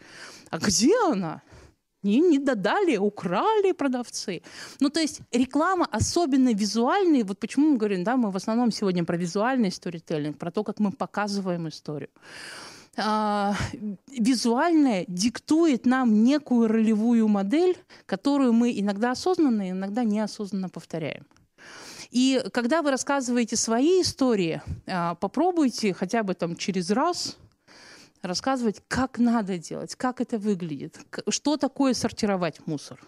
А 0.51 0.59
где 0.59 0.93
она? 1.11 1.43
Не, 2.03 2.21
не 2.21 2.39
додали, 2.39 2.97
украли 2.97 3.73
продавцы. 3.73 4.43
Ну, 4.81 4.89
то 4.89 5.01
есть 5.01 5.21
реклама, 5.33 5.87
особенно 5.91 6.55
визуальная, 6.55 7.25
вот 7.25 7.39
почему 7.39 7.73
мы 7.73 7.77
говорим, 7.77 8.05
да, 8.05 8.17
мы 8.17 8.31
в 8.31 8.37
основном 8.37 8.73
сегодня 8.73 9.05
про 9.05 9.17
визуальный 9.17 9.71
сторителлинг, 9.71 10.39
про 10.39 10.51
то, 10.51 10.65
как 10.65 10.81
мы 10.81 10.93
показываем 10.93 11.69
историю. 11.69 12.09
А, 12.97 13.55
визуальное 14.09 15.05
диктует 15.09 15.87
нам 15.87 16.25
некую 16.25 16.69
ролевую 16.69 17.29
модель, 17.29 17.77
которую 18.07 18.55
мы 18.55 18.73
иногда 18.81 19.11
осознанно, 19.11 19.71
иногда 19.71 20.03
неосознанно 20.03 20.71
повторяем. 20.71 21.27
И 22.11 22.43
когда 22.53 22.83
вы 22.83 22.91
рассказываете 22.91 23.57
свои 23.57 24.01
истории, 24.01 24.63
а, 24.87 25.15
попробуйте 25.17 25.93
хотя 25.93 26.23
бы 26.23 26.35
там 26.35 26.57
через 26.57 26.91
раз– 26.91 27.37
рассказывать, 28.23 28.83
как 28.89 29.19
надо 29.19 29.59
делать, 29.59 29.95
как 29.95 30.21
это 30.21 30.39
выглядит, 30.39 30.99
что 31.29 31.57
такое 31.57 31.95
сортировать 31.95 32.67
мусор. 32.67 33.01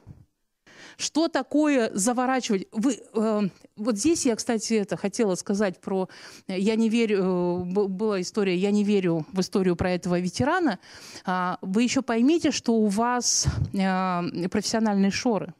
Что 0.97 1.29
такое 1.29 1.91
заворачивать? 1.95 2.67
Вы, 2.73 3.01
э, 3.15 3.41
вот 3.77 3.97
здесь 3.97 4.27
я, 4.27 4.37
кстати, 4.37 4.75
это 4.75 4.97
хотела 4.97 5.35
сказать 5.37 5.81
про... 5.81 6.09
Я 6.49 6.77
не 6.77 6.89
верю... 6.89 7.23
Э, 7.23 7.65
была 7.65 8.21
история 8.21 8.57
«Я 8.57 8.71
не 8.71 8.85
верю 8.85 9.27
в 9.33 9.41
историю 9.41 9.77
про 9.77 9.93
этого 9.93 10.19
ветерана». 10.19 10.79
Э, 11.27 11.57
вы 11.63 11.83
еще 11.83 12.03
поймите, 12.03 12.51
что 12.51 12.75
у 12.75 12.87
вас 12.87 13.47
э, 13.73 14.49
профессиональные 14.49 15.11
шоры 15.11 15.55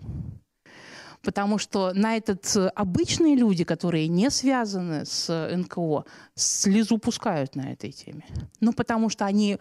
потому 1.23 1.59
что 1.59 1.93
на 1.95 2.16
этот 2.16 2.57
э, 2.57 2.68
обычные 2.68 3.37
люди, 3.37 3.64
которые 3.64 4.09
не 4.09 4.31
связаны 4.31 5.07
с 5.07 5.31
э, 5.31 5.57
НКО, 5.57 6.05
слезу 6.35 6.99
пускают 6.99 7.57
на 7.57 7.73
этой 7.73 7.93
теме. 7.93 8.27
Ну, 8.61 8.73
потому 8.73 9.09
что 9.09 9.25
они 9.25 9.59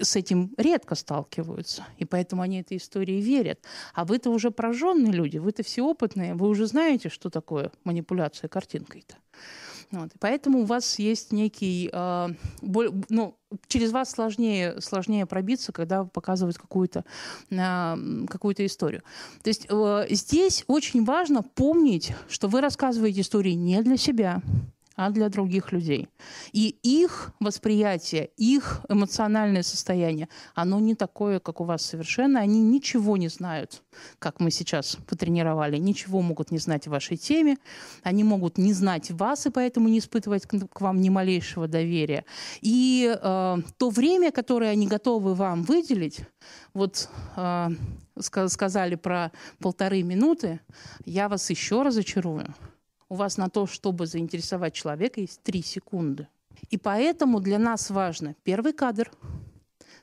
с 0.00 0.16
этим 0.16 0.52
редко 0.58 0.94
сталкиваются, 0.94 1.86
и 1.98 2.04
поэтому 2.04 2.42
они 2.42 2.60
этой 2.60 2.76
истории 2.76 3.20
верят. 3.20 3.60
А 3.94 4.04
вы-то 4.04 4.30
уже 4.30 4.50
прожженные 4.50 5.12
люди, 5.12 5.38
вы-то 5.38 5.62
все 5.62 5.82
опытные, 5.82 6.34
вы 6.34 6.48
уже 6.48 6.66
знаете, 6.66 7.08
что 7.08 7.30
такое 7.30 7.70
манипуляция 7.84 8.48
картинкой-то. 8.48 9.16
Вот. 9.90 10.10
Поэтому 10.18 10.60
у 10.60 10.64
вас 10.64 10.98
есть 10.98 11.32
некий... 11.32 11.90
Э, 11.92 12.28
боль, 12.62 12.90
ну, 13.08 13.36
через 13.68 13.92
вас 13.92 14.10
сложнее, 14.10 14.80
сложнее 14.80 15.26
пробиться, 15.26 15.72
когда 15.72 16.04
показывают 16.04 16.58
какую-то 16.58 17.04
э, 17.50 17.96
какую 18.28 18.54
историю. 18.66 19.02
То 19.42 19.48
есть 19.48 19.66
э, 19.68 20.06
здесь 20.10 20.64
очень 20.66 21.04
важно 21.04 21.42
помнить, 21.42 22.14
что 22.28 22.48
вы 22.48 22.60
рассказываете 22.60 23.20
истории 23.20 23.52
не 23.52 23.82
для 23.82 23.96
себя, 23.96 24.42
а 24.96 25.10
для 25.10 25.28
других 25.28 25.72
людей. 25.72 26.08
И 26.52 26.76
их 26.82 27.32
восприятие, 27.38 28.30
их 28.36 28.80
эмоциональное 28.88 29.62
состояние, 29.62 30.28
оно 30.54 30.80
не 30.80 30.94
такое, 30.94 31.38
как 31.38 31.60
у 31.60 31.64
вас 31.64 31.82
совершенно. 31.82 32.40
Они 32.40 32.62
ничего 32.62 33.16
не 33.16 33.28
знают, 33.28 33.82
как 34.18 34.40
мы 34.40 34.50
сейчас 34.50 34.96
потренировали, 35.06 35.76
ничего 35.76 36.22
могут 36.22 36.50
не 36.50 36.58
знать 36.58 36.86
в 36.86 36.90
вашей 36.90 37.16
теме. 37.18 37.58
Они 38.02 38.24
могут 38.24 38.58
не 38.58 38.72
знать 38.72 39.10
вас 39.10 39.46
и 39.46 39.50
поэтому 39.50 39.88
не 39.88 39.98
испытывать 39.98 40.46
к 40.46 40.80
вам 40.80 41.00
ни 41.00 41.10
малейшего 41.10 41.68
доверия. 41.68 42.24
И 42.62 43.14
э, 43.14 43.56
то 43.76 43.90
время, 43.90 44.32
которое 44.32 44.70
они 44.70 44.86
готовы 44.86 45.34
вам 45.34 45.62
выделить, 45.62 46.20
вот 46.72 47.08
э, 47.36 47.68
сказали 48.20 48.94
про 48.94 49.30
полторы 49.58 50.02
минуты, 50.02 50.60
я 51.04 51.28
вас 51.28 51.50
еще 51.50 51.82
разочарую 51.82 52.54
у 53.08 53.14
вас 53.14 53.36
на 53.36 53.48
то, 53.48 53.66
чтобы 53.66 54.06
заинтересовать 54.06 54.74
человека, 54.74 55.20
есть 55.20 55.42
три 55.42 55.62
секунды. 55.62 56.28
И 56.70 56.78
поэтому 56.78 57.40
для 57.40 57.58
нас 57.58 57.90
важно 57.90 58.34
первый 58.42 58.72
кадр, 58.72 59.10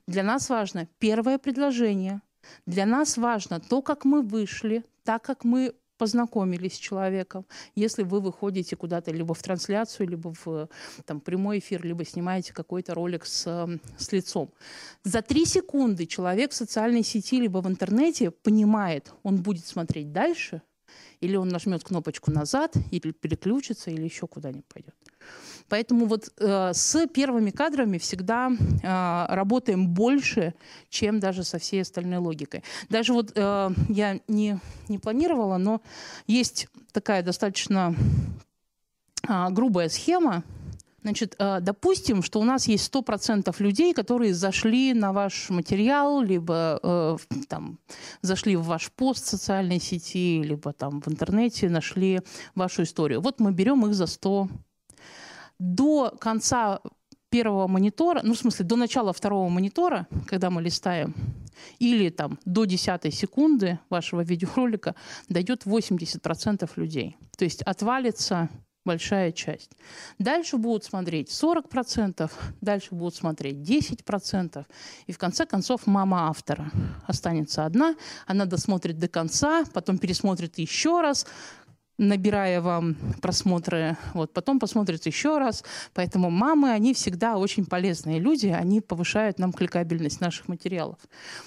для 0.08 0.24
нас 0.24 0.50
важно 0.50 0.88
первое 1.00 1.38
предложение, 1.38 2.22
для 2.66 2.86
нас 2.86 3.18
важно 3.18 3.60
то, 3.60 3.82
как 3.82 4.06
мы 4.06 4.22
вышли, 4.22 4.84
так 5.04 5.24
как 5.24 5.44
мы 5.44 5.74
познакомились 5.98 6.74
с 6.74 6.80
человеком. 6.80 7.46
Если 7.76 8.04
вы 8.04 8.20
выходите 8.20 8.76
куда-то 8.76 9.12
либо 9.12 9.34
в 9.34 9.42
трансляцию, 9.42 10.10
либо 10.10 10.34
в 10.44 10.68
там, 11.06 11.22
прямой 11.22 11.60
эфир, 11.60 11.86
либо 11.86 12.04
снимаете 12.04 12.52
какой-то 12.52 12.94
ролик 12.94 13.26
с, 13.26 13.70
с 13.98 14.12
лицом. 14.12 14.52
За 15.04 15.22
три 15.22 15.46
секунды 15.46 16.06
человек 16.06 16.52
в 16.52 16.56
социальной 16.56 17.04
сети 17.04 17.40
либо 17.40 17.60
в 17.60 17.68
интернете 17.68 18.32
понимает, 18.32 19.14
он 19.24 19.42
будет 19.42 19.66
смотреть 19.66 20.12
дальше– 20.12 20.62
или 21.24 21.38
он 21.38 21.48
нажмет 21.48 21.84
кнопочку 21.84 22.32
назад, 22.32 22.76
или 22.92 23.12
переключится, 23.12 23.92
или 23.92 24.04
еще 24.04 24.28
куда-нибудь 24.28 24.66
пойдет. 24.66 24.96
Поэтому 25.70 26.06
вот 26.06 26.30
э, 26.38 26.72
с 26.74 27.08
первыми 27.08 27.50
кадрами 27.50 27.98
всегда 27.98 28.52
э, 28.52 29.26
работаем 29.34 29.88
больше, 29.88 30.54
чем 30.90 31.20
даже 31.20 31.44
со 31.44 31.58
всей 31.58 31.82
остальной 31.82 32.18
логикой. 32.18 32.64
Даже 32.90 33.14
вот 33.14 33.32
э, 33.36 33.70
я 33.90 34.20
не, 34.28 34.60
не 34.90 35.00
планировала, 35.00 35.58
но 35.58 35.82
есть 36.28 36.68
такая 36.92 37.24
достаточно 37.24 37.96
э, 39.28 39.50
грубая 39.52 39.88
схема, 39.88 40.44
Значит, 41.04 41.36
э, 41.38 41.60
допустим, 41.62 42.24
что 42.24 42.40
у 42.40 42.44
нас 42.44 42.68
есть 42.68 42.94
100% 42.94 43.54
людей, 43.60 43.94
которые 43.94 44.34
зашли 44.34 44.94
на 44.94 45.12
ваш 45.12 45.50
материал, 45.50 46.22
либо 46.22 46.80
э, 46.82 47.18
там, 47.50 47.80
зашли 48.22 48.56
в 48.56 48.64
ваш 48.64 48.90
пост 48.92 49.26
в 49.26 49.30
социальной 49.30 49.80
сети, 49.80 50.42
либо 50.42 50.72
там 50.72 51.02
в 51.02 51.08
интернете 51.10 51.70
нашли 51.70 52.22
вашу 52.56 52.84
историю. 52.84 53.22
Вот 53.22 53.40
мы 53.40 53.52
берем 53.52 53.86
их 53.86 53.94
за 53.94 54.08
100. 54.08 54.48
До 55.60 56.10
конца 56.20 56.80
первого 57.30 57.68
монитора, 57.68 58.22
ну, 58.24 58.34
в 58.34 58.38
смысле, 58.38 58.66
до 58.66 58.76
начала 58.76 59.12
второго 59.12 59.50
монитора, 59.50 60.08
когда 60.28 60.50
мы 60.50 60.62
листаем, 60.62 61.14
или 61.80 62.10
там 62.10 62.40
до 62.46 62.66
десятой 62.66 63.12
секунды 63.12 63.80
вашего 63.90 64.22
видеоролика 64.22 64.96
дойдет 65.28 65.66
80% 65.66 66.70
людей. 66.76 67.18
То 67.38 67.44
есть 67.44 67.62
отвалится 67.64 68.50
большая 68.86 69.32
часть. 69.32 69.72
Дальше 70.20 70.58
будут 70.58 70.84
смотреть 70.84 71.30
40%, 71.30 72.32
дальше 72.62 72.96
будут 72.96 73.16
смотреть 73.16 73.58
10%, 73.58 74.66
и 75.08 75.12
в 75.12 75.18
конце 75.18 75.46
концов 75.46 75.88
мама 75.88 76.30
автора 76.30 76.72
останется 77.08 77.66
одна, 77.66 77.96
она 78.28 78.46
досмотрит 78.46 79.00
до 79.00 79.08
конца, 79.08 79.64
потом 79.74 79.98
пересмотрит 79.98 80.58
еще 80.58 81.02
раз, 81.02 81.26
набирая 81.98 82.62
вам 82.62 82.96
просмотры, 83.22 83.98
вот, 84.14 84.34
потом 84.34 84.60
посмотрит 84.60 85.06
еще 85.06 85.38
раз. 85.38 85.64
Поэтому 85.94 86.30
мамы, 86.30 86.72
они 86.72 86.94
всегда 86.94 87.38
очень 87.38 87.66
полезные 87.66 88.20
люди, 88.20 88.48
они 88.48 88.82
повышают 88.82 89.40
нам 89.40 89.54
кликабельность 89.54 90.20
наших 90.22 90.48
материалов. 90.48 90.98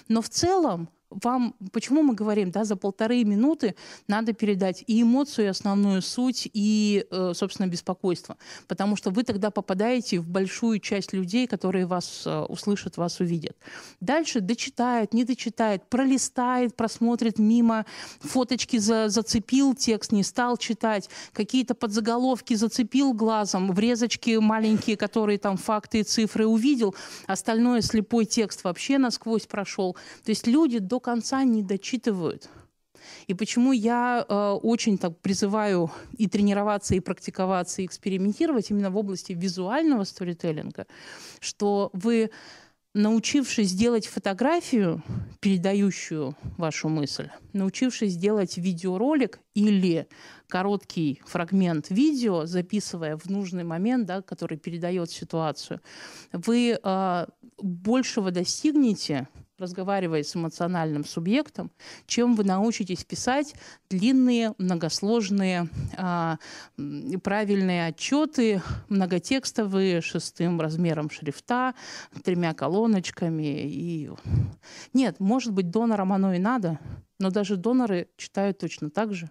Но 0.08 0.22
в 0.22 0.28
целом 0.28 0.88
вам, 1.10 1.54
почему 1.72 2.02
мы 2.02 2.14
говорим, 2.14 2.50
да, 2.50 2.64
за 2.64 2.76
полторы 2.76 3.24
минуты 3.24 3.74
надо 4.08 4.32
передать 4.32 4.84
и 4.86 5.02
эмоцию, 5.02 5.46
и 5.46 5.48
основную 5.48 6.02
суть, 6.02 6.48
и, 6.52 7.06
э, 7.10 7.32
собственно, 7.34 7.66
беспокойство. 7.66 8.36
Потому 8.66 8.96
что 8.96 9.10
вы 9.10 9.22
тогда 9.22 9.50
попадаете 9.50 10.18
в 10.18 10.28
большую 10.28 10.80
часть 10.80 11.12
людей, 11.12 11.46
которые 11.46 11.86
вас 11.86 12.24
э, 12.26 12.40
услышат, 12.48 12.96
вас 12.96 13.20
увидят. 13.20 13.56
Дальше 14.00 14.40
дочитает, 14.40 15.14
не 15.14 15.24
дочитает, 15.24 15.88
пролистает, 15.88 16.74
просмотрит 16.76 17.38
мимо, 17.38 17.86
фоточки 18.20 18.78
за, 18.78 19.08
зацепил 19.08 19.74
текст, 19.74 20.12
не 20.12 20.22
стал 20.22 20.56
читать, 20.56 21.08
какие-то 21.32 21.74
подзаголовки 21.74 22.54
зацепил 22.54 23.12
глазом, 23.12 23.72
врезочки 23.72 24.36
маленькие, 24.36 24.96
которые 24.96 25.38
там 25.38 25.56
факты 25.56 26.00
и 26.00 26.02
цифры 26.02 26.46
увидел, 26.46 26.94
остальное 27.26 27.80
слепой 27.80 28.24
текст 28.24 28.64
вообще 28.64 28.98
насквозь 28.98 29.46
прошел. 29.46 29.94
То 30.24 30.30
есть 30.30 30.46
люди 30.46 30.78
до 30.78 30.95
конца 31.00 31.44
не 31.44 31.62
дочитывают. 31.62 32.48
И 33.26 33.34
почему 33.34 33.72
я 33.72 34.24
э, 34.28 34.50
очень 34.62 34.98
так 34.98 35.18
призываю 35.20 35.90
и 36.16 36.28
тренироваться, 36.28 36.94
и 36.94 37.00
практиковаться, 37.00 37.82
и 37.82 37.86
экспериментировать 37.86 38.70
именно 38.70 38.90
в 38.90 38.96
области 38.96 39.32
визуального 39.32 40.04
сторителлинга, 40.04 40.86
что 41.40 41.90
вы 41.92 42.30
научившись 42.96 43.74
делать 43.74 44.06
фотографию, 44.06 45.02
передающую 45.40 46.34
вашу 46.56 46.88
мысль, 46.88 47.28
научившись 47.52 48.16
делать 48.16 48.56
видеоролик 48.56 49.38
или 49.54 50.08
короткий 50.48 51.20
фрагмент 51.26 51.90
видео, 51.90 52.46
записывая 52.46 53.18
в 53.18 53.26
нужный 53.26 53.64
момент, 53.64 54.06
да, 54.06 54.22
который 54.22 54.56
передает 54.56 55.10
ситуацию, 55.10 55.82
вы 56.32 56.78
э, 56.82 57.26
большего 57.58 58.30
достигнете, 58.30 59.28
разговаривая 59.58 60.22
с 60.22 60.36
эмоциональным 60.36 61.04
субъектом, 61.04 61.70
чем 62.06 62.34
вы 62.34 62.44
научитесь 62.44 63.04
писать 63.04 63.54
длинные, 63.88 64.54
многосложные, 64.58 65.68
э, 65.96 66.36
правильные 67.22 67.86
отчеты, 67.86 68.62
многотекстовые, 68.88 70.00
шестым 70.00 70.60
размером 70.60 71.10
шрифта, 71.10 71.74
тремя 72.22 72.54
колоночками. 72.54 73.62
И... 73.66 74.10
Нет, 74.92 75.20
может 75.20 75.52
быть, 75.52 75.70
донорам 75.70 76.12
оно 76.12 76.34
и 76.34 76.38
надо, 76.38 76.78
но 77.18 77.30
даже 77.30 77.56
доноры 77.56 78.08
читают 78.16 78.58
точно 78.58 78.90
так 78.90 79.14
же. 79.14 79.30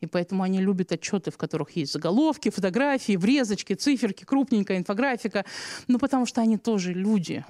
И 0.00 0.06
поэтому 0.06 0.42
они 0.42 0.60
любят 0.60 0.92
отчеты, 0.92 1.30
в 1.30 1.36
которых 1.36 1.70
есть 1.76 1.92
заголовки, 1.92 2.50
фотографии, 2.50 3.16
врезочки, 3.16 3.74
циферки, 3.74 4.24
крупненькая 4.24 4.78
инфографика. 4.78 5.44
Ну, 5.88 5.98
потому 5.98 6.26
что 6.26 6.40
они 6.40 6.56
тоже 6.56 6.92
люди. 6.92 7.44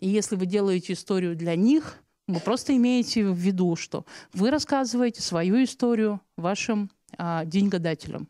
И 0.00 0.08
если 0.08 0.36
вы 0.36 0.46
делаете 0.46 0.92
историю 0.92 1.34
для 1.34 1.56
них, 1.56 1.98
вы 2.28 2.38
просто 2.40 2.76
имеете 2.76 3.26
в 3.26 3.36
виду, 3.36 3.74
что 3.76 4.06
вы 4.32 4.50
рассказываете 4.50 5.22
свою 5.22 5.64
историю 5.64 6.20
вашим 6.36 6.90
а, 7.18 7.44
деньгодателям. 7.44 8.28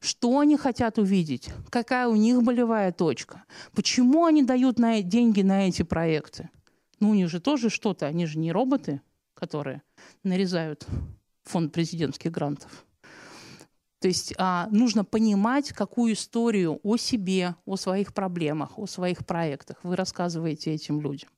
Что 0.00 0.40
они 0.40 0.56
хотят 0.56 0.98
увидеть? 0.98 1.50
Какая 1.70 2.08
у 2.08 2.16
них 2.16 2.42
болевая 2.42 2.90
точка? 2.90 3.44
Почему 3.72 4.24
они 4.24 4.42
дают 4.42 4.78
на, 4.78 5.00
деньги 5.02 5.42
на 5.42 5.68
эти 5.68 5.82
проекты? 5.82 6.50
Ну, 6.98 7.10
у 7.10 7.14
них 7.14 7.28
же 7.28 7.40
тоже 7.40 7.70
что-то, 7.70 8.06
они 8.06 8.26
же 8.26 8.38
не 8.38 8.50
роботы, 8.50 9.00
которые 9.34 9.82
нарезают 10.24 10.86
фонд 11.52 11.72
президентских 11.72 12.30
грантов. 12.30 12.86
То 14.00 14.08
есть 14.08 14.34
а, 14.36 14.68
нужно 14.72 15.04
понимать, 15.04 15.72
какую 15.72 16.14
историю 16.14 16.80
о 16.82 16.96
себе, 16.96 17.54
о 17.66 17.76
своих 17.76 18.12
проблемах, 18.12 18.78
о 18.78 18.86
своих 18.86 19.24
проектах 19.24 19.76
вы 19.84 19.94
рассказываете 19.94 20.72
этим 20.72 21.00
людям. 21.00 21.28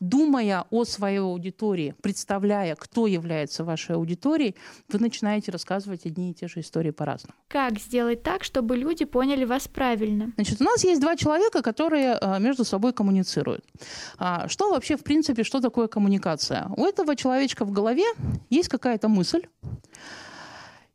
Думая 0.00 0.64
о 0.70 0.84
своей 0.84 1.18
аудитории, 1.18 1.94
представляя, 2.02 2.74
кто 2.74 3.06
является 3.06 3.64
вашей 3.64 3.96
аудиторией, 3.96 4.54
вы 4.88 4.98
начинаете 4.98 5.50
рассказывать 5.52 6.06
одни 6.06 6.30
и 6.30 6.34
те 6.34 6.48
же 6.48 6.60
истории 6.60 6.90
по-разному. 6.90 7.34
Как 7.48 7.78
сделать 7.78 8.22
так, 8.22 8.44
чтобы 8.44 8.76
люди 8.76 9.04
поняли 9.04 9.44
вас 9.44 9.68
правильно? 9.68 10.32
Значит, 10.36 10.60
у 10.60 10.64
нас 10.64 10.84
есть 10.84 11.00
два 11.00 11.16
человека, 11.16 11.62
которые 11.62 12.14
а, 12.14 12.38
между 12.38 12.64
собой 12.64 12.92
коммуницируют. 12.92 13.64
А, 14.18 14.48
что 14.48 14.70
вообще, 14.70 14.96
в 14.96 15.02
принципе, 15.02 15.42
что 15.42 15.60
такое 15.60 15.88
коммуникация? 15.88 16.68
У 16.76 16.84
этого 16.84 17.16
человечка 17.16 17.64
в 17.64 17.72
голове 17.72 18.04
есть 18.50 18.68
какая-то 18.68 19.08
мысль, 19.08 19.42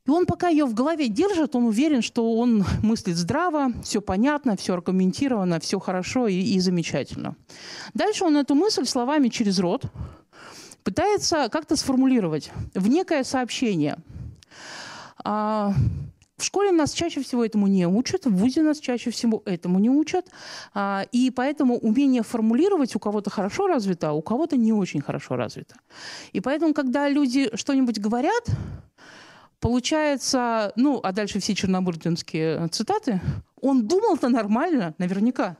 и 0.06 0.10
он 0.10 0.26
пока 0.26 0.49
ее 0.49 0.66
в 0.66 0.74
голове 0.74 1.08
держит, 1.08 1.56
он 1.56 1.66
уверен, 1.66 2.01
что 2.01 2.34
он 2.34 2.66
мыслит 2.84 3.16
здраво, 3.16 3.72
все 3.84 4.01
понятно, 4.01 4.58
все 4.58 4.74
аргументировано, 4.74 5.60
все 5.60 5.80
хорошо 5.80 6.28
и, 6.28 6.36
и 6.36 6.60
замечательно. 6.60 7.36
Дальше 7.93 8.26
он 8.26 8.38
эту 8.38 8.56
мысль 8.56 8.86
словами 8.86 9.30
через 9.30 9.60
рот 9.60 9.86
пытается 10.84 11.47
как-то 11.49 11.76
сформулировать 11.76 12.51
в 12.74 12.88
некое 12.89 13.24
сообщение. 13.24 13.97
А, 15.24 15.74
в 16.38 16.43
школе 16.43 16.72
нас 16.72 16.91
чаще 16.91 17.22
всего 17.22 17.45
этому 17.45 17.68
не 17.68 17.88
учат, 17.88 18.26
в 18.26 18.36
ВУЗе 18.36 18.64
нас 18.64 18.80
чаще 18.80 19.12
всего 19.12 19.41
этому 19.45 19.80
не 19.80 19.89
учат. 19.89 20.28
А, 20.74 21.06
и 21.14 21.32
поэтому 21.32 21.78
умение 21.78 22.24
формулировать 22.24 22.95
у 22.95 22.99
кого-то 22.99 23.30
хорошо 23.30 23.68
развито, 23.68 24.10
а 24.10 24.12
у 24.12 24.22
кого-то 24.22 24.58
не 24.58 24.74
очень 24.74 24.99
хорошо 24.99 25.38
развито. 25.38 25.76
И 26.34 26.41
поэтому, 26.41 26.74
когда 26.74 27.08
люди 27.08 27.49
что-нибудь 27.56 27.99
говорят, 27.99 28.49
Получается, 29.64 30.74
ну, 30.76 30.99
а 31.01 31.14
дальше 31.14 31.39
все 31.39 31.55
чернобурдинские 31.55 32.68
цитаты. 32.68 33.22
Он 33.61 33.88
думал-то 33.88 34.28
нормально, 34.28 34.93
наверняка. 34.97 35.55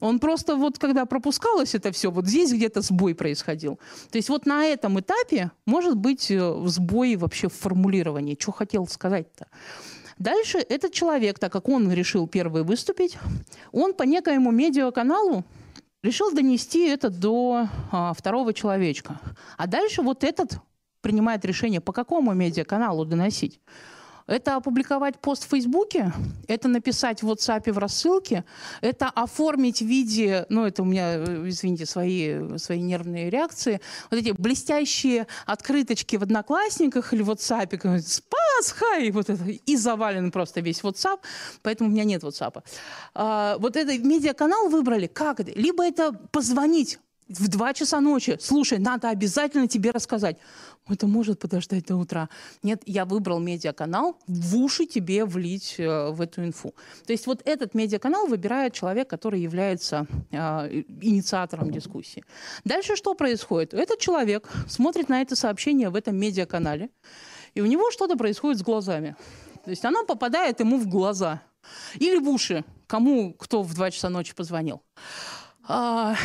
Он 0.00 0.18
просто 0.18 0.56
вот, 0.56 0.78
когда 0.78 1.04
пропускалось 1.04 1.74
это 1.74 1.92
все, 1.92 2.10
вот 2.10 2.26
здесь 2.26 2.50
где-то 2.54 2.80
сбой 2.80 3.14
происходил. 3.14 3.78
То 4.10 4.16
есть 4.16 4.30
вот 4.30 4.46
на 4.46 4.64
этом 4.64 4.98
этапе 4.98 5.50
может 5.66 5.94
быть 5.98 6.30
э, 6.30 6.62
сбой 6.68 7.16
вообще 7.16 7.48
в 7.48 7.52
формулировании. 7.52 8.34
Что 8.40 8.52
хотел 8.52 8.86
сказать-то? 8.86 9.46
Дальше 10.18 10.56
этот 10.56 10.94
человек, 10.94 11.38
так 11.38 11.52
как 11.52 11.68
он 11.68 11.92
решил 11.92 12.26
первый 12.26 12.62
выступить, 12.62 13.18
он 13.72 13.92
по 13.92 14.04
некоему 14.04 14.52
медиаканалу 14.52 15.44
решил 16.02 16.32
донести 16.32 16.88
это 16.88 17.10
до 17.10 17.68
а, 17.92 18.14
второго 18.14 18.54
человечка. 18.54 19.20
А 19.58 19.66
дальше 19.66 20.00
вот 20.00 20.24
этот 20.24 20.60
принимает 21.04 21.44
решение, 21.44 21.82
по 21.82 21.92
какому 21.92 22.32
медиаканалу 22.32 23.04
доносить. 23.04 23.60
Это 24.26 24.56
опубликовать 24.56 25.20
пост 25.20 25.44
в 25.44 25.50
Фейсбуке, 25.50 26.10
это 26.48 26.66
написать 26.66 27.22
в 27.22 27.30
WhatsApp 27.30 27.70
в 27.70 27.76
рассылке, 27.76 28.44
это 28.80 29.10
оформить 29.10 29.82
в 29.82 29.86
виде, 29.86 30.46
ну 30.48 30.64
это 30.64 30.80
у 30.80 30.86
меня, 30.86 31.16
э, 31.16 31.48
извините, 31.48 31.84
свои, 31.84 32.56
свои 32.56 32.80
нервные 32.80 33.28
реакции, 33.28 33.82
вот 34.10 34.18
эти 34.18 34.30
блестящие 34.30 35.26
открыточки 35.44 36.16
в 36.16 36.22
Одноклассниках 36.22 37.12
или 37.12 37.22
в 37.22 37.30
WhatsApp, 37.30 37.98
спас, 38.00 38.72
хай, 38.74 39.10
вот 39.10 39.28
это, 39.28 39.44
и 39.44 39.76
завален 39.76 40.30
просто 40.30 40.62
весь 40.62 40.80
WhatsApp, 40.80 41.18
поэтому 41.60 41.90
у 41.90 41.92
меня 41.92 42.04
нет 42.04 42.22
WhatsApp. 42.22 42.62
А, 43.14 43.58
вот 43.58 43.76
этот 43.76 44.02
медиаканал 44.02 44.70
выбрали, 44.70 45.06
как 45.06 45.40
это? 45.40 45.52
Либо 45.52 45.84
это 45.84 46.14
позвонить 46.32 46.98
в 47.28 47.48
2 47.48 47.74
часа 47.74 48.00
ночи, 48.00 48.36
слушай, 48.40 48.78
надо 48.78 49.08
обязательно 49.08 49.68
тебе 49.68 49.90
рассказать 49.90 50.36
это 50.88 51.06
может 51.06 51.38
подождать 51.38 51.86
до 51.86 51.96
утра. 51.96 52.28
Нет, 52.62 52.82
я 52.84 53.04
выбрал 53.04 53.40
медиаканал, 53.40 54.18
в 54.26 54.56
уши 54.56 54.86
тебе 54.86 55.24
влить 55.24 55.76
э, 55.78 56.10
в 56.10 56.20
эту 56.20 56.44
инфу. 56.44 56.74
То 57.06 57.12
есть 57.12 57.26
вот 57.26 57.40
этот 57.46 57.74
медиаканал 57.74 58.26
выбирает 58.26 58.74
человек, 58.74 59.08
который 59.08 59.40
является 59.40 60.06
э, 60.30 60.36
инициатором 61.00 61.70
дискуссии. 61.70 62.22
Дальше 62.64 62.96
что 62.96 63.14
происходит? 63.14 63.72
Этот 63.72 63.98
человек 63.98 64.50
смотрит 64.68 65.08
на 65.08 65.22
это 65.22 65.36
сообщение 65.36 65.88
в 65.88 65.96
этом 65.96 66.16
медиаканале, 66.16 66.90
и 67.54 67.60
у 67.60 67.66
него 67.66 67.90
что-то 67.90 68.16
происходит 68.16 68.58
с 68.58 68.62
глазами. 68.62 69.16
То 69.64 69.70
есть 69.70 69.84
оно 69.84 70.04
попадает 70.04 70.60
ему 70.60 70.78
в 70.78 70.86
глаза– 70.86 71.42
Или 71.94 72.18
в 72.18 72.28
уши, 72.28 72.64
кому 72.86 73.32
кто 73.32 73.62
в 73.62 73.74
2 73.74 73.90
часа 73.90 74.10
ночи 74.10 74.34
позвонил. 74.34 74.82
А, 75.66 76.16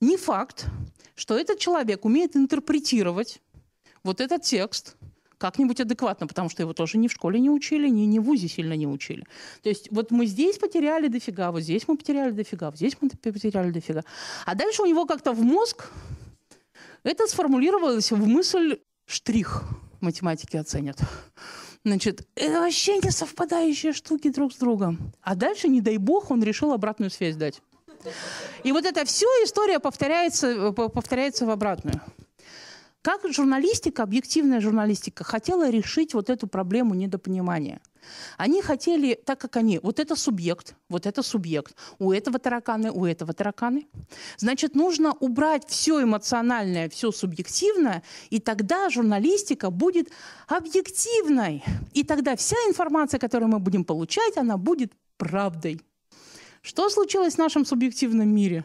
не 0.00 0.16
факт, 0.16 0.66
что 1.14 1.38
этот 1.38 1.58
человек 1.58 2.04
умеет 2.04 2.36
интерпретировать 2.36 3.40
вот 4.02 4.20
этот 4.20 4.42
текст 4.42 4.96
как-нибудь 5.38 5.80
адекватно, 5.80 6.26
потому 6.26 6.48
что 6.48 6.62
его 6.62 6.72
тоже 6.72 6.96
ни 6.96 7.08
в 7.08 7.12
школе 7.12 7.38
не 7.38 7.50
учили, 7.50 7.88
ни, 7.88 8.02
ни 8.02 8.18
в 8.18 8.22
ВУЗе 8.22 8.48
сильно 8.48 8.72
не 8.74 8.86
учили. 8.86 9.24
То 9.62 9.68
есть 9.68 9.88
вот 9.90 10.10
мы 10.10 10.24
здесь 10.24 10.56
потеряли 10.56 11.08
дофига, 11.08 11.52
вот 11.52 11.60
здесь 11.60 11.86
мы 11.86 11.98
потеряли 11.98 12.30
дофига, 12.30 12.70
вот 12.70 12.76
здесь 12.76 12.96
мы 13.00 13.10
потеряли 13.10 13.70
дофига. 13.70 14.02
А 14.46 14.54
дальше 14.54 14.82
у 14.82 14.86
него 14.86 15.04
как-то 15.04 15.32
в 15.32 15.42
мозг 15.42 15.90
это 17.02 17.26
сформулировалось 17.26 18.10
в 18.12 18.26
мысль 18.26 18.78
штрих 19.06 19.64
математики 20.00 20.56
оценят. 20.56 20.98
Значит, 21.84 22.26
это 22.34 22.60
вообще 22.60 22.98
не 22.98 23.10
совпадающие 23.10 23.92
штуки 23.92 24.28
друг 24.28 24.52
с 24.52 24.56
другом. 24.56 25.12
А 25.20 25.36
дальше, 25.36 25.68
не 25.68 25.80
дай 25.80 25.98
бог, 25.98 26.32
он 26.32 26.42
решил 26.42 26.72
обратную 26.72 27.10
связь 27.10 27.36
дать. 27.36 27.62
И 28.64 28.72
вот 28.72 28.84
эта 28.84 29.04
вся 29.04 29.26
история 29.44 29.78
повторяется, 29.78 30.72
повторяется 30.72 31.46
в 31.46 31.50
обратную. 31.50 32.00
Как 33.06 33.20
журналистика, 33.32 34.02
объективная 34.02 34.60
журналистика, 34.60 35.22
хотела 35.22 35.70
решить 35.70 36.12
вот 36.12 36.28
эту 36.28 36.48
проблему 36.48 36.92
недопонимания? 36.94 37.80
Они 38.36 38.62
хотели, 38.62 39.14
так 39.14 39.38
как 39.38 39.56
они, 39.56 39.78
вот 39.80 40.00
это 40.00 40.16
субъект, 40.16 40.74
вот 40.88 41.06
это 41.06 41.22
субъект, 41.22 41.76
у 42.00 42.10
этого 42.10 42.40
тараканы, 42.40 42.90
у 42.90 43.04
этого 43.04 43.32
тараканы. 43.32 43.86
Значит, 44.38 44.74
нужно 44.74 45.12
убрать 45.20 45.68
все 45.68 46.02
эмоциональное, 46.02 46.88
все 46.88 47.12
субъективное, 47.12 48.02
и 48.30 48.40
тогда 48.40 48.90
журналистика 48.90 49.70
будет 49.70 50.10
объективной. 50.48 51.62
И 51.92 52.02
тогда 52.02 52.34
вся 52.34 52.56
информация, 52.68 53.20
которую 53.20 53.50
мы 53.50 53.60
будем 53.60 53.84
получать, 53.84 54.36
она 54.36 54.56
будет 54.56 54.92
правдой. 55.16 55.80
Что 56.66 56.90
случилось 56.90 57.34
в 57.34 57.38
нашем 57.38 57.64
субъективном 57.64 58.28
мире? 58.28 58.64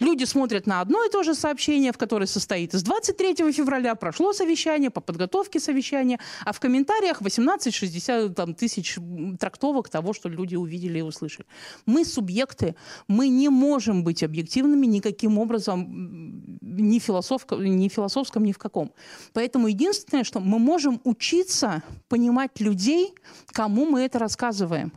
Люди 0.00 0.24
смотрят 0.24 0.66
на 0.66 0.80
одно 0.80 1.04
и 1.04 1.10
то 1.10 1.22
же 1.22 1.32
сообщение, 1.32 1.92
в 1.92 1.98
которое 1.98 2.26
состоит 2.26 2.74
из 2.74 2.82
23 2.82 3.52
февраля 3.52 3.94
прошло 3.94 4.32
совещание 4.32 4.90
по 4.90 5.00
подготовке 5.00 5.60
совещания, 5.60 6.18
а 6.44 6.52
в 6.52 6.58
комментариях 6.58 7.22
18-60 7.22 8.34
там, 8.34 8.54
тысяч 8.54 8.98
трактовок 9.38 9.88
того, 9.88 10.12
что 10.12 10.28
люди 10.28 10.56
увидели 10.56 10.98
и 10.98 11.02
услышали. 11.02 11.46
Мы 11.86 12.04
субъекты, 12.04 12.74
мы 13.06 13.28
не 13.28 13.48
можем 13.48 14.02
быть 14.02 14.24
объективными 14.24 14.86
никаким 14.86 15.38
образом, 15.38 16.58
ни, 16.60 16.98
философском, 16.98 17.64
ни 17.64 17.88
философском, 17.88 18.44
ни 18.44 18.52
в 18.52 18.58
каком. 18.58 18.92
Поэтому 19.32 19.68
единственное, 19.68 20.24
что 20.24 20.40
мы 20.40 20.58
можем 20.58 21.00
учиться 21.04 21.82
понимать 22.08 22.60
людей, 22.60 23.14
кому 23.52 23.86
мы 23.86 24.00
это 24.00 24.18
рассказываем. 24.18 24.92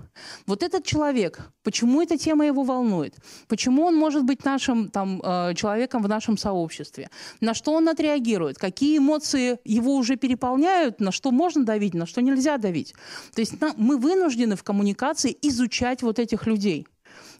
Вот 0.45 0.63
этот 0.63 0.83
человек, 0.83 1.39
почему 1.63 2.01
эта 2.01 2.17
тема 2.17 2.38
его 2.45 2.63
волнует, 2.63 3.15
почему 3.47 3.85
он 3.85 3.95
может 3.95 4.23
быть 4.23 4.45
наш 4.45 4.59
нашим 4.59 4.89
там, 4.89 5.21
э, 5.23 5.53
человеком 5.55 6.03
в 6.03 6.07
нашем 6.07 6.37
сообществе, 6.37 7.09
на 7.41 7.53
что 7.53 7.73
он 7.73 7.87
отреагирует, 7.89 8.57
какие 8.57 8.97
эмоции 8.97 9.57
его 9.63 9.95
уже 9.95 10.15
переполняют, 10.15 10.99
на 10.99 11.11
что 11.11 11.31
можно 11.31 11.63
давить, 11.63 11.93
на 11.93 12.05
что 12.05 12.21
нельзя 12.21 12.57
давить. 12.57 12.93
То 13.33 13.41
есть 13.41 13.53
мы 13.77 13.97
вынуждены 13.97 14.55
в 14.55 14.63
коммуникации 14.63 15.35
изучать 15.41 16.03
вот 16.03 16.19
этих 16.19 16.47
людей. 16.47 16.85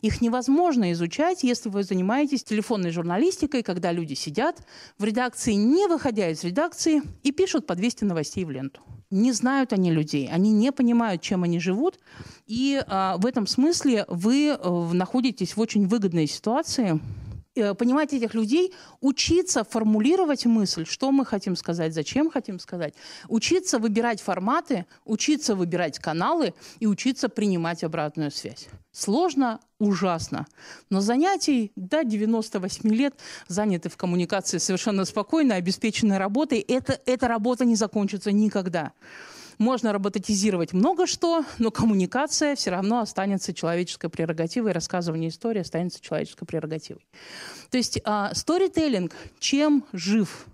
Их 0.02 0.22
невозможно 0.22 0.92
изучать, 0.92 1.44
если 1.44 1.70
вы 1.70 1.84
занимаетесь 1.84 2.44
телефонной 2.44 2.92
журналистикой, 2.92 3.64
когда 3.64 3.92
люди 3.92 4.14
сидят 4.14 4.58
в 4.98 5.04
редакции, 5.04 5.54
не 5.54 5.88
выходя 5.88 6.30
из 6.30 6.44
редакции, 6.44 7.02
и 7.24 7.32
пишут 7.32 7.66
по 7.66 7.76
200 7.76 8.06
новостей 8.06 8.46
в 8.46 8.52
ленту. 8.52 8.82
Не 9.12 9.32
знают 9.32 9.74
они 9.74 9.92
людей, 9.92 10.30
они 10.32 10.52
не 10.52 10.72
понимают, 10.72 11.22
чем 11.22 11.44
они 11.44 11.60
живут, 11.60 12.00
и 12.46 12.80
э, 12.80 13.14
в 13.18 13.26
этом 13.26 13.48
смысле 13.48 14.06
вы 14.08 14.50
э, 14.50 14.90
находитесь 14.94 15.56
в 15.56 15.60
очень 15.60 15.88
выгодной 15.88 16.28
ситуации, 16.28 17.00
понимать 17.54 18.14
этих 18.14 18.34
людей, 18.34 18.74
учиться 19.02 19.64
формулировать 19.64 20.46
мысль, 20.46 20.86
что 20.86 21.12
мы 21.12 21.26
хотим 21.26 21.56
сказать, 21.56 21.94
зачем 21.94 22.30
хотим 22.30 22.60
сказать, 22.60 22.94
учиться 23.28 23.80
выбирать 23.80 24.22
форматы, 24.22 24.86
учиться 25.06 25.56
выбирать 25.56 26.00
каналы 26.00 26.54
и 26.80 26.88
учиться 26.88 27.30
принимать 27.30 27.84
обратную 27.84 28.32
связь. 28.32 28.68
Сложно, 28.92 29.60
ужасно. 29.80 30.48
Но 30.90 31.02
занятий 31.02 31.72
до 31.76 32.04
98 32.04 32.90
лет 32.94 33.14
заняты 33.48 33.90
в 33.90 33.98
коммуникации 33.98 34.58
совершенно 34.58 35.06
спокойно, 35.06 35.56
обеспеченной 35.56 36.18
работой. 36.18 36.60
Это, 36.60 37.00
эта 37.06 37.28
работа 37.28 37.66
не 37.66 37.76
закончится 37.76 38.32
никогда. 38.32 38.94
Можно 39.60 39.92
роботизировать 39.94 40.74
много 40.74 41.06
что, 41.06 41.46
но 41.60 41.70
коммуникация 41.70 42.56
все 42.56 42.72
равно 42.72 43.00
останется 43.00 43.54
человеческой 43.54 44.10
прерогативой, 44.10 44.72
рассказывание 44.72 45.30
истории 45.30 45.60
останется 45.60 46.02
человеческой 46.02 46.46
прерогативой. 46.46 47.06
То 47.70 47.78
есть 47.78 48.00
а, 48.06 48.34
сторителлинг 48.34 49.14
чем 49.40 49.86
жив? 49.94 50.48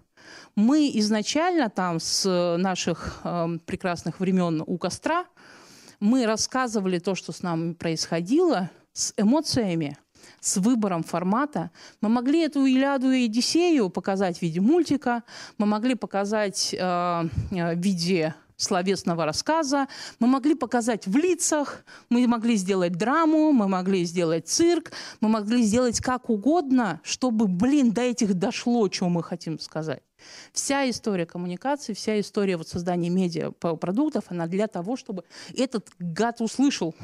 Мы 0.55 0.89
изначально 0.95 1.69
там 1.69 1.99
с 1.99 2.57
наших 2.57 3.19
э, 3.23 3.59
прекрасных 3.65 4.19
времен 4.19 4.63
у 4.65 4.77
костра 4.77 5.25
мы 5.99 6.25
рассказывали 6.25 6.99
то, 6.99 7.13
что 7.15 7.31
с 7.31 7.41
нами 7.41 7.73
происходило, 7.73 8.69
с 8.93 9.13
эмоциями, 9.17 9.97
с 10.39 10.57
выбором 10.57 11.03
формата. 11.03 11.71
Мы 12.01 12.09
могли 12.09 12.43
эту 12.43 12.65
Илиаду 12.65 13.11
и 13.11 13.25
Одиссею 13.25 13.89
показать 13.89 14.39
в 14.39 14.41
виде 14.41 14.61
мультика, 14.61 15.23
мы 15.57 15.65
могли 15.65 15.95
показать 15.95 16.73
э, 16.73 16.77
в 16.79 17.75
виде 17.75 18.33
словесного 18.57 19.25
рассказа, 19.25 19.87
мы 20.19 20.27
могли 20.27 20.55
показать 20.55 21.07
в 21.07 21.15
лицах, 21.15 21.85
мы 22.09 22.27
могли 22.27 22.55
сделать 22.55 22.93
драму, 22.93 23.51
мы 23.51 23.67
могли 23.67 24.05
сделать 24.05 24.47
цирк, 24.47 24.91
мы 25.21 25.29
могли 25.29 25.63
сделать 25.63 25.99
как 25.99 26.29
угодно, 26.29 27.01
чтобы, 27.03 27.47
блин, 27.47 27.91
до 27.91 28.01
этих 28.01 28.33
дошло, 28.33 28.89
что 28.91 29.09
мы 29.09 29.23
хотим 29.23 29.59
сказать. 29.59 30.03
Вся 30.53 30.89
история 30.89 31.25
коммуникации, 31.25 31.93
вся 31.93 32.19
история 32.19 32.57
вот 32.57 32.67
создания 32.67 33.09
медиапродуктов, 33.09 34.25
она 34.29 34.47
для 34.47 34.67
того, 34.67 34.95
чтобы 34.95 35.23
этот 35.55 35.89
гад 35.99 36.41
услышал 36.41 36.95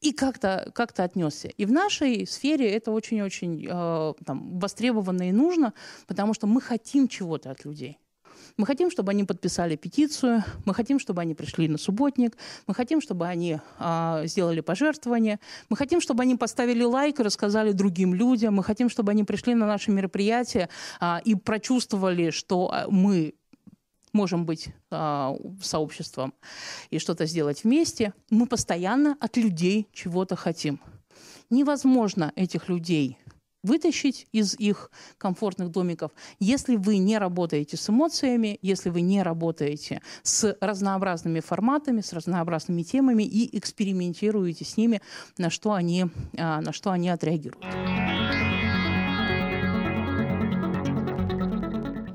и 0.00 0.12
как-то 0.12 0.70
как 0.74 0.98
отнесся. 1.00 1.48
И 1.48 1.64
в 1.64 1.72
нашей 1.72 2.26
сфере 2.26 2.70
это 2.70 2.92
очень-очень 2.92 3.66
э, 3.68 4.14
востребовано 4.26 5.28
и 5.28 5.32
нужно, 5.32 5.72
потому 6.06 6.34
что 6.34 6.46
мы 6.46 6.60
хотим 6.60 7.08
чего-то 7.08 7.50
от 7.50 7.64
людей. 7.64 7.98
Мы 8.58 8.66
хотим, 8.66 8.90
чтобы 8.90 9.12
они 9.12 9.22
подписали 9.22 9.76
петицию, 9.76 10.42
мы 10.64 10.74
хотим, 10.74 10.98
чтобы 10.98 11.22
они 11.22 11.34
пришли 11.34 11.68
на 11.68 11.78
субботник, 11.78 12.36
мы 12.66 12.74
хотим, 12.74 13.00
чтобы 13.00 13.28
они 13.28 13.60
а, 13.78 14.26
сделали 14.26 14.60
пожертвование, 14.60 15.38
мы 15.68 15.76
хотим, 15.76 16.00
чтобы 16.00 16.24
они 16.24 16.34
поставили 16.34 16.82
лайк 16.82 17.20
и 17.20 17.22
рассказали 17.22 17.70
другим 17.70 18.14
людям, 18.14 18.54
мы 18.54 18.64
хотим, 18.64 18.90
чтобы 18.90 19.12
они 19.12 19.22
пришли 19.22 19.54
на 19.54 19.64
наши 19.66 19.92
мероприятия 19.92 20.68
а, 20.98 21.22
и 21.24 21.36
прочувствовали, 21.36 22.30
что 22.30 22.68
а, 22.72 22.88
мы 22.90 23.34
можем 24.12 24.44
быть 24.44 24.70
а, 24.90 25.36
сообществом 25.62 26.34
и 26.90 26.98
что-то 26.98 27.26
сделать 27.26 27.62
вместе. 27.62 28.12
Мы 28.28 28.46
постоянно 28.46 29.16
от 29.20 29.36
людей 29.36 29.86
чего-то 29.92 30.34
хотим. 30.34 30.80
Невозможно 31.48 32.32
этих 32.34 32.68
людей 32.68 33.18
вытащить 33.68 34.26
из 34.32 34.58
их 34.58 34.90
комфортных 35.18 35.70
домиков, 35.70 36.10
если 36.40 36.76
вы 36.76 36.96
не 36.98 37.18
работаете 37.18 37.76
с 37.76 37.88
эмоциями, 37.90 38.58
если 38.62 38.90
вы 38.90 39.02
не 39.02 39.22
работаете 39.22 40.00
с 40.22 40.56
разнообразными 40.60 41.40
форматами, 41.40 42.00
с 42.00 42.12
разнообразными 42.12 42.82
темами 42.82 43.22
и 43.22 43.56
экспериментируете 43.56 44.64
с 44.64 44.76
ними, 44.76 45.00
на 45.36 45.50
что 45.50 45.72
они, 45.72 46.06
а, 46.36 46.60
на 46.60 46.72
что 46.72 46.90
они 46.90 47.10
отреагируют. 47.10 47.64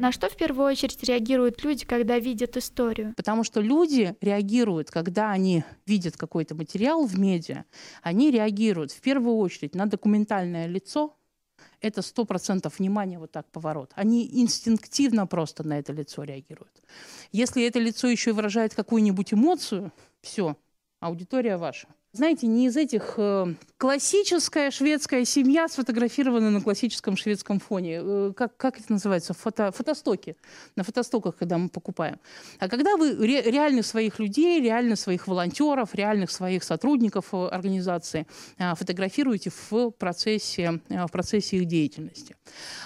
На 0.03 0.11
что 0.11 0.27
в 0.27 0.35
первую 0.35 0.67
очередь 0.67 1.01
реагируют 1.05 1.63
люди, 1.63 1.85
когда 1.85 2.19
видят 2.19 2.57
историю? 2.57 3.13
Потому 3.15 3.45
что 3.45 3.61
люди 3.61 4.17
реагируют, 4.19 4.91
когда 4.91 5.31
они 5.31 5.63
видят 5.85 6.17
какой-то 6.17 6.55
материал 6.55 7.05
в 7.05 7.17
медиа, 7.17 7.63
они 8.01 8.29
реагируют 8.29 8.91
в 8.91 8.99
первую 8.99 9.37
очередь 9.37 9.75
на 9.75 9.85
документальное 9.85 10.67
лицо, 10.67 11.15
это 11.83 12.01
сто 12.01 12.25
процентов 12.25 12.79
внимания 12.79 13.19
вот 13.19 13.31
так 13.31 13.45
поворот. 13.51 13.91
Они 13.95 14.27
инстинктивно 14.41 15.27
просто 15.27 15.67
на 15.67 15.77
это 15.77 15.91
лицо 15.91 16.23
реагируют. 16.23 16.81
Если 17.31 17.67
это 17.67 17.79
лицо 17.79 18.07
еще 18.07 18.29
и 18.29 18.33
выражает 18.33 18.73
какую-нибудь 18.73 19.33
эмоцию, 19.33 19.91
все, 20.21 20.55
аудитория 20.99 21.57
ваша. 21.57 21.87
Знаете, 22.15 22.45
не 22.45 22.67
из 22.67 22.77
этих... 22.77 23.15
Э, 23.17 23.47
классическая 23.77 24.69
шведская 24.69 25.25
семья 25.25 25.67
сфотографирована 25.67 26.51
на 26.51 26.61
классическом 26.61 27.17
шведском 27.17 27.59
фоне. 27.59 28.01
Э, 28.03 28.33
как, 28.37 28.55
как 28.55 28.79
это 28.79 28.91
называется? 28.91 29.33
Фото, 29.33 29.71
фотостоки. 29.71 30.37
На 30.75 30.83
фотостоках, 30.83 31.35
когда 31.35 31.57
мы 31.57 31.69
покупаем. 31.69 32.19
А 32.59 32.69
когда 32.69 32.97
вы 32.97 33.15
ре, 33.15 33.41
реальных 33.41 33.87
своих 33.87 34.19
людей, 34.19 34.61
реально 34.61 34.95
своих 34.95 35.27
волонтеров, 35.27 35.95
реальных 35.95 36.29
своих 36.29 36.63
сотрудников 36.63 37.33
э, 37.33 37.47
организации 37.47 38.27
фотографируете 38.75 39.51
в 39.71 39.89
процессе, 39.89 40.81
в 40.89 41.07
процессе 41.07 41.57
их 41.57 41.65
деятельности. 41.65 42.35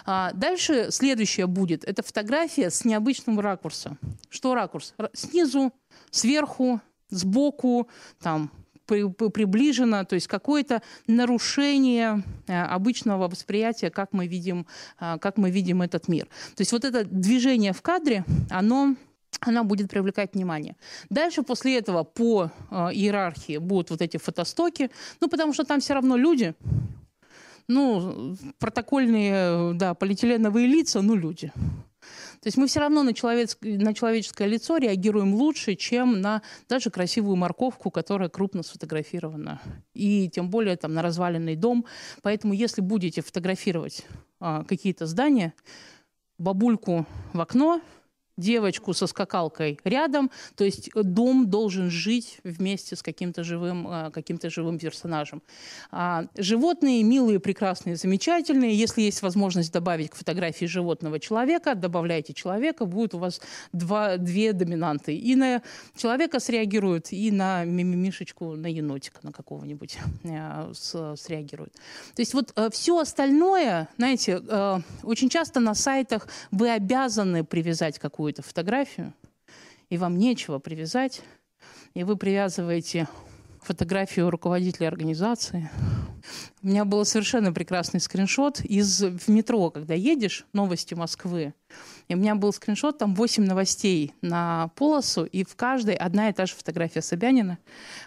А 0.06 0.32
дальше 0.32 0.88
следующее 0.92 1.48
будет. 1.48 1.84
Это 1.84 2.02
фотография 2.02 2.70
с 2.70 2.86
необычным 2.86 3.42
ракурсом. 3.42 4.00
Что 4.30 4.56
ракурс? 4.56 4.94
Снизу, 5.12 5.74
сверху, 6.12 6.80
сбоку, 7.10 7.90
там, 8.22 8.52
при, 8.88 9.08
приближено, 9.30 10.04
то 10.06 10.16
есть 10.16 10.28
какое-то 10.28 10.82
нарушение 11.08 12.24
э, 12.48 12.64
обычного 12.64 13.28
восприятия, 13.28 13.90
как 13.90 14.14
мы 14.14 14.28
видим, 14.28 14.66
э, 15.00 15.18
как 15.20 15.38
мы 15.38 15.52
видим 15.52 15.82
этот 15.82 16.08
мир. 16.08 16.26
То 16.56 16.62
есть 16.62 16.72
вот 16.72 16.86
это 16.86 17.04
движение 17.04 17.74
в 17.74 17.82
кадре, 17.82 18.24
оно 18.50 18.96
она 19.42 19.64
будет 19.64 19.90
привлекать 19.90 20.34
внимание. 20.34 20.76
Дальше 21.10 21.44
после 21.44 21.78
этого 21.78 22.04
по 22.04 22.50
э, 22.72 22.76
иерархии 22.94 23.58
будут 23.58 23.92
вот 23.92 24.02
эти 24.02 24.18
фотостоки, 24.18 24.90
ну 25.22 25.28
потому 25.28 25.54
что 25.54 25.64
там 25.64 25.80
все 25.80 25.94
равно 25.94 26.18
люди, 26.18 26.56
ну 27.68 28.36
протокольные, 28.60 29.74
да, 29.74 29.94
полиэтиленовые 29.94 30.66
лица, 30.66 31.02
ну 31.02 31.16
люди. 31.16 31.52
То 32.42 32.48
есть 32.48 32.58
мы 32.58 32.68
все 32.68 32.80
равно 32.80 33.04
на, 33.04 33.14
человечек, 33.14 33.58
на 33.62 33.94
человеческое 33.94 34.48
лицо 34.48 34.78
реагируем 34.78 35.34
лучше, 35.34 35.76
чем 35.76 36.22
на 36.22 36.42
даже 36.70 36.90
красивую 36.90 37.36
морковку, 37.36 37.92
которая 37.92 38.30
крупно 38.30 38.64
сфотографирована. 38.64 39.62
И 39.94 40.30
тем 40.30 40.50
более 40.50 40.78
там 40.78 40.94
на 40.94 41.02
разваленный 41.02 41.56
дом. 41.56 41.86
Поэтому 42.22 42.54
если 42.54 42.82
будете 42.82 43.22
фотографировать 43.22 44.06
а, 44.40 44.64
какие-то 44.64 45.06
здания, 45.06 45.54
бабульку 46.38 47.06
в 47.34 47.42
окно– 47.42 47.82
девочку 48.38 48.94
со 48.94 49.08
скакалкой 49.08 49.80
рядом, 49.84 50.32
то 50.56 50.64
есть 50.64 50.92
дом 50.94 51.50
должен 51.50 51.90
жить 51.90 52.40
вместе 52.44 52.96
с 52.96 53.02
каким-то 53.02 53.44
живым, 53.44 53.88
э, 53.88 54.12
каким-то 54.12 54.50
живым 54.50 54.78
персонажем. 54.78 55.42
А 55.92 56.26
животные 56.38 57.04
милые, 57.04 57.40
прекрасные, 57.40 57.96
замечательные. 57.96 58.76
Если 58.76 59.02
есть 59.02 59.22
возможность 59.22 59.74
добавить 59.74 60.12
к 60.12 60.16
фотографии 60.16 60.66
животного 60.66 61.20
человека, 61.20 61.76
добавляйте 61.76 62.34
человека, 62.34 62.86
будет 62.86 63.16
у 63.16 63.18
вас 63.18 63.42
два, 63.74 64.18
две 64.18 64.54
доминанты. 64.54 65.16
И 65.16 65.36
на 65.36 65.62
человека 65.96 66.40
среагируют, 66.40 67.12
и 67.12 67.32
на 67.32 67.66
мимишечку, 67.66 68.56
на 68.56 68.68
енотика, 68.68 69.20
на 69.24 69.32
какого-нибудь 69.32 69.98
э, 70.24 70.72
среагируют. 70.74 71.74
То 72.16 72.22
есть 72.22 72.34
вот 72.34 72.54
э, 72.56 72.70
все 72.72 73.00
остальное, 73.00 73.90
знаете, 73.98 74.42
очень 75.04 75.30
часто 75.30 75.60
на 75.60 75.74
сайтах 75.74 76.28
вы 76.52 76.70
обязаны 76.70 77.44
привязать 77.44 77.98
какую 77.98 78.27
какую-то 78.28 78.42
фотографию, 78.42 79.14
и 79.90 79.98
вам 79.98 80.18
нечего 80.18 80.60
привязать, 80.60 81.22
и 81.94 82.04
вы 82.04 82.18
привязываете 82.18 83.08
фотографию 83.68 84.30
руководителя 84.30 84.88
организации. 84.88 85.70
У 86.64 86.68
меня 86.68 86.86
был 86.86 87.04
совершенно 87.04 87.52
прекрасный 87.52 88.00
скриншот 88.00 88.62
из 88.62 89.02
в 89.02 89.28
метро, 89.28 89.70
когда 89.70 89.94
едешь, 89.94 90.46
новости 90.54 90.94
Москвы. 90.94 91.54
И 92.08 92.16
у 92.16 92.18
меня 92.18 92.36
был 92.36 92.54
скриншот, 92.54 92.98
там 92.98 93.14
8 93.14 93.44
новостей 93.44 94.14
на 94.22 94.70
полосу, 94.76 95.26
и 95.26 95.44
в 95.44 95.58
каждой 95.58 95.96
одна 95.96 96.30
и 96.30 96.34
та 96.34 96.46
же 96.46 96.56
фотография 96.56 97.02
Собянина. 97.02 97.58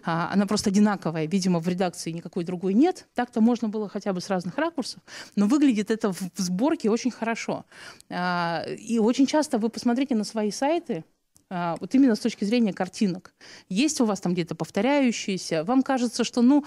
А, 0.03 0.31
она 0.33 0.47
просто 0.47 0.71
одинаковая. 0.71 1.27
Видимо, 1.27 1.61
в 1.61 1.69
редакции 1.69 2.11
никакой 2.11 2.45
другой 2.45 2.73
нет. 2.73 3.07
Так-то 3.15 3.43
можно 3.43 3.69
было 3.69 3.87
хотя 3.91 4.15
бы 4.15 4.23
с 4.23 4.31
разных 4.31 4.57
ракурсов. 4.57 5.03
Но 5.37 5.47
выглядит 5.47 5.91
это 5.91 6.11
в 6.13 6.31
сборке 6.37 6.89
очень 6.89 7.11
хорошо. 7.11 7.67
А, 8.09 8.65
и 8.67 8.99
очень 8.99 9.27
часто 9.27 9.59
вы 9.59 9.69
посмотрите 9.69 10.15
на 10.15 10.25
свои 10.25 10.51
сайты, 10.51 11.05
вот 11.51 11.95
именно 11.95 12.15
с 12.15 12.21
точки 12.21 12.45
зрения 12.45 12.73
картинок. 12.73 13.35
Есть 13.69 14.01
у 14.01 14.05
вас 14.05 14.21
там 14.21 14.35
где-то 14.35 14.55
повторяющиеся, 14.55 15.65
вам 15.65 15.83
кажется, 15.83 16.23
что 16.25 16.43
ну, 16.43 16.65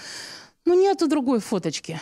ну 0.65 0.73
нету 0.73 1.07
другой 1.07 1.39
фоточки. 1.39 1.99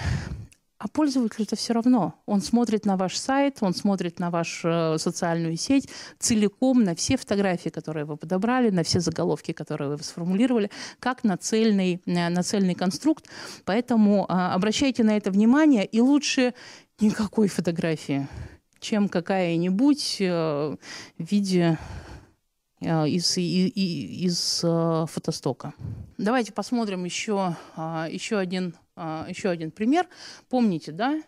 А 0.81 0.87
пользователю-то 0.87 1.55
все 1.55 1.73
равно. 1.73 2.15
Он 2.25 2.41
смотрит 2.41 2.87
на 2.87 2.97
ваш 2.97 3.15
сайт, 3.15 3.57
он 3.61 3.75
смотрит 3.75 4.17
на 4.17 4.31
вашу 4.31 4.67
э, 4.67 4.97
социальную 4.97 5.55
сеть 5.55 5.87
целиком, 6.17 6.83
на 6.83 6.95
все 6.95 7.17
фотографии, 7.17 7.69
которые 7.69 8.05
вы 8.05 8.17
подобрали, 8.17 8.71
на 8.71 8.81
все 8.81 8.99
заголовки, 8.99 9.51
которые 9.51 9.91
вы 9.91 10.03
сформулировали, 10.03 10.71
как 10.99 11.23
на 11.23 11.37
цельный, 11.37 12.01
э, 12.07 12.29
на 12.29 12.41
цельный 12.41 12.73
конструкт. 12.73 13.29
Поэтому 13.63 14.25
э, 14.27 14.33
обращайте 14.33 15.03
на 15.03 15.15
это 15.17 15.29
внимание 15.29 15.85
и 15.85 16.01
лучше 16.01 16.55
никакой 16.99 17.47
фотографии, 17.47 18.27
чем 18.79 19.07
какая-нибудь 19.07 20.17
э, 20.19 20.75
в 21.19 21.23
виде 21.31 21.77
из, 22.81 23.37
из, 23.37 23.71
из 23.75 24.61
э, 24.63 25.05
фотостока. 25.07 25.73
Давайте 26.17 26.51
посмотрим 26.51 27.05
еще, 27.05 27.55
а, 27.75 28.07
еще, 28.09 28.37
один, 28.37 28.75
а, 28.95 29.25
еще 29.29 29.49
один 29.49 29.71
пример. 29.71 30.07
Помните, 30.49 30.91
да? 30.91 31.21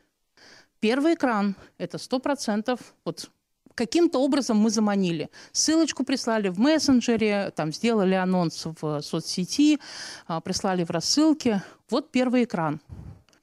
Первый 0.80 1.14
экран– 1.14 1.56
это 1.78 1.98
100%. 1.98 2.80
Вот 3.06 3.30
каким-то 3.76 4.20
образом 4.20 4.58
мы 4.58 4.70
заманили. 4.70 5.30
Ссылочку 5.52 6.04
прислали 6.04 6.50
в 6.50 6.60
мессенджере, 6.60 7.52
там 7.56 7.72
сделали 7.72 8.16
анонс 8.16 8.66
в 8.82 9.02
соцсети, 9.02 9.80
а, 10.28 10.42
прислали 10.42 10.84
в 10.84 10.90
рассылке. 10.90 11.64
Вот 11.90 12.12
первый 12.12 12.44
экран. 12.44 12.82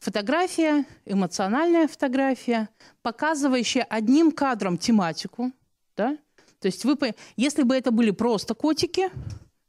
Фотография, 0.01 0.87
эмоциональная 1.05 1.87
фотография, 1.87 2.69
показывающая 3.03 3.83
одним 3.83 4.33
кадром 4.33 4.79
тематику, 4.79 5.53
да, 5.97 6.17
то 6.61 6.67
есть 6.67 6.85
вы, 6.85 6.97
если 7.37 7.63
бы 7.63 7.75
это 7.75 7.91
были 7.91 8.11
просто 8.11 8.55
котики 8.55 9.11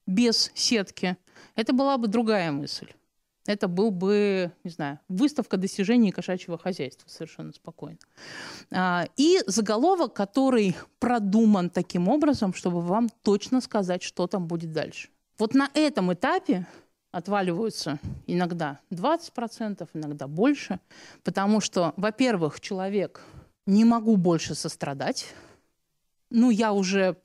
без 0.05 0.51
сетки, 0.53 1.17
это 1.55 1.73
была 1.73 1.97
бы 1.97 2.07
другая 2.07 2.51
мысль. 2.51 2.89
Это 3.47 3.67
был 3.67 3.89
бы, 3.89 4.51
не 4.63 4.69
знаю, 4.69 4.99
выставка 5.07 5.57
достижений 5.57 6.11
кошачьего 6.11 6.59
хозяйства 6.59 7.09
совершенно 7.09 7.51
спокойно. 7.53 7.97
А, 8.71 9.07
и 9.17 9.39
заголовок, 9.47 10.13
который 10.13 10.75
продуман 10.99 11.71
таким 11.71 12.07
образом, 12.07 12.53
чтобы 12.53 12.81
вам 12.81 13.09
точно 13.23 13.61
сказать, 13.61 14.03
что 14.03 14.27
там 14.27 14.47
будет 14.47 14.71
дальше. 14.71 15.09
Вот 15.39 15.55
на 15.55 15.71
этом 15.73 16.13
этапе 16.13 16.67
отваливаются 17.11 17.99
иногда 18.27 18.79
20%, 18.91 19.89
иногда 19.93 20.27
больше, 20.27 20.79
потому 21.23 21.61
что, 21.61 21.93
во-первых, 21.97 22.59
человек 22.59 23.21
не 23.65 23.85
могу 23.85 24.17
больше 24.17 24.53
сострадать, 24.53 25.33
ну, 26.31 26.49
я 26.49 26.73
уже 26.73 27.17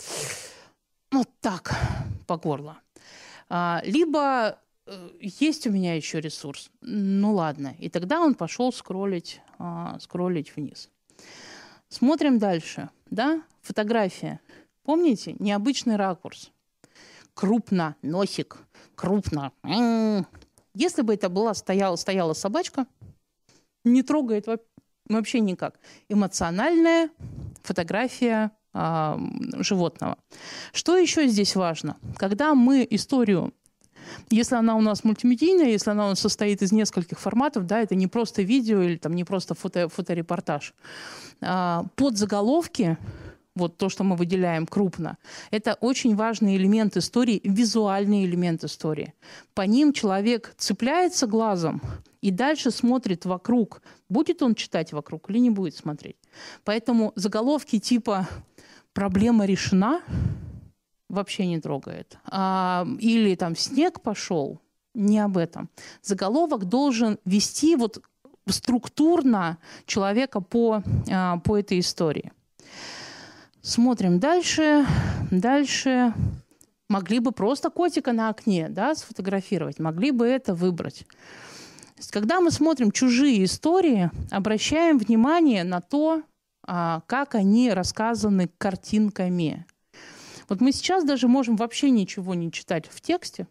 вот 1.11 1.29
так 1.41 1.75
по 2.27 2.37
горло. 2.37 2.79
А, 3.49 3.81
либо 3.85 4.59
э, 4.87 5.11
есть 5.21 5.67
у 5.67 5.71
меня 5.71 5.95
еще 5.95 6.21
ресурс, 6.21 6.71
ну 6.81 7.35
ладно. 7.35 7.75
И 7.79 7.89
тогда 7.89 8.21
он 8.21 8.35
пошел 8.35 8.73
скроллить, 8.73 9.41
а, 9.59 9.99
скроллить 10.01 10.55
вниз. 10.57 10.91
Смотрим 11.89 12.39
дальше, 12.39 12.91
да, 13.09 13.43
фотография. 13.63 14.41
Помните, 14.83 15.37
необычный 15.39 15.97
ракурс. 15.97 16.51
Крупно, 17.35 17.97
носик, 18.03 18.59
крупно. 18.95 19.53
Если 20.75 21.03
бы 21.03 21.15
это 21.15 21.29
была 21.29 21.55
стояла, 21.55 21.97
стояла 21.97 22.33
собачка, 22.33 22.87
не 23.85 24.03
трогает 24.03 24.47
вообще 25.09 25.41
никак. 25.41 25.79
Эмоциональная 26.09 27.11
фотография 27.63 28.51
животного. 29.59 30.19
Что 30.73 30.97
еще 30.97 31.29
здесь 31.29 31.57
важно? 31.57 31.97
Когда 32.17 32.55
мы 32.55 32.87
историю 32.91 33.53
если 34.31 34.57
она 34.57 34.77
у 34.77 34.81
нас 34.81 35.05
мультимедийная, 35.05 35.69
если 35.69 35.91
она 35.91 36.07
у 36.07 36.09
нас 36.11 36.21
состоит 36.21 36.63
из 36.63 36.73
нескольких 36.73 37.19
форматов, 37.19 37.67
да, 37.67 37.81
это 37.81 37.95
не 37.95 38.07
просто 38.07 38.43
видео 38.43 38.83
или 38.83 38.97
там 38.97 39.15
не 39.15 39.25
просто 39.25 39.55
фото, 39.55 39.89
фоторепортаж. 39.89 40.75
А, 41.41 41.85
под 41.97 42.17
заголовки 42.17 42.99
вот 43.55 43.79
то, 43.79 43.89
что 43.89 44.05
мы 44.05 44.17
выделяем 44.17 44.67
крупно, 44.67 45.17
это 45.51 45.77
очень 45.81 46.15
важный 46.15 46.57
элемент 46.57 46.97
истории, 46.97 47.41
визуальный 47.43 48.25
элемент 48.25 48.65
истории. 48.65 49.15
По 49.55 49.63
ним 49.63 49.93
человек 49.93 50.55
цепляется 50.59 51.27
глазом 51.27 51.81
и 52.21 52.31
дальше 52.31 52.71
смотрит 52.71 53.25
вокруг. 53.25 53.83
Будет 54.09 54.43
он 54.43 54.55
читать 54.55 54.93
вокруг 54.93 55.31
или 55.31 55.39
не 55.39 55.51
будет 55.51 55.75
смотреть. 55.75 56.17
Поэтому 56.65 57.13
заголовки 57.17 57.79
типа 57.79 58.29
проблема 58.97 59.45
решена, 59.45 60.01
вообще 61.11 61.47
не 61.47 61.61
трогает. 61.61 62.17
А, 62.25 62.87
или 62.99 63.35
там 63.35 63.55
снег 63.55 64.01
пошел, 64.01 64.59
не 64.95 65.19
об 65.19 65.37
этом. 65.37 65.69
Заголовок 66.03 66.65
должен 66.65 67.19
вести 67.27 67.77
вот 67.77 68.03
структурно 68.49 69.59
человека 69.85 70.41
по, 70.41 70.83
а, 71.13 71.37
по 71.41 71.59
этой 71.59 71.81
истории. 71.81 72.33
Смотрим 73.61 74.19
дальше. 74.19 74.87
Дальше 75.31 76.15
могли 76.89 77.19
бы 77.19 77.33
просто 77.33 77.69
котика 77.69 78.13
на 78.13 78.31
окне 78.31 78.71
да, 78.71 78.95
сфотографировать, 78.95 79.79
могли 79.79 80.11
бы 80.11 80.27
это 80.27 80.55
выбрать. 80.55 81.05
Когда 82.11 82.41
мы 82.41 82.51
смотрим 82.51 82.93
чужие 82.93 83.45
истории, 83.45 84.11
обращаем 84.31 84.97
внимание 84.99 85.65
на 85.65 85.83
то, 85.83 86.23
как 86.67 87.35
они 87.35 87.73
рассказаны 87.73 88.51
картинками. 88.59 89.67
Вот 90.49 90.61
мы 90.61 90.73
сейчас 90.73 91.05
даже 91.05 91.29
можем 91.29 91.57
вообще 91.57 91.91
ничего 91.91 92.35
не 92.35 92.53
читать 92.53 92.87
в 92.87 93.01
тексте. 93.01 93.47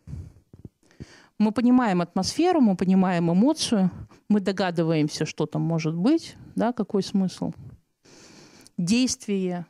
Мы 1.37 1.51
понимаем 1.51 2.01
атмосферу, 2.01 2.61
мы 2.61 2.77
понимаем 2.77 3.31
эмоцию, 3.31 3.91
мы 4.29 4.39
догадываемся, 4.39 5.25
что 5.25 5.45
там 5.45 5.61
может 5.61 5.93
быть, 5.93 6.35
да, 6.55 6.71
какой 6.71 7.03
смысл. 7.03 7.51
Действие, 8.77 9.65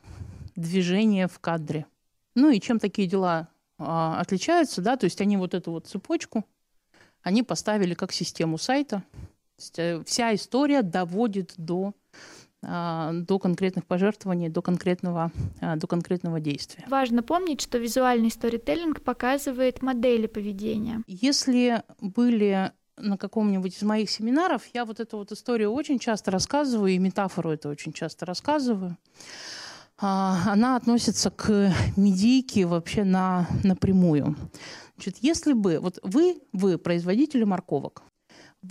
движение 0.54 1.26
в 1.26 1.40
кадре. 1.40 1.86
Ну 2.36 2.50
и 2.50 2.60
чем 2.60 2.78
такие 2.78 3.08
дела 3.08 3.48
а, 3.78 4.20
отличаются, 4.20 4.80
да, 4.80 4.96
то 4.96 5.04
есть 5.04 5.20
они 5.20 5.36
вот 5.36 5.54
эту 5.54 5.72
вот 5.72 5.86
цепочку, 5.86 6.44
они 7.22 7.42
поставили 7.42 7.94
как 7.94 8.12
систему 8.12 8.58
сайта. 8.58 9.02
Вся 9.58 10.34
история 10.34 10.82
доводит 10.82 11.54
до 11.56 11.88
а, 11.88 11.92
до 12.66 13.38
конкретных 13.38 13.86
пожертвований, 13.86 14.48
до 14.48 14.62
конкретного, 14.62 15.30
а, 15.60 15.76
до 15.76 15.86
конкретного 15.86 16.40
действия. 16.40 16.84
Важно 16.88 17.22
помнить, 17.22 17.60
что 17.60 17.78
визуальный 17.78 18.30
сторителлинг 18.30 19.02
показывает 19.02 19.82
модели 19.82 20.26
поведения. 20.26 21.02
Если 21.06 21.82
были 22.00 22.72
на 22.96 23.16
каком-нибудь 23.16 23.76
из 23.76 23.82
моих 23.82 24.10
семинаров, 24.10 24.62
я 24.74 24.84
вот 24.84 25.00
эту 25.00 25.18
вот 25.18 25.32
историю 25.32 25.70
очень 25.70 25.98
часто 25.98 26.30
рассказываю, 26.30 26.92
и 26.92 26.98
метафору 26.98 27.50
это 27.50 27.68
очень 27.68 27.92
часто 27.92 28.26
рассказываю. 28.26 28.96
А, 29.98 30.52
она 30.52 30.76
относится 30.76 31.30
к 31.30 31.72
медийке 31.96 32.66
вообще 32.66 33.04
на, 33.04 33.48
напрямую. 33.64 34.36
Значит, 34.96 35.18
если 35.20 35.52
бы, 35.52 35.78
вот 35.78 35.98
вы, 36.02 36.40
вы 36.52 36.78
производители 36.78 37.44
морковок, 37.44 38.02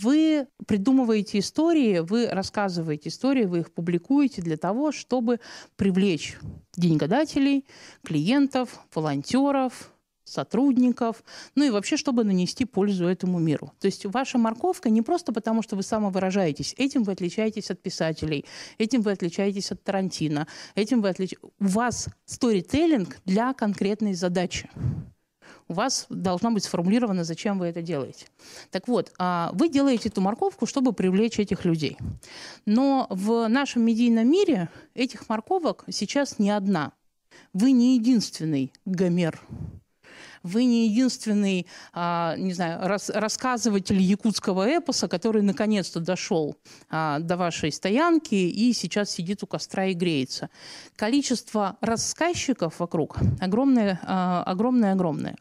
вы 0.02 0.46
придумываете 0.66 1.38
истории, 1.38 2.00
вы 2.00 2.28
рассказываете 2.28 3.08
истории, 3.08 3.44
вы 3.44 3.60
их 3.60 3.72
публикуете 3.72 4.42
для 4.42 4.56
того, 4.56 4.92
чтобы 4.92 5.40
привлечь 5.76 6.36
деньгодателей, 6.76 7.64
клиентов, 8.02 8.80
волонтеров, 8.94 9.92
сотрудников, 10.26 11.22
ну 11.54 11.64
и 11.64 11.70
вообще, 11.70 11.96
чтобы 11.96 12.24
нанести 12.24 12.64
пользу 12.64 13.06
этому 13.06 13.38
миру. 13.38 13.72
То 13.80 13.86
есть 13.86 14.04
ваша 14.06 14.38
морковка 14.38 14.90
не 14.90 15.02
просто 15.02 15.32
потому, 15.32 15.62
что 15.62 15.76
вы 15.76 15.82
самовыражаетесь, 15.82 16.74
этим 16.76 17.04
вы 17.04 17.12
отличаетесь 17.12 17.70
от 17.70 17.80
писателей, 17.80 18.44
этим 18.78 19.02
вы 19.02 19.12
отличаетесь 19.12 19.70
от 19.70 19.82
Тарантино, 19.82 20.46
этим 20.74 21.00
вы 21.00 21.10
отличаетесь... 21.10 21.38
У 21.42 21.64
вас 21.64 22.08
сторителлинг 22.24 23.18
для 23.24 23.54
конкретной 23.54 24.14
задачи 24.14 24.68
у 25.68 25.74
вас 25.74 26.06
должно 26.08 26.50
быть 26.50 26.64
сформулировано, 26.64 27.24
зачем 27.24 27.58
вы 27.58 27.66
это 27.66 27.82
делаете. 27.82 28.26
Так 28.70 28.88
вот, 28.88 29.12
а, 29.18 29.50
вы 29.52 29.68
делаете 29.68 30.08
эту 30.08 30.20
морковку, 30.20 30.66
чтобы 30.66 30.92
привлечь 30.92 31.38
этих 31.38 31.64
людей. 31.64 31.96
Но 32.66 33.06
в 33.10 33.48
нашем 33.48 33.82
медийном 33.82 34.30
мире 34.30 34.68
этих 34.94 35.28
морковок 35.28 35.84
сейчас 35.90 36.38
не 36.38 36.50
одна. 36.50 36.92
Вы 37.52 37.72
не 37.72 37.96
единственный 37.96 38.72
Гомер 38.84 39.40
вы 40.46 40.64
не 40.64 40.88
единственный, 40.88 41.66
а, 41.92 42.34
не 42.36 42.52
знаю, 42.52 42.86
рас, 42.88 43.10
рассказыватель 43.10 44.00
якутского 44.00 44.66
эпоса, 44.68 45.08
который 45.08 45.42
наконец-то 45.42 46.00
дошел 46.00 46.56
а, 46.88 47.18
до 47.18 47.36
вашей 47.36 47.72
стоянки 47.72 48.34
и 48.34 48.72
сейчас 48.72 49.10
сидит 49.10 49.42
у 49.42 49.46
костра 49.46 49.86
и 49.86 49.94
греется. 49.94 50.48
Количество 50.96 51.76
рассказчиков 51.80 52.80
вокруг 52.80 53.18
огромное, 53.40 54.00
а, 54.02 54.42
огромное, 54.44 54.92
огромное. 54.92 55.36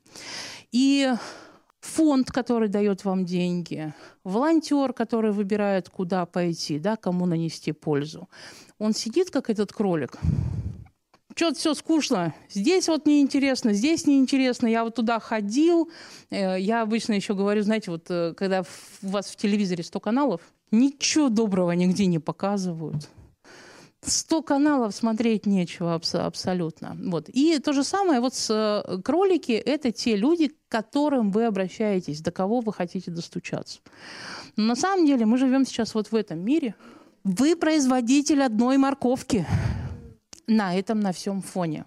И 0.72 1.14
фонд, 1.80 2.32
который 2.32 2.68
дает 2.68 3.06
вам 3.06 3.26
деньги, 3.26 3.94
волонтер, 4.24 4.94
который 4.94 5.32
выбирает, 5.32 5.90
куда 5.90 6.26
пойти, 6.26 6.80
да, 6.80 6.96
кому 6.96 7.26
нанести 7.26 7.72
пользу. 7.72 8.28
Он 8.80 8.94
сидит, 8.94 9.30
как 9.30 9.50
этот 9.50 9.72
кролик, 9.72 10.18
что-то 11.36 11.60
все 11.60 11.74
скучно. 11.74 12.34
Здесь 12.50 12.88
вот 12.88 13.06
неинтересно, 13.06 13.74
здесь 13.74 14.08
неинтересно. 14.08 14.68
Я 14.68 14.86
вот 14.86 14.96
туда 14.96 15.20
ходил. 15.20 15.90
Э, 16.30 16.60
я 16.60 16.82
обычно 16.82 17.14
еще 17.14 17.34
говорю, 17.34 17.62
знаете, 17.62 17.92
вот 17.92 18.06
э, 18.10 18.34
когда 18.36 18.64
у 19.02 19.08
вас 19.10 19.28
в 19.28 19.36
телевизоре 19.36 19.84
100 19.84 20.00
каналов, 20.00 20.42
ничего 20.72 21.30
доброго 21.30 21.72
нигде 21.72 22.06
не 22.06 22.20
показывают. 22.20 23.10
100 24.02 24.44
каналов 24.44 24.96
смотреть 24.96 25.46
нечего 25.46 26.00
абсолютно. 26.14 26.96
Вот. 27.00 27.28
И 27.28 27.60
то 27.60 27.74
же 27.74 27.84
самое 27.84 28.22
вот 28.22 28.34
с 28.34 28.50
э, 28.50 29.02
кролики. 29.02 29.52
Это 29.52 29.92
те 29.92 30.16
люди, 30.16 30.48
к 30.48 30.56
которым 30.70 31.32
вы 31.32 31.46
обращаетесь, 31.46 32.22
до 32.22 32.32
кого 32.32 32.62
вы 32.62 32.72
хотите 32.72 33.12
достучаться. 33.12 33.80
Но 34.56 34.64
на 34.64 34.76
самом 34.76 35.06
деле 35.06 35.26
мы 35.26 35.38
живем 35.38 35.66
сейчас 35.66 35.96
вот 35.96 36.12
в 36.12 36.16
этом 36.16 36.40
мире. 36.40 36.76
Вы 37.26 37.56
производитель 37.58 38.42
одной 38.42 38.78
морковки 38.78 39.46
на 40.48 40.76
этом, 40.76 41.00
на 41.00 41.12
всем 41.12 41.42
фоне. 41.42 41.86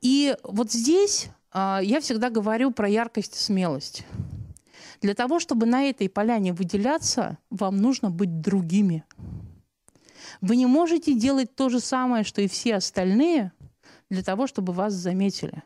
И 0.00 0.36
вот 0.42 0.72
здесь 0.72 1.28
э, 1.52 1.80
я 1.82 2.00
всегда 2.00 2.30
говорю 2.30 2.70
про 2.70 2.88
яркость 2.88 3.36
и 3.36 3.38
смелость. 3.38 4.04
Для 5.00 5.14
того, 5.14 5.40
чтобы 5.40 5.66
на 5.66 5.84
этой 5.84 6.08
поляне 6.08 6.52
выделяться, 6.52 7.38
вам 7.50 7.78
нужно 7.78 8.10
быть 8.10 8.40
другими. 8.40 9.04
Вы 10.40 10.56
не 10.56 10.66
можете 10.66 11.14
делать 11.14 11.54
то 11.54 11.68
же 11.68 11.80
самое, 11.80 12.24
что 12.24 12.42
и 12.42 12.48
все 12.48 12.76
остальные, 12.76 13.52
для 14.10 14.22
того, 14.22 14.46
чтобы 14.46 14.72
вас 14.72 14.92
заметили. 14.92 15.62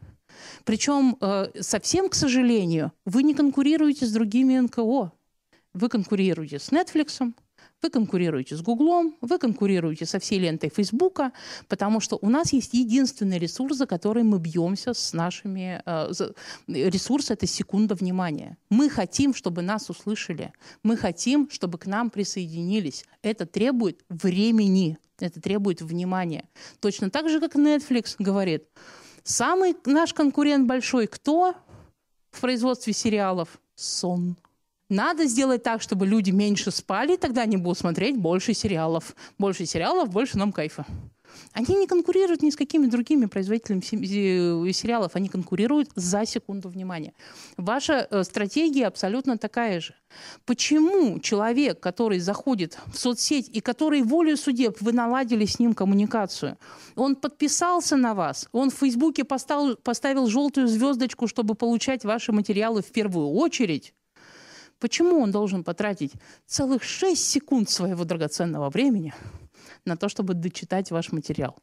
Причем 0.65 1.17
э, 1.21 1.49
совсем, 1.61 2.09
к 2.09 2.15
сожалению, 2.15 2.93
вы 3.05 3.23
не 3.23 3.35
конкурируете 3.35 4.07
с 4.07 4.13
другими 4.13 4.59
НКО. 4.59 5.13
Вы 5.73 5.89
конкурируете 5.89 6.59
с 6.59 6.71
Netflix, 6.71 7.33
вы 7.85 7.91
конкурируете 7.91 8.57
с 8.57 8.63
Гуглом, 8.63 9.15
вы 9.21 9.39
конкурируете 9.39 10.07
со 10.07 10.19
всей 10.19 10.39
лентой 10.39 10.71
Фейсбука, 10.71 11.33
потому 11.69 12.01
что 12.01 12.19
у 12.23 12.31
нас 12.31 12.55
есть 12.55 12.73
единственный 12.73 13.39
ресурс, 13.39 13.77
за 13.77 13.87
который 13.87 14.23
мы 14.23 14.39
бьемся 14.39 14.95
с 14.95 15.13
нашими... 15.13 15.83
Э, 15.85 16.11
ресурс— 16.67 17.31
это 17.31 17.47
секунда 17.47 17.95
внимания. 17.95 18.57
Мы 18.71 18.89
хотим, 18.89 19.35
чтобы 19.35 19.61
нас 19.61 19.91
услышали. 19.91 20.53
Мы 20.83 20.97
хотим, 20.97 21.51
чтобы 21.51 21.77
к 21.77 21.87
нам 21.87 22.09
присоединились. 22.09 23.05
Это 23.23 23.45
требует 23.45 24.03
времени, 24.09 24.97
это 25.19 25.43
требует 25.43 25.83
внимания. 25.83 26.49
Точно 26.81 27.11
так 27.11 27.29
же, 27.29 27.39
как 27.39 27.55
Netflix 27.55 28.17
говорит. 28.19 28.65
Самый 29.25 29.77
наш 29.85 30.15
конкурент 30.15 30.67
большой 30.67 31.07
кто 31.07 31.55
в 32.31 32.41
производстве 32.41 32.95
сериалов? 32.95 33.61
Сон. 33.75 34.37
Надо 34.89 35.25
сделать 35.27 35.63
так, 35.63 35.81
чтобы 35.81 36.07
люди 36.07 36.31
меньше 36.31 36.71
спали, 36.71 37.17
тогда 37.17 37.43
они 37.43 37.57
будут 37.57 37.79
смотреть 37.79 38.17
больше 38.17 38.55
сериалов. 38.55 39.17
Больше 39.39 39.67
сериалов, 39.67 40.11
больше 40.11 40.37
нам 40.37 40.53
кайфа. 40.53 40.85
Они 41.53 41.75
не 41.75 41.87
конкурируют 41.87 42.43
ни 42.43 42.51
с 42.51 42.57
какими 42.57 42.87
другими 42.87 43.27
производителями 43.27 43.81
сериалов, 44.73 45.17
они 45.17 45.29
конкурируют 45.29 45.91
за 45.95 46.27
секунду 46.27 46.69
внимания. 46.69 47.13
Ваша 47.57 48.07
э, 48.11 48.25
стратегия 48.25 48.87
абсолютно 48.87 49.39
такая 49.39 49.81
же. 49.81 49.95
Почему 50.45 51.19
человек, 51.19 51.81
который 51.81 52.19
заходит 52.19 52.79
в 52.87 52.99
соцсеть 52.99 53.49
и 53.49 53.61
который 53.61 54.03
волей 54.03 54.37
судеб 54.37 54.77
вы 54.81 54.93
наладили 54.93 55.45
с 55.45 55.59
ним 55.59 55.75
коммуникацию, 55.75 56.57
он 56.95 57.17
подписался 57.17 57.97
на 57.97 58.15
вас, 58.15 58.49
он 58.53 58.71
в 58.71 58.75
Фейсбуке 58.75 59.25
поставил, 59.25 59.77
поставил 59.77 60.27
желтую 60.27 60.69
звездочку, 60.69 61.27
чтобы 61.27 61.55
получать 61.55 62.05
ваши 62.05 62.33
материалы 62.33 62.83
в 62.83 62.93
первую 62.93 63.31
очередь, 63.31 63.95
Почему 64.79 65.21
он 65.21 65.31
должен 65.31 65.65
потратить 65.65 66.13
целых 66.47 66.83
6 66.83 67.23
секунд 67.23 67.71
своего 67.71 68.05
драгоценного 68.05 68.71
времени 68.71 69.15
на 69.85 69.97
то, 69.97 70.09
чтобы 70.09 70.35
дочитать 70.35 70.91
ваш 70.91 71.13
материал? 71.13 71.57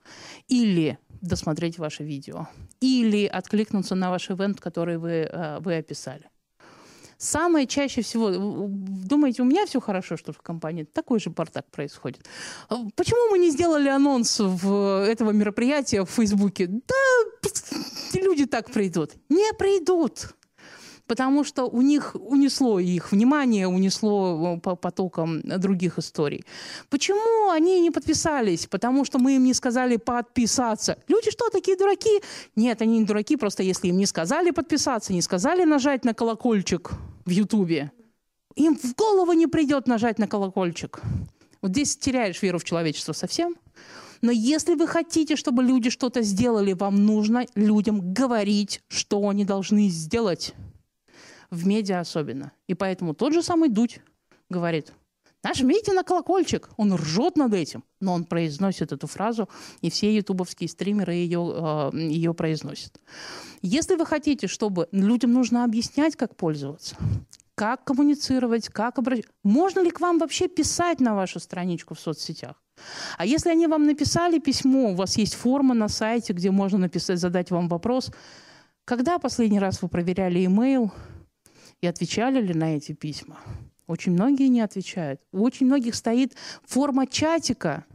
Или 0.47 0.97
досмотреть 1.21 1.77
ваше 1.77 2.03
видео? 2.03 2.47
Или 2.79 3.25
откликнуться 3.25 3.95
на 3.95 4.09
ваш 4.09 4.29
ивент, 4.29 4.59
который 4.59 4.97
вы, 4.97 5.29
э, 5.31 5.59
вы 5.59 5.77
описали? 5.77 6.29
Самое 7.21 7.67
чаще 7.67 8.01
всего, 8.01 8.31
думаете, 8.31 9.43
у 9.43 9.45
меня 9.45 9.67
все 9.67 9.79
хорошо, 9.79 10.17
что 10.17 10.33
в 10.33 10.41
компании 10.41 10.85
такой 10.85 11.19
же 11.19 11.29
бардак 11.29 11.69
происходит. 11.69 12.25
Почему 12.95 13.29
мы 13.29 13.37
не 13.37 13.51
сделали 13.51 13.89
анонс 13.89 14.39
в 14.39 15.05
этого 15.07 15.29
мероприятия 15.29 16.03
в 16.03 16.09
Фейсбуке? 16.09 16.65
Да, 16.65 17.49
люди 18.15 18.47
так 18.47 18.71
придут. 18.71 19.11
Не 19.29 19.53
придут 19.53 20.33
потому 21.11 21.43
что 21.43 21.65
у 21.65 21.81
них 21.81 22.15
унесло 22.15 22.79
их 22.79 23.11
внимание, 23.11 23.67
унесло 23.67 24.61
э, 24.65 24.75
потоком 24.77 25.41
других 25.41 25.99
историй. 25.99 26.45
Почему 26.89 27.49
они 27.49 27.81
не 27.81 27.91
подписались? 27.91 28.65
Потому 28.67 29.03
что 29.03 29.19
мы 29.19 29.35
им 29.35 29.43
не 29.43 29.53
сказали 29.53 29.97
подписаться. 29.97 30.95
Люди 31.09 31.29
что, 31.31 31.49
такие 31.49 31.75
дураки? 31.75 32.21
Нет, 32.55 32.81
они 32.81 32.99
не 32.99 33.05
дураки, 33.05 33.35
просто 33.35 33.61
если 33.61 33.89
им 33.89 33.97
не 33.97 34.05
сказали 34.05 34.51
подписаться, 34.51 35.11
не 35.11 35.21
сказали 35.21 35.65
нажать 35.65 36.05
на 36.05 36.13
колокольчик 36.13 36.91
в 37.25 37.29
Ютубе, 37.29 37.91
им 38.55 38.77
в 38.77 38.95
голову 38.95 39.33
не 39.33 39.47
придет 39.47 39.87
нажать 39.87 40.17
на 40.17 40.27
колокольчик. 40.27 41.01
Вот 41.61 41.71
здесь 41.71 41.97
теряешь 41.97 42.41
веру 42.41 42.57
в 42.57 42.63
человечество 42.63 43.11
совсем. 43.11 43.55
Но 44.21 44.31
если 44.31 44.75
вы 44.75 44.87
хотите, 44.87 45.35
чтобы 45.35 45.61
люди 45.61 45.89
что-то 45.89 46.21
сделали, 46.21 46.71
вам 46.71 47.05
нужно 47.05 47.45
людям 47.55 48.13
говорить, 48.13 48.81
что 48.87 49.27
они 49.27 49.43
должны 49.43 49.89
сделать 49.89 50.53
в 51.51 51.67
медиа 51.67 51.99
особенно. 51.99 52.51
И 52.67 52.73
поэтому 52.73 53.13
тот 53.13 53.33
же 53.33 53.43
самый 53.43 53.69
Дудь 53.69 53.99
говорит, 54.49 54.93
нажмите 55.43 55.93
на 55.93 56.03
колокольчик. 56.03 56.69
Он 56.77 56.95
ржет 56.95 57.35
над 57.37 57.53
этим, 57.53 57.83
но 57.99 58.13
он 58.13 58.23
произносит 58.23 58.91
эту 58.91 59.07
фразу, 59.07 59.49
и 59.81 59.89
все 59.89 60.15
ютубовские 60.15 60.69
стримеры 60.69 61.13
ее, 61.13 61.91
э, 61.93 61.97
ее 61.97 62.33
произносят. 62.33 62.99
Если 63.61 63.95
вы 63.95 64.05
хотите, 64.05 64.47
чтобы 64.47 64.87
людям 64.91 65.33
нужно 65.33 65.63
объяснять, 65.63 66.15
как 66.15 66.35
пользоваться, 66.35 66.95
как 67.55 67.83
коммуницировать, 67.83 68.69
как 68.69 68.97
обращаться, 68.97 69.31
можно 69.43 69.81
ли 69.81 69.91
к 69.91 69.99
вам 69.99 70.17
вообще 70.17 70.47
писать 70.47 70.99
на 70.99 71.15
вашу 71.15 71.39
страничку 71.39 71.93
в 71.93 71.99
соцсетях? 71.99 72.55
А 73.17 73.25
если 73.25 73.51
они 73.51 73.67
вам 73.67 73.85
написали 73.85 74.39
письмо, 74.39 74.91
у 74.91 74.95
вас 74.95 75.17
есть 75.17 75.35
форма 75.35 75.75
на 75.75 75.87
сайте, 75.87 76.33
где 76.33 76.49
можно 76.49 76.79
написать, 76.79 77.19
задать 77.19 77.51
вам 77.51 77.67
вопрос, 77.67 78.09
когда 78.85 79.19
последний 79.19 79.59
раз 79.59 79.81
вы 79.81 79.89
проверяли 79.89 80.43
имейл, 80.45 80.91
И 81.81 81.87
отвечали 81.87 82.39
ли 82.41 82.53
на 82.53 82.77
эти 82.77 82.93
письма? 82.93 83.39
Очень 83.87 84.13
многие 84.13 84.47
не 84.47 84.61
отвечают. 84.61 85.19
У 85.31 85.41
очень 85.43 85.65
многих 85.65 85.95
стоит 85.95 86.35
форма 86.63 87.07
чатика, 87.07 87.85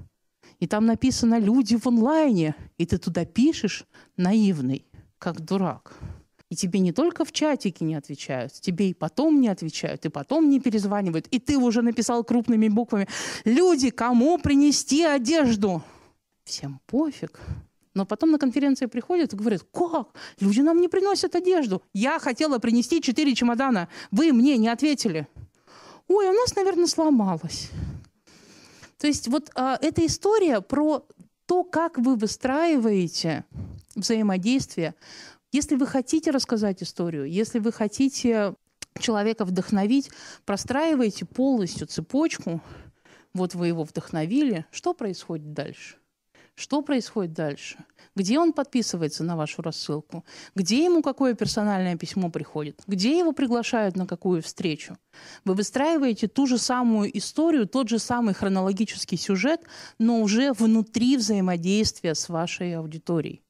и 0.59 0.67
там 0.67 0.87
написано 0.87 1.39
«люди 1.39 1.77
в 1.77 1.87
онлайне», 1.87 2.55
и 2.79 2.87
ты 2.87 2.99
туда 2.99 3.25
пишешь 3.25 3.85
наивный, 4.17 4.87
как 5.19 5.41
дурак. 5.41 5.97
И 6.49 6.55
тебе 6.55 6.81
не 6.81 6.93
только 6.93 7.25
в 7.25 7.33
чатике 7.33 7.85
не 7.85 7.95
отвечают, 7.95 8.53
тебе 8.53 8.91
и 8.91 8.95
потом 8.95 9.41
не 9.41 9.49
отвечают, 9.49 10.05
и 10.07 10.09
потом 10.09 10.49
не 10.49 10.61
перезванивают. 10.61 11.27
И 11.29 11.39
ты 11.39 11.57
уже 11.57 11.83
написал 11.83 12.25
крупными 12.25 12.69
буквами 12.69 13.09
«Люди, 13.45 13.91
кому 13.91 14.39
принести 14.39 15.03
одежду?» 15.03 15.83
Всем 16.45 16.81
пофиг. 16.87 17.41
Но 17.97 18.05
потом 18.05 18.31
на 18.31 18.39
конференции 18.39 18.87
приходят 18.87 19.33
и 19.33 19.37
говорят, 19.37 19.63
как? 19.73 20.09
Люди 20.39 20.61
нам 20.61 20.81
не 20.81 20.89
приносят 20.89 21.35
одежду. 21.35 21.83
Я 21.95 22.19
хотела 22.19 22.59
принести 22.59 23.01
четыре 23.01 23.35
чемодана. 23.35 23.89
Вы 24.11 24.33
мне 24.33 24.59
не 24.59 24.69
ответили. 24.69 25.27
Ой, 26.07 26.29
у 26.29 26.33
нас, 26.33 26.55
наверное, 26.55 26.87
сломалось. 26.87 27.71
То 28.99 29.07
есть 29.07 29.29
вот 29.29 29.51
а, 29.55 29.79
эта 29.81 30.05
история 30.05 30.61
про 30.61 31.07
то, 31.47 31.65
как 31.65 31.99
вы 31.99 32.17
выстраиваете 32.17 33.45
взаимодействие 33.95 34.95
если 35.53 35.77
вы 35.77 35.87
хотите 35.87 36.33
рассказать 36.33 36.83
историю, 36.83 37.25
если 37.25 37.61
вы 37.61 37.73
хотите 37.73 38.55
человека 39.01 39.47
вдохновить, 39.47 40.11
простраивайте 40.45 41.25
полностью 41.25 41.87
цепочку, 41.87 42.61
вот 43.33 43.55
вы 43.55 43.69
его 43.69 43.85
вдохновили, 43.85 44.67
что 44.71 44.93
происходит 44.93 45.55
дальше? 45.55 45.97
Что 46.57 46.81
происходит 46.81 47.35
дальше? 47.35 47.77
Где 48.15 48.39
он 48.39 48.55
подписывается 48.55 49.23
на 49.23 49.37
вашу 49.37 49.61
рассылку? 49.61 50.25
Где 50.55 50.85
ему 50.87 51.03
какое 51.03 51.35
персональное 51.35 51.97
письмо 51.97 52.31
приходит? 52.31 52.83
Где 52.87 53.19
его 53.19 53.33
приглашают 53.33 53.95
на 53.95 54.07
какую 54.07 54.41
встречу? 54.41 54.97
Вы 55.45 55.53
выстраиваете 55.53 56.29
ту 56.29 56.47
же 56.47 56.57
самую 56.57 57.17
историю, 57.19 57.69
тот 57.69 57.91
же 57.91 57.99
самый 57.99 58.33
хронологический 58.33 59.19
сюжет, 59.19 59.61
но 59.99 60.23
уже 60.23 60.55
внутри 60.55 61.19
взаимодействия 61.19 62.15
с 62.15 62.31
вашей 62.31 62.75
аудиторией 62.75 63.43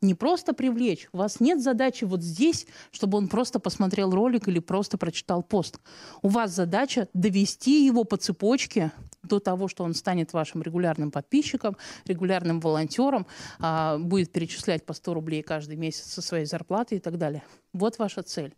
не 0.00 0.14
просто 0.14 0.52
привлечь. 0.52 1.08
У 1.12 1.18
вас 1.18 1.40
нет 1.40 1.62
задачи 1.62 2.04
вот 2.04 2.22
здесь, 2.22 2.66
чтобы 2.90 3.18
он 3.18 3.28
просто 3.28 3.58
посмотрел 3.58 4.10
ролик 4.10 4.48
или 4.48 4.58
просто 4.58 4.98
прочитал 4.98 5.42
пост. 5.42 5.78
У 6.22 6.28
вас 6.28 6.52
задача 6.52 7.08
довести 7.14 7.84
его 7.86 8.04
по 8.04 8.16
цепочке 8.16 8.92
до 9.22 9.40
того, 9.40 9.68
что 9.68 9.84
он 9.84 9.94
станет 9.94 10.32
вашим 10.32 10.62
регулярным 10.62 11.10
подписчиком, 11.10 11.76
регулярным 12.06 12.60
волонтером, 12.60 13.26
а, 13.58 13.98
будет 13.98 14.32
перечислять 14.32 14.84
по 14.84 14.92
100 14.92 15.14
рублей 15.14 15.42
каждый 15.42 15.76
месяц 15.76 16.12
со 16.12 16.22
своей 16.22 16.44
зарплаты 16.44 16.96
и 16.96 17.00
так 17.00 17.18
далее. 17.18 17.42
Вот 17.72 17.98
ваша 17.98 18.22
цель. 18.22 18.54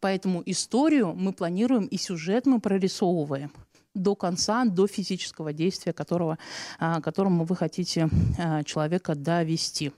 Поэтому 0.00 0.42
историю 0.46 1.14
мы 1.14 1.32
планируем 1.32 1.86
и 1.86 1.96
сюжет 1.98 2.46
мы 2.46 2.60
прорисовываем 2.60 3.52
до 3.94 4.14
конца, 4.14 4.64
до 4.64 4.86
физического 4.86 5.52
действия, 5.52 5.92
которого, 5.92 6.38
а, 6.78 7.00
которому 7.00 7.44
вы 7.44 7.56
хотите 7.56 8.08
а, 8.38 8.62
человека 8.64 9.14
довести 9.14 9.92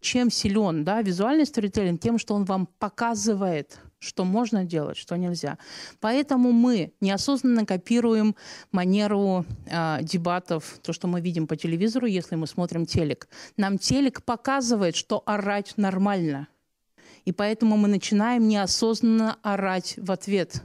чем 0.00 0.30
силен 0.30 0.84
да, 0.84 1.02
визуальный 1.02 1.46
сторителлинг? 1.46 2.00
Тем, 2.00 2.18
что 2.18 2.34
он 2.34 2.44
вам 2.44 2.66
показывает, 2.78 3.78
что 3.98 4.24
можно 4.24 4.64
делать, 4.64 4.96
что 4.96 5.16
нельзя. 5.16 5.58
Поэтому 6.00 6.52
мы 6.52 6.92
неосознанно 7.00 7.66
копируем 7.66 8.34
манеру 8.72 9.44
э, 9.66 9.98
дебатов, 10.02 10.78
то, 10.82 10.92
что 10.92 11.06
мы 11.06 11.20
видим 11.20 11.46
по 11.46 11.56
телевизору, 11.56 12.06
если 12.06 12.34
мы 12.36 12.46
смотрим 12.46 12.86
телек. 12.86 13.28
Нам 13.56 13.78
телек 13.78 14.22
показывает, 14.22 14.96
что 14.96 15.22
орать 15.26 15.74
нормально. 15.76 16.48
И 17.24 17.32
поэтому 17.32 17.76
мы 17.76 17.88
начинаем 17.88 18.48
неосознанно 18.48 19.36
орать 19.42 19.94
в 19.96 20.10
ответ. 20.10 20.62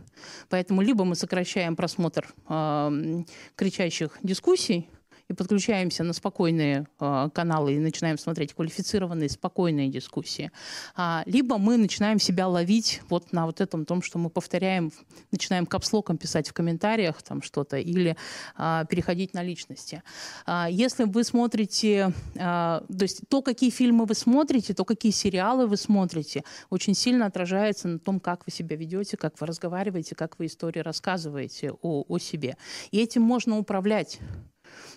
Поэтому 0.49 0.81
либо 0.81 1.03
мы 1.05 1.15
сокращаем 1.15 1.75
просмотр 1.75 2.33
э, 2.47 3.23
кричащих 3.55 4.17
дискуссий, 4.23 4.89
и 5.27 5.33
подключаемся 5.33 6.03
на 6.03 6.13
спокойные 6.13 6.87
э, 6.99 7.29
каналы 7.33 7.73
и 7.73 7.79
начинаем 7.79 8.17
смотреть 8.17 8.53
квалифицированные, 8.53 9.29
спокойные 9.29 9.89
дискуссии. 9.89 10.51
А, 10.95 11.23
либо 11.25 11.57
мы 11.57 11.77
начинаем 11.77 12.19
себя 12.19 12.47
ловить 12.47 13.01
вот 13.09 13.33
на 13.33 13.45
вот 13.45 13.61
этом 13.61 13.85
том, 13.85 14.01
что 14.01 14.19
мы 14.19 14.29
повторяем, 14.29 14.91
начинаем 15.31 15.65
капслоком 15.65 16.17
писать 16.17 16.49
в 16.49 16.53
комментариях 16.53 17.21
там 17.23 17.41
что-то 17.41 17.77
или 17.77 18.15
а, 18.55 18.85
переходить 18.85 19.33
на 19.33 19.43
личности. 19.43 20.03
А, 20.45 20.67
если 20.69 21.05
вы 21.05 21.23
смотрите, 21.23 22.13
а, 22.37 22.83
то 22.87 23.03
есть 23.03 23.21
то, 23.27 23.41
какие 23.41 23.71
фильмы 23.71 24.05
вы 24.05 24.13
смотрите, 24.13 24.73
то, 24.73 24.85
какие 24.85 25.11
сериалы 25.11 25.65
вы 25.65 25.77
смотрите, 25.77 26.43
очень 26.69 26.93
сильно 26.93 27.25
отражается 27.25 27.87
на 27.87 27.99
том, 27.99 28.19
как 28.19 28.45
вы 28.45 28.51
себя 28.51 28.75
ведете, 28.75 29.17
как 29.17 29.39
вы 29.41 29.47
разговариваете, 29.47 30.15
как 30.15 30.37
вы 30.37 30.45
истории 30.45 30.79
рассказываете 30.79 31.71
о, 31.81 32.03
о 32.07 32.17
себе. 32.19 32.57
И 32.91 32.99
этим 32.99 33.23
можно 33.23 33.57
управлять. 33.57 34.19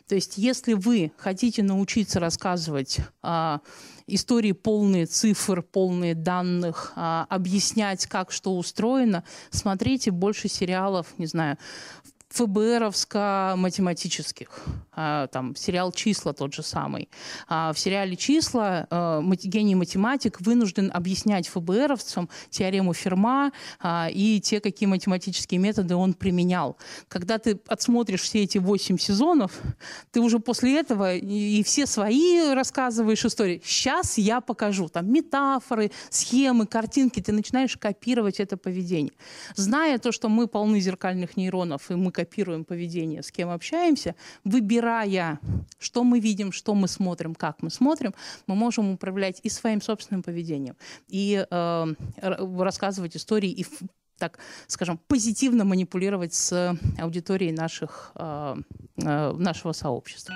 То 0.09 0.15
есть 0.15 0.39
если 0.39 0.73
вы 0.73 1.13
хотите 1.19 1.63
научиться 1.63 2.19
рассказывать 2.19 2.99
а, 3.23 3.61
истории 4.07 4.53
полные 4.53 5.07
цифр, 5.07 5.63
полные 5.63 6.15
данных, 6.15 6.93
а, 6.97 7.27
объяснять, 7.29 8.07
как 8.07 8.33
что 8.33 8.57
устроено, 8.57 9.25
смотрите 9.51 10.11
больше 10.11 10.49
сериалов, 10.49 11.07
не 11.19 11.27
знаю, 11.27 11.59
ФБРовско-математических. 12.31 14.49
А, 14.93 15.27
там 15.29 15.57
сериал 15.57 15.93
«Числа» 15.93 16.33
тот 16.33 16.53
же 16.53 16.63
самый. 16.63 17.09
А, 17.49 17.73
в 17.73 17.79
сериале 17.79 18.17
«Числа» 18.17 18.87
а, 18.91 19.23
гений 19.23 19.75
математик 19.75 20.41
вынужден 20.41 20.91
объяснять 20.93 21.49
ФБРовцам 21.49 22.29
теорему 22.51 22.93
Ферма 22.93 23.53
и 24.11 24.41
те, 24.43 24.61
какие 24.61 24.89
математические 24.89 25.61
методы 25.61 25.95
он 25.95 26.15
применял. 26.15 26.77
Когда 27.09 27.39
ты 27.39 27.61
отсмотришь 27.67 28.23
все 28.23 28.43
эти 28.43 28.59
восемь 28.59 28.99
сезонов, 28.99 29.53
ты 30.11 30.21
уже 30.21 30.39
после 30.39 30.81
этого 30.81 31.15
и 31.15 31.63
все 31.63 31.87
свои 31.87 32.53
рассказываешь 32.53 33.25
истории. 33.25 33.63
Сейчас 33.65 34.19
я 34.19 34.41
покажу. 34.41 34.89
Там 34.89 35.13
метафоры, 35.13 35.93
схемы, 36.11 36.67
картинки. 36.67 37.21
Ты 37.21 37.33
начинаешь 37.33 37.77
копировать 37.77 38.41
это 38.41 38.57
поведение. 38.57 39.13
Зная 39.55 39.99
то, 39.99 40.11
что 40.13 40.29
мы 40.29 40.49
полны 40.49 40.81
зеркальных 40.81 41.37
нейронов, 41.37 41.91
и 41.91 41.95
мы 41.95 42.11
копируем 42.19 42.65
поведение, 42.65 43.23
с 43.23 43.31
кем 43.31 43.49
общаемся, 43.49 44.17
выбирая, 44.43 45.39
что 45.79 46.03
мы 46.03 46.19
видим, 46.19 46.51
что 46.51 46.75
мы 46.75 46.89
смотрим, 46.89 47.37
как 47.37 47.63
мы 47.63 47.71
смотрим, 47.71 48.13
мы 48.49 48.57
можем 48.57 48.91
управлять 48.91 49.41
и 49.45 49.49
своим 49.49 49.81
собственным 49.81 50.25
поведением, 50.25 50.75
и 51.07 51.47
э, 51.49 51.95
рассказывать 52.21 53.17
истории, 53.17 53.51
и 53.51 53.67
так 54.19 54.41
скажем, 54.67 54.99
позитивно 55.07 55.65
манипулировать 55.65 56.35
с 56.35 56.77
аудиторией 56.99 57.53
наших, 57.53 58.11
э, 58.17 58.57
э, 58.97 59.33
нашего 59.33 59.73
сообщества. 59.73 60.35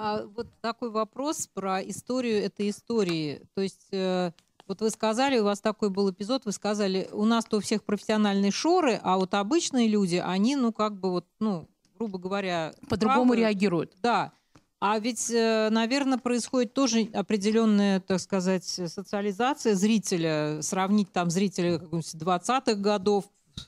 А 0.00 0.26
вот 0.36 0.46
такой 0.60 0.90
вопрос 0.90 1.48
про 1.48 1.80
историю 1.82 2.44
этой 2.44 2.70
истории. 2.70 3.42
То 3.54 3.62
есть 3.62 3.88
э, 3.90 4.30
вот 4.68 4.80
вы 4.80 4.90
сказали, 4.90 5.38
у 5.38 5.44
вас 5.44 5.60
такой 5.60 5.90
был 5.90 6.10
эпизод, 6.10 6.44
вы 6.44 6.52
сказали, 6.52 7.08
у 7.12 7.24
нас-то 7.24 7.56
у 7.56 7.60
всех 7.60 7.82
профессиональные 7.82 8.50
шоры, 8.50 9.00
а 9.02 9.16
вот 9.16 9.34
обычные 9.34 9.88
люди, 9.88 10.22
они, 10.24 10.56
ну, 10.56 10.72
как 10.72 11.00
бы 11.00 11.10
вот, 11.10 11.26
ну, 11.40 11.68
грубо 11.98 12.18
говоря... 12.18 12.72
По-другому 12.88 13.34
реагируют. 13.34 13.94
Да. 14.02 14.32
А 14.80 14.98
ведь, 15.00 15.28
э, 15.30 15.70
наверное, 15.70 16.18
происходит 16.18 16.72
тоже 16.72 17.08
определенная, 17.12 17.98
так 17.98 18.20
сказать, 18.20 18.64
социализация 18.64 19.74
зрителя, 19.74 20.62
сравнить 20.62 21.10
там 21.12 21.30
зрителей 21.30 21.78
20-х 21.78 22.74
годов, 22.74 23.24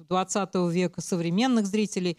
20 0.09 0.55
века, 0.71 1.01
современных 1.01 1.67
зрителей. 1.67 2.17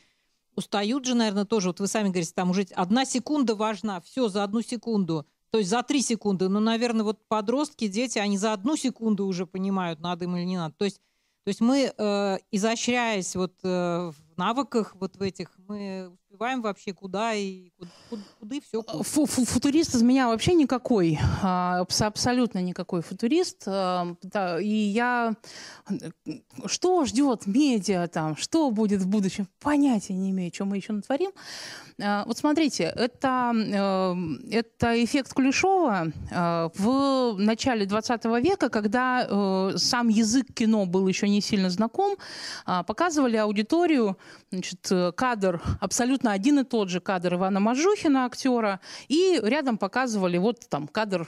Устают 0.57 1.05
же, 1.05 1.15
наверное, 1.15 1.45
тоже, 1.45 1.69
вот 1.69 1.79
вы 1.79 1.87
сами 1.87 2.09
говорите, 2.09 2.33
там 2.35 2.49
уже 2.49 2.67
одна 2.75 3.05
секунда 3.05 3.55
важна, 3.55 4.01
все 4.01 4.27
за 4.27 4.43
одну 4.43 4.61
секунду. 4.61 5.25
То 5.51 5.57
есть 5.57 5.69
за 5.69 5.83
три 5.83 6.01
секунды. 6.01 6.47
Ну, 6.47 6.59
наверное, 6.59 7.03
вот 7.03 7.27
подростки, 7.27 7.87
дети, 7.87 8.19
они 8.19 8.37
за 8.37 8.53
одну 8.53 8.77
секунду 8.77 9.25
уже 9.25 9.45
понимают, 9.45 9.99
надо 9.99 10.25
им 10.25 10.35
или 10.37 10.45
не 10.45 10.57
надо. 10.57 10.73
То 10.77 10.85
есть, 10.85 11.01
то 11.43 11.49
есть 11.49 11.59
мы, 11.59 11.91
э, 11.95 12.37
изощряясь 12.51 13.35
вот 13.35 13.53
э, 13.63 13.67
в 13.67 14.37
навыках 14.37 14.95
вот 14.95 15.17
в 15.17 15.21
этих, 15.21 15.51
мы 15.67 16.11
успеваем 16.31 16.61
вообще 16.61 16.93
куда 16.93 17.33
и 17.33 17.71
куда, 18.09 18.21
куда 18.39 18.55
все. 18.61 18.81
Фу 18.81 19.23
-фу 19.23 19.45
Футурист 19.45 19.95
из 19.95 20.01
меня 20.01 20.27
вообще 20.27 20.53
никакой, 20.53 21.19
а, 21.43 21.85
абсолютно 21.99 22.59
никакой 22.59 23.01
футурист. 23.01 23.63
А, 23.67 24.15
и 24.61 24.67
я... 24.67 25.35
Что 26.65 27.05
ждет 27.05 27.47
медиа 27.47 28.07
там, 28.07 28.37
что 28.37 28.71
будет 28.71 29.01
в 29.01 29.07
будущем, 29.07 29.47
понятия 29.59 30.13
не 30.13 30.31
имею, 30.31 30.51
что 30.53 30.65
мы 30.65 30.77
еще 30.77 30.93
натворим. 30.93 31.31
А, 32.03 32.23
вот 32.25 32.37
смотрите, 32.37 32.83
это, 32.95 33.53
э, 33.55 34.15
это 34.51 35.03
эффект 35.03 35.33
Кулешова 35.33 36.07
в 36.31 37.35
начале 37.37 37.85
20 37.85 38.25
века, 38.41 38.69
когда 38.69 39.27
э, 39.29 39.73
сам 39.77 40.07
язык 40.07 40.53
кино 40.53 40.85
был 40.85 41.07
еще 41.07 41.29
не 41.29 41.41
сильно 41.41 41.69
знаком, 41.69 42.17
показывали 42.65 43.37
аудиторию 43.37 44.17
значит, 44.51 44.91
э, 44.91 45.11
кадр, 45.13 45.61
абсолютно 45.79 46.31
один 46.31 46.59
и 46.59 46.63
тот 46.63 46.89
же 46.89 46.99
кадр 46.99 47.35
Ивана 47.35 47.59
Мажухина, 47.59 48.25
актера, 48.25 48.79
и 49.07 49.39
рядом 49.41 49.77
показывали 49.77 50.37
вот 50.37 50.67
там 50.69 50.87
кадр 50.87 51.27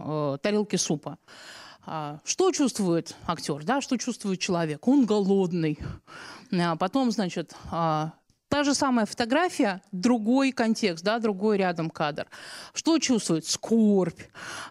э, 0.00 0.38
тарелки 0.42 0.76
супа. 0.76 1.18
а, 1.86 2.18
что 2.24 2.50
чувствует 2.52 3.14
актер, 3.26 3.64
да, 3.64 3.80
что 3.80 3.96
чувствует 3.98 4.40
человек? 4.40 4.86
Он 4.88 5.04
голодный. 5.04 5.78
А 6.52 6.76
потом, 6.76 7.10
значит, 7.10 7.54
а, 7.70 8.12
Та 8.54 8.62
же 8.62 8.72
самая 8.72 9.04
фотография, 9.04 9.82
другой 9.90 10.52
контекст, 10.52 11.04
да, 11.04 11.18
другой 11.18 11.58
рядом 11.58 11.90
кадр. 11.90 12.28
Что 12.72 13.00
чувствует? 13.00 13.44
Скорбь. 13.44 14.20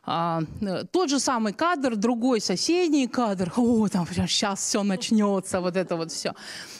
А, 0.05 0.43
э, 0.61 0.85
тот 0.89 1.09
же 1.09 1.19
самый 1.19 1.51
кадр, 1.51 1.97
другой 1.97 2.39
соседний 2.39 3.07
кадр. 3.07 3.51
О, 3.57 3.89
там 3.89 4.07
сейчас 4.07 4.61
все 4.61 4.83
начнется, 4.83 5.59
вот 5.59 5.75
это 5.75 5.97
вот 5.97 6.13
все. 6.13 6.33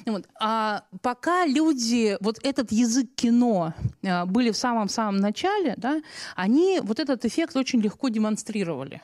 Вот. 0.05 0.29
А 0.39 0.83
пока 1.01 1.45
люди, 1.45 2.15
вот 2.21 2.39
этот 2.41 2.71
язык 2.71 3.09
кино 3.15 3.73
а, 4.05 4.25
были 4.25 4.51
в 4.51 4.57
самом-самом 4.57 5.17
начале, 5.17 5.73
да, 5.75 6.01
они 6.37 6.79
вот 6.81 7.01
этот 7.01 7.25
эффект 7.25 7.57
очень 7.57 7.81
легко 7.81 8.07
демонстрировали. 8.07 9.01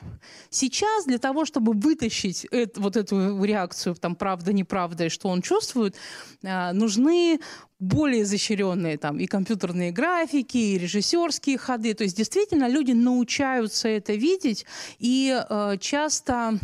Сейчас 0.48 1.04
для 1.04 1.18
того, 1.18 1.44
чтобы 1.44 1.74
вытащить 1.74 2.46
это, 2.46 2.80
вот 2.80 2.96
эту 2.96 3.44
реакцию, 3.44 3.94
там, 3.96 4.14
правда, 4.16 4.54
неправда, 4.54 5.04
и 5.04 5.08
что 5.10 5.28
он 5.28 5.42
чувствует, 5.42 5.96
а, 6.42 6.72
нужны 6.72 7.40
более 7.80 8.22
изощренные 8.22 8.98
там 8.98 9.18
и 9.18 9.26
компьютерные 9.26 9.90
графики, 9.90 10.58
и 10.58 10.78
режиссерские 10.78 11.58
ходы. 11.58 11.94
То 11.94 12.04
есть 12.04 12.16
действительно 12.16 12.68
люди 12.68 12.92
научаются 12.92 13.88
это 13.88 14.12
видеть, 14.12 14.66
и 14.98 15.36
э, 15.48 15.76
часто 15.80 16.58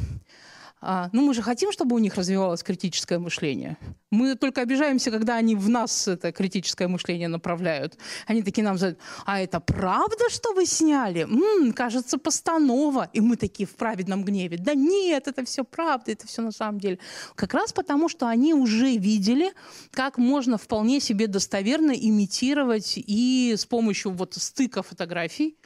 а, 0.80 1.08
ну, 1.12 1.22
мы 1.26 1.34
же 1.34 1.42
хотим, 1.42 1.72
чтобы 1.72 1.96
у 1.96 1.98
них 1.98 2.14
развивалось 2.16 2.62
критическое 2.62 3.18
мышление. 3.18 3.78
Мы 4.10 4.34
только 4.34 4.60
обижаемся, 4.60 5.10
когда 5.10 5.36
они 5.36 5.56
в 5.56 5.68
нас 5.68 6.06
это 6.06 6.32
критическое 6.32 6.86
мышление 6.86 7.28
направляют. 7.28 7.98
Они 8.26 8.42
такие 8.42 8.62
нам 8.62 8.76
задают, 8.76 8.98
а 9.24 9.40
это 9.40 9.58
правда, 9.58 10.30
что 10.30 10.52
вы 10.52 10.66
сняли? 10.66 11.22
М-м, 11.22 11.72
кажется, 11.72 12.18
постанова. 12.18 13.08
И 13.14 13.20
мы 13.20 13.36
такие 13.36 13.66
в 13.66 13.74
праведном 13.74 14.24
гневе. 14.24 14.58
Да 14.58 14.74
нет, 14.74 15.28
это 15.28 15.44
все 15.44 15.64
правда, 15.64 16.12
это 16.12 16.26
все 16.26 16.42
на 16.42 16.52
самом 16.52 16.78
деле. 16.78 16.98
Как 17.34 17.54
раз 17.54 17.72
потому, 17.72 18.08
что 18.08 18.28
они 18.28 18.54
уже 18.54 18.96
видели, 18.96 19.52
как 19.90 20.18
можно 20.18 20.58
вполне 20.58 21.00
себе 21.00 21.26
достоверно 21.26 21.92
имитировать 21.92 22.94
и 22.96 23.54
с 23.56 23.64
помощью 23.64 24.12
вот 24.12 24.34
стыка 24.34 24.82
фотографий, 24.82 25.56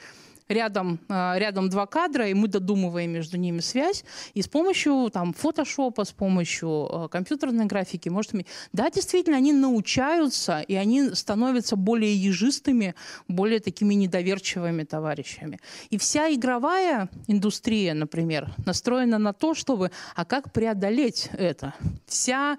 рядом, 0.51 1.01
а, 1.09 1.37
рядом 1.39 1.69
два 1.69 1.87
кадра, 1.87 2.29
и 2.29 2.35
мы 2.35 2.49
додумываем 2.49 3.11
между 3.11 3.37
ними 3.37 3.61
связь, 3.61 4.05
и 4.35 4.43
с 4.43 4.49
помощью 4.49 5.11
там, 5.13 5.33
фотошопа, 5.33 6.05
с 6.05 6.13
помощью 6.13 6.69
а, 6.71 7.09
компьютерной 7.09 7.67
графики, 7.67 8.09
может, 8.09 8.33
да, 8.73 8.91
действительно, 8.91 9.37
они 9.37 9.53
научаются, 9.53 10.61
и 10.61 10.75
они 10.75 11.15
становятся 11.15 11.77
более 11.77 12.15
ежистыми, 12.15 12.95
более 13.29 13.61
такими 13.61 13.95
недоверчивыми 13.95 14.85
товарищами. 14.85 15.59
И 15.91 15.99
вся 15.99 16.33
игровая 16.33 17.09
индустрия, 17.27 17.95
например, 17.95 18.55
настроена 18.67 19.19
на 19.19 19.33
то, 19.33 19.55
чтобы, 19.55 19.91
а 20.15 20.25
как 20.25 20.53
преодолеть 20.53 21.31
это? 21.33 21.75
Вся 22.07 22.59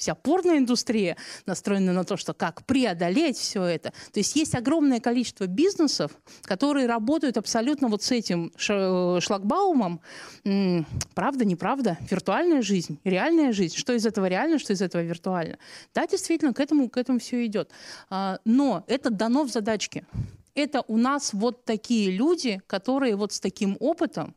вся 0.00 0.14
порная 0.14 0.58
индустрия 0.58 1.16
настроена 1.46 1.92
на 1.92 2.04
то, 2.04 2.16
что 2.16 2.32
как 2.32 2.64
преодолеть 2.64 3.36
все 3.36 3.62
это. 3.62 3.90
То 4.12 4.20
есть 4.20 4.34
есть 4.34 4.54
огромное 4.54 4.98
количество 4.98 5.46
бизнесов, 5.46 6.10
которые 6.42 6.86
работают 6.86 7.36
абсолютно 7.36 7.88
вот 7.88 8.02
с 8.02 8.10
этим 8.10 8.50
шлагбаумом. 8.56 10.00
Правда, 11.14 11.44
неправда? 11.44 11.98
Виртуальная 12.10 12.62
жизнь, 12.62 12.98
реальная 13.04 13.52
жизнь. 13.52 13.76
Что 13.76 13.92
из 13.92 14.06
этого 14.06 14.26
реально, 14.26 14.58
что 14.58 14.72
из 14.72 14.80
этого 14.80 15.02
виртуально? 15.02 15.58
Да, 15.94 16.06
действительно, 16.06 16.54
к 16.54 16.60
этому, 16.60 16.88
к 16.88 16.96
этому 16.96 17.18
все 17.18 17.44
идет. 17.44 17.70
А, 18.08 18.38
но 18.46 18.84
это 18.86 19.10
дано 19.10 19.44
в 19.44 19.50
задачке. 19.50 20.06
Это 20.54 20.82
у 20.88 20.96
нас 20.96 21.32
вот 21.32 21.64
такие 21.64 22.10
люди, 22.10 22.60
которые 22.66 23.16
вот 23.16 23.32
с 23.32 23.40
таким 23.40 23.76
опытом, 23.80 24.34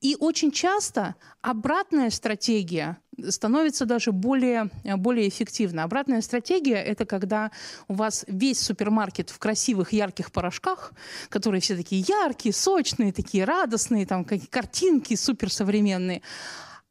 и 0.00 0.16
очень 0.18 0.50
часто 0.50 1.14
обратная 1.40 2.10
стратегия 2.10 2.98
становится 3.28 3.86
даже 3.86 4.12
более, 4.12 4.70
более 4.84 5.28
эффективной. 5.28 5.84
Обратная 5.84 6.20
стратегия– 6.20 6.76
это 6.84 7.06
когда 7.06 7.50
у 7.88 7.94
вас 7.94 8.24
весь 8.28 8.60
супермаркет 8.60 9.30
в 9.30 9.38
красивых 9.38 9.92
ярких 9.92 10.32
порошках, 10.32 10.92
которые 11.30 11.60
все 11.60 11.76
такие 11.76 12.04
яркие, 12.06 12.52
сочные, 12.52 13.12
такие 13.12 13.44
радостные, 13.44 14.06
там 14.06 14.24
какие 14.24 14.48
картинки 14.48 15.14
суперсовременные. 15.14 16.22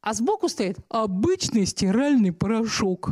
А 0.00 0.14
сбоку 0.14 0.48
стоит 0.48 0.78
обычный 0.88 1.66
стиральный 1.66 2.32
порошок. 2.32 3.10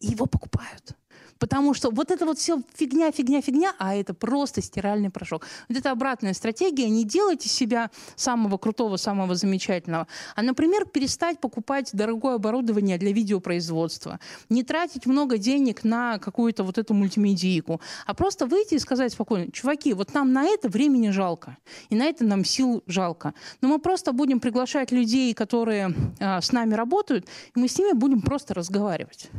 И 0.00 0.08
его 0.08 0.26
покупают. 0.26 0.96
Потому 1.38 1.74
что 1.74 1.90
вот 1.90 2.10
это 2.10 2.26
вот 2.26 2.38
все 2.38 2.62
фигня, 2.74 3.10
фигня, 3.12 3.40
фигня, 3.42 3.74
а 3.78 3.94
это 3.94 4.14
просто 4.14 4.62
стиральный 4.62 5.10
порошок. 5.10 5.46
Вот 5.68 5.78
это 5.78 5.90
обратная 5.90 6.34
стратегия. 6.34 6.88
Не 6.88 7.04
делайте 7.04 7.48
себя 7.48 7.90
самого 8.16 8.58
крутого, 8.58 8.96
самого 8.96 9.34
замечательного, 9.34 10.06
а, 10.36 10.42
например, 10.42 10.86
перестать 10.86 11.40
покупать 11.40 11.90
дорогое 11.92 12.36
оборудование 12.36 12.98
для 12.98 13.12
видеопроизводства. 13.12 14.20
Не 14.48 14.62
тратить 14.62 15.06
много 15.06 15.38
денег 15.38 15.84
на 15.84 16.18
какую-то 16.18 16.64
вот 16.64 16.78
эту 16.78 16.94
мультимедийку, 16.94 17.80
а 18.06 18.14
просто 18.14 18.46
выйти 18.46 18.74
и 18.74 18.78
сказать 18.78 19.12
спокойно, 19.12 19.50
чуваки, 19.52 19.92
вот 19.94 20.14
нам 20.14 20.32
на 20.32 20.44
это 20.44 20.68
времени 20.68 21.10
жалко, 21.10 21.56
и 21.90 21.96
на 21.96 22.04
это 22.04 22.24
нам 22.24 22.44
сил 22.44 22.82
жалко. 22.86 23.34
Но 23.60 23.68
мы 23.68 23.78
просто 23.78 24.12
будем 24.12 24.40
приглашать 24.40 24.92
людей, 24.92 25.34
которые 25.34 25.94
э, 26.18 26.40
с 26.40 26.52
нами 26.52 26.74
работают, 26.74 27.26
и 27.54 27.58
мы 27.60 27.68
с 27.68 27.78
ними 27.78 27.92
будем 27.92 28.20
просто 28.20 28.54
разговаривать. 28.54 29.30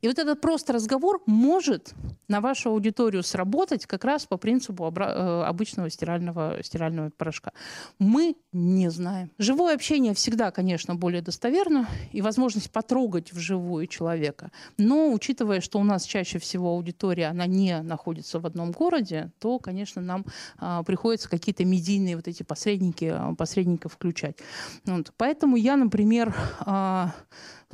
И 0.00 0.08
вот 0.08 0.18
этот 0.18 0.40
просто 0.40 0.72
разговор 0.72 1.22
может 1.26 1.94
на 2.28 2.40
вашу 2.40 2.70
аудиторию 2.70 3.22
сработать 3.22 3.86
как 3.86 4.04
раз 4.04 4.26
по 4.26 4.36
принципу 4.36 4.92
э, 4.96 5.42
обычного 5.46 5.90
стирального, 5.90 6.58
стирального 6.62 7.10
порошка. 7.10 7.52
Мы 7.98 8.36
не 8.52 8.90
знаем. 8.90 9.30
Живое 9.38 9.74
общение 9.74 10.14
всегда, 10.14 10.50
конечно, 10.50 10.94
более 10.94 11.22
достоверно, 11.22 11.88
и 12.12 12.22
возможность 12.22 12.70
потрогать 12.70 13.32
вживую 13.32 13.86
человека. 13.86 14.50
Но 14.78 15.12
учитывая, 15.12 15.60
что 15.60 15.78
у 15.78 15.84
нас 15.84 16.04
чаще 16.04 16.38
всего 16.38 16.70
аудитория, 16.70 17.26
она 17.26 17.46
не 17.46 17.80
находится 17.82 18.40
в 18.40 18.46
одном 18.46 18.72
городе, 18.72 19.30
то, 19.38 19.58
конечно, 19.58 20.00
нам 20.00 20.24
а, 20.58 20.82
приходится 20.82 21.28
какие-то 21.28 21.64
медийные 21.64 22.16
вот 22.16 22.28
эти 22.28 22.42
посредники, 22.42 23.12
а, 23.12 23.34
посредников 23.34 23.94
включать. 23.94 24.36
Вот. 24.84 25.12
Поэтому 25.16 25.56
я, 25.56 25.76
например, 25.76 26.34
а, 26.60 27.12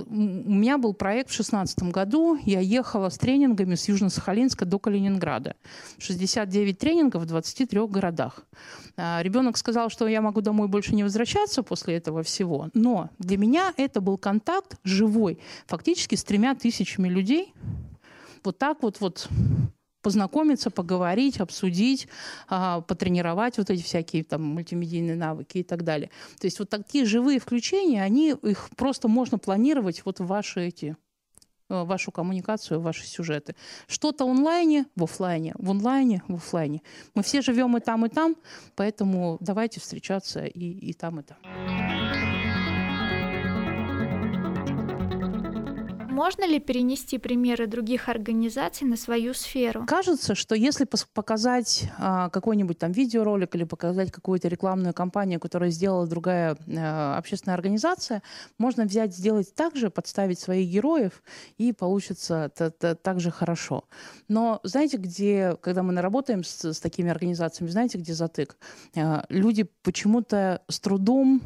у 0.06 0.50
меня 0.50 0.78
был 0.78 0.94
проект 0.94 1.30
в 1.30 1.36
2016 1.36 1.82
году. 1.84 2.38
Я 2.44 2.60
ехала 2.60 3.08
с 3.08 3.18
тренингами 3.18 3.74
с 3.74 3.88
Южно-Сахалинска 3.88 4.64
до 4.64 4.78
Калининграда. 4.78 5.56
69 5.98 6.78
тренингов 6.78 7.22
в 7.22 7.26
23 7.26 7.86
городах. 7.86 8.44
А, 8.96 9.22
ребенок 9.22 9.56
сказал, 9.56 9.90
что 9.90 10.06
я 10.06 10.20
могу 10.20 10.40
домой 10.40 10.68
больше 10.68 10.94
не 10.94 11.02
возвращаться 11.02 11.62
после 11.62 11.96
этого 11.96 12.22
всего. 12.22 12.68
Но 12.74 13.10
для 13.18 13.36
меня 13.38 13.72
это 13.76 14.00
был 14.00 14.18
контакт 14.18 14.76
живой, 14.84 15.38
фактически 15.66 16.14
с 16.14 16.24
тремя 16.24 16.54
тысячами 16.54 17.08
людей. 17.08 17.54
Вот 18.44 18.58
так 18.58 18.82
вот, 18.82 19.00
вот 19.00 19.28
познакомиться, 20.02 20.70
поговорить, 20.70 21.40
обсудить, 21.40 22.08
а, 22.48 22.80
потренировать 22.80 23.58
вот 23.58 23.70
эти 23.70 23.82
всякие 23.82 24.24
там 24.24 24.42
мультимедийные 24.42 25.16
навыки 25.16 25.58
и 25.58 25.62
так 25.62 25.84
далее. 25.84 26.10
То 26.40 26.46
есть 26.46 26.58
вот 26.58 26.70
такие 26.70 27.04
живые 27.04 27.38
включения, 27.38 28.02
они 28.02 28.30
их 28.30 28.70
просто 28.76 29.08
можно 29.08 29.38
планировать 29.38 30.02
вот 30.04 30.20
в 30.20 30.26
ваши 30.26 30.68
эти 30.68 30.96
э, 31.68 31.84
вашу 31.84 32.12
коммуникацию, 32.12 32.80
ваши 32.80 33.06
сюжеты. 33.06 33.54
Что-то 33.86 34.24
онлайне, 34.24 34.86
в 34.96 35.04
офлайне, 35.04 35.54
в 35.58 35.70
онлайне, 35.70 36.22
в 36.28 36.34
офлайне. 36.36 36.82
Мы 37.14 37.22
все 37.22 37.42
живем 37.42 37.76
и 37.76 37.80
там, 37.80 38.06
и 38.06 38.08
там, 38.08 38.36
поэтому 38.76 39.38
давайте 39.40 39.80
встречаться 39.80 40.44
и, 40.44 40.90
и 40.90 40.92
там, 40.92 41.20
и 41.20 41.22
там. 41.22 42.19
Можно 46.20 46.46
ли 46.46 46.60
перенести 46.60 47.16
примеры 47.16 47.66
других 47.66 48.10
организаций 48.10 48.86
на 48.86 48.98
свою 48.98 49.32
сферу? 49.32 49.86
Кажется, 49.86 50.34
что 50.34 50.54
если 50.54 50.86
показать 51.14 51.84
а, 51.96 52.28
какой-нибудь 52.28 52.78
там 52.78 52.92
видеоролик 52.92 53.54
или 53.54 53.64
показать 53.64 54.12
какую-то 54.12 54.48
рекламную 54.48 54.92
кампанию, 54.92 55.40
которую 55.40 55.70
сделала 55.70 56.06
другая 56.06 56.58
а, 56.76 57.16
общественная 57.16 57.54
организация, 57.54 58.22
можно 58.58 58.84
взять, 58.84 59.16
сделать 59.16 59.54
так 59.54 59.76
же, 59.76 59.88
подставить 59.88 60.38
своих 60.38 60.68
героев, 60.68 61.22
и 61.56 61.72
получится 61.72 62.52
так 63.02 63.18
же 63.18 63.30
хорошо. 63.30 63.84
Но 64.28 64.60
знаете, 64.62 64.98
где, 64.98 65.56
когда 65.62 65.82
мы 65.82 65.98
работаем 66.02 66.44
с, 66.44 66.66
с 66.66 66.80
такими 66.80 67.08
организациями, 67.10 67.70
знаете, 67.70 67.96
где 67.96 68.12
затык? 68.12 68.58
А, 68.94 69.24
люди 69.30 69.70
почему-то 69.82 70.60
с 70.68 70.80
трудом 70.80 71.40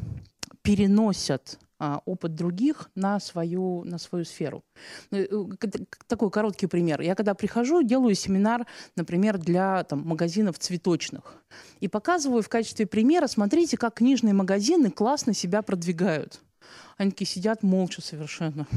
переносят 0.63 1.59
опыт 1.79 2.35
других 2.35 2.89
на 2.95 3.19
свою, 3.19 3.83
на 3.83 3.97
свою 3.97 4.25
сферу. 4.25 4.63
Ну, 5.11 5.17
э, 5.17 5.67
такой 6.07 6.29
короткий 6.29 6.67
пример. 6.67 7.01
Я 7.01 7.15
когда 7.15 7.33
прихожу, 7.33 7.83
делаю 7.83 8.15
семинар, 8.15 8.65
например, 8.95 9.37
для 9.37 9.83
там, 9.83 10.07
магазинов 10.07 10.59
цветочных. 10.59 11.43
И 11.79 11.87
показываю 11.87 12.41
в 12.41 12.49
качестве 12.49 12.85
примера, 12.85 13.27
смотрите, 13.27 13.77
как 13.77 13.95
книжные 13.95 14.33
магазины 14.33 14.89
классно 14.89 15.33
себя 15.33 15.61
продвигают. 15.61 16.39
Они 16.97 17.11
такие 17.11 17.27
сидят 17.27 17.63
молча 17.63 18.01
совершенно. 18.01 18.67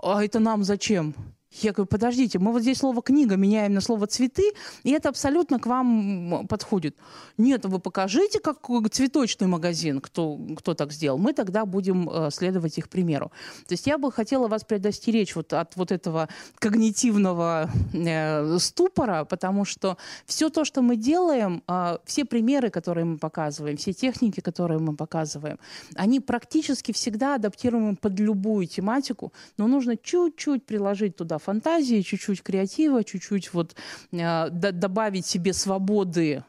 А 0.00 0.22
это 0.22 0.38
нам 0.38 0.62
зачем? 0.62 1.14
Я 1.62 1.72
говорю, 1.72 1.86
подождите, 1.86 2.38
мы 2.38 2.52
вот 2.52 2.62
здесь 2.62 2.78
слово 2.78 3.02
«книга» 3.02 3.36
меняем 3.36 3.72
на 3.72 3.80
слово 3.80 4.06
«цветы», 4.06 4.52
и 4.82 4.90
это 4.90 5.08
абсолютно 5.08 5.58
к 5.58 5.66
вам 5.66 6.46
подходит. 6.48 6.96
Нет, 7.38 7.64
вы 7.64 7.78
покажите, 7.78 8.40
как 8.40 8.58
цветочный 8.92 9.46
магазин, 9.46 10.00
кто, 10.00 10.38
кто 10.56 10.74
так 10.74 10.92
сделал. 10.92 11.18
Мы 11.18 11.32
тогда 11.32 11.64
будем 11.64 12.08
э, 12.08 12.30
следовать 12.30 12.78
их 12.78 12.88
примеру. 12.88 13.30
То 13.66 13.72
есть 13.72 13.86
я 13.86 13.98
бы 13.98 14.12
хотела 14.12 14.48
вас 14.48 14.64
предостеречь 14.64 15.34
вот 15.34 15.52
от 15.52 15.76
вот 15.76 15.92
этого 15.92 16.28
когнитивного 16.58 17.70
э, 17.92 18.58
ступора, 18.58 19.24
потому 19.24 19.64
что 19.64 19.96
все 20.26 20.50
то, 20.50 20.64
что 20.64 20.82
мы 20.82 20.96
делаем, 20.96 21.62
э, 21.68 21.98
все 22.04 22.24
примеры, 22.24 22.70
которые 22.70 23.04
мы 23.04 23.18
показываем, 23.18 23.76
все 23.76 23.92
техники, 23.92 24.40
которые 24.40 24.78
мы 24.78 24.94
показываем, 24.94 25.58
они 25.94 26.20
практически 26.20 26.92
всегда 26.92 27.36
адаптируемы 27.36 27.96
под 27.96 28.20
любую 28.20 28.66
тематику, 28.66 29.32
но 29.56 29.66
нужно 29.66 29.96
чуть-чуть 29.96 30.64
приложить 30.64 31.16
туда 31.16 31.38
фантазии, 31.46 32.02
чуть-чуть 32.02 32.42
креатива, 32.42 33.04
чуть-чуть 33.04 33.54
вот 33.54 33.76
э, 34.12 34.50
добавить 34.50 35.26
себе 35.26 35.52
свободы 35.52 36.42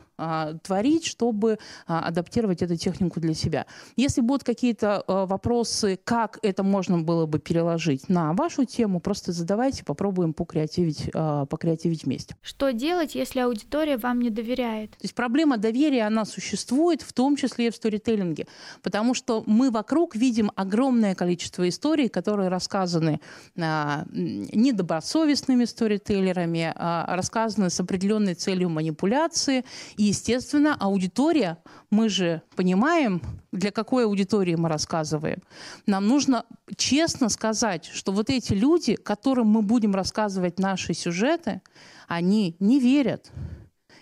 творить, 0.63 1.05
чтобы 1.05 1.59
а, 1.85 2.07
адаптировать 2.07 2.63
эту 2.63 2.75
технику 2.75 3.19
для 3.19 3.35
себя. 3.35 3.67
Если 3.95 4.21
будут 4.21 4.43
какие-то 4.43 5.03
а, 5.07 5.25
вопросы, 5.25 5.99
как 6.03 6.39
это 6.41 6.63
можно 6.63 6.99
было 6.99 7.27
бы 7.27 7.39
переложить 7.39 8.09
на 8.09 8.33
вашу 8.33 8.65
тему, 8.65 8.99
просто 8.99 9.31
задавайте, 9.31 9.85
попробуем 9.85 10.33
покреативить, 10.33 11.11
покреативить 11.11 12.05
вместе. 12.05 12.35
Что 12.41 12.71
делать, 12.71 13.13
если 13.15 13.41
аудитория 13.41 13.97
вам 13.97 14.21
не 14.21 14.29
доверяет? 14.29 14.91
То 14.91 15.03
есть 15.03 15.13
проблема 15.13 15.57
доверия, 15.57 16.07
она 16.07 16.23
существует, 16.25 17.01
в 17.01 17.11
том 17.13 17.35
числе 17.35 17.67
и 17.67 17.69
в 17.69 17.75
сторителлинге, 17.75 18.47
потому 18.81 19.13
что 19.13 19.43
мы 19.45 19.69
вокруг 19.69 20.15
видим 20.15 20.51
огромное 20.55 21.13
количество 21.15 21.67
историй, 21.69 22.09
которые 22.09 22.49
рассказаны 22.49 23.19
недобросовестными 23.55 25.65
сторителлерами, 25.65 26.73
рассказаны 26.75 27.69
с 27.69 27.79
определенной 27.79 28.33
целью 28.33 28.69
манипуляции, 28.69 29.63
и 29.97 30.06
естественно, 30.07 30.75
аудитория, 30.79 31.57
мы 31.89 32.09
же 32.09 32.41
понимаем, 32.55 33.21
для 33.51 33.71
какой 33.71 34.05
аудитории 34.05 34.55
мы 34.55 34.69
рассказываем. 34.69 35.41
Нам 35.85 36.07
нужно 36.07 36.45
честно 36.75 37.29
сказать, 37.29 37.85
что 37.85 38.11
вот 38.11 38.29
эти 38.29 38.53
люди, 38.53 38.95
которым 38.95 39.47
мы 39.47 39.61
будем 39.61 39.95
рассказывать 39.95 40.59
наши 40.59 40.93
сюжеты, 40.93 41.61
они 42.07 42.55
не 42.59 42.79
верят. 42.79 43.31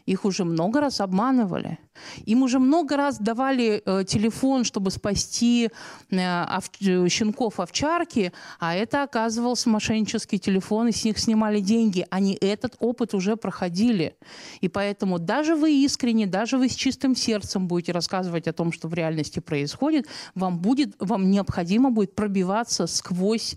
Их 0.05 0.23
уже 0.25 0.43
много 0.43 0.81
раз 0.81 1.01
обманывали. 1.01 1.79
Им 2.25 2.43
уже 2.43 2.59
много 2.59 2.95
раз 2.95 3.17
давали 3.17 3.81
э, 3.85 4.03
телефон, 4.05 4.63
чтобы 4.63 4.91
спасти 4.91 5.69
э, 6.11 6.43
ов... 6.43 6.69
Э, 6.81 7.07
щенков 7.09 7.59
овчарки, 7.59 8.31
а 8.59 8.75
это 8.75 9.03
оказывался 9.03 9.69
мошеннический 9.69 10.37
телефон, 10.37 10.89
и 10.89 10.91
с 10.91 11.03
них 11.05 11.17
снимали 11.17 11.59
деньги. 11.59 12.05
Они 12.11 12.37
этот 12.39 12.75
опыт 12.79 13.13
уже 13.13 13.35
проходили. 13.35 14.15
И 14.61 14.67
поэтому 14.67 15.17
даже 15.17 15.55
вы 15.55 15.71
искренне, 15.83 16.27
даже 16.27 16.57
вы 16.57 16.69
с 16.69 16.75
чистым 16.75 17.15
сердцем 17.15 17.67
будете 17.67 17.91
рассказывать 17.91 18.47
о 18.47 18.53
том, 18.53 18.71
что 18.71 18.87
в 18.87 18.93
реальности 18.93 19.39
происходит, 19.39 20.07
вам, 20.35 20.59
будет, 20.59 20.95
вам 20.99 21.31
необходимо 21.31 21.89
будет 21.89 22.13
пробиваться 22.13 22.85
сквозь 22.85 23.55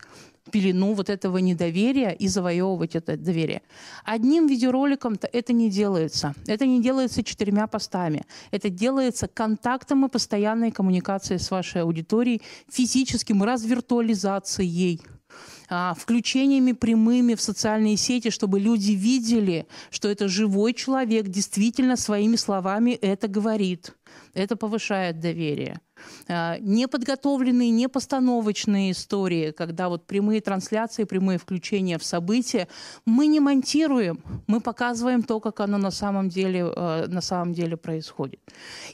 пелену 0.48 0.94
вот 0.94 1.10
этого 1.10 1.38
недоверия 1.38 2.10
и 2.10 2.28
завоевывать 2.28 2.96
это 2.96 3.16
доверие. 3.16 3.62
Одним 4.04 4.46
видеороликом-то 4.46 5.28
это 5.32 5.52
не 5.52 5.70
делается. 5.70 6.34
Это 6.46 6.66
не 6.66 6.82
делается 6.82 7.22
четырьмя 7.22 7.66
постами. 7.66 8.24
Это 8.50 8.68
делается 8.70 9.28
контактом 9.28 10.04
и 10.04 10.08
постоянной 10.08 10.70
коммуникацией 10.70 11.38
с 11.38 11.50
вашей 11.50 11.82
аудиторией, 11.82 12.42
физическим 12.68 13.42
развиртуализацией 13.42 15.00
а, 15.68 15.94
включениями 15.94 16.72
прямыми 16.72 17.34
в 17.34 17.42
социальные 17.42 17.96
сети, 17.96 18.30
чтобы 18.30 18.58
люди 18.58 18.92
видели, 18.92 19.66
что 19.90 20.08
это 20.08 20.26
живой 20.28 20.72
человек, 20.72 21.28
действительно 21.28 21.96
своими 21.96 22.36
словами 22.36 22.92
это 22.92 23.28
говорит. 23.28 23.92
Это 24.34 24.56
повышает 24.56 25.20
доверие. 25.20 25.80
А, 26.28 26.58
неподготовленные, 26.60 27.70
непостановочные 27.70 28.92
истории, 28.92 29.50
когда 29.50 29.88
вот 29.88 30.06
прямые 30.06 30.40
трансляции, 30.40 31.04
прямые 31.04 31.38
включения 31.38 31.98
в 31.98 32.04
события, 32.04 32.68
мы 33.04 33.26
не 33.26 33.40
монтируем, 33.40 34.22
мы 34.46 34.60
показываем 34.60 35.22
то, 35.22 35.40
как 35.40 35.60
оно 35.60 35.78
на 35.78 35.90
самом 35.90 36.28
деле, 36.28 36.64
а, 36.64 37.06
на 37.06 37.20
самом 37.20 37.54
деле 37.54 37.76
происходит. 37.76 38.40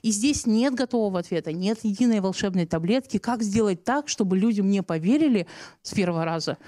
И 0.02 0.10
здесь 0.10 0.46
нет 0.46 0.74
готового 0.74 1.20
ответа, 1.20 1.52
нет 1.52 1.80
единой 1.82 2.20
волшебной 2.20 2.66
таблетки, 2.66 3.18
как 3.18 3.42
сделать 3.42 3.84
так, 3.84 4.08
чтобы 4.08 4.36
люди 4.36 4.60
мне 4.60 4.82
поверили 4.82 5.46
с 5.82 5.92
первого 5.92 6.24
раза 6.24 6.58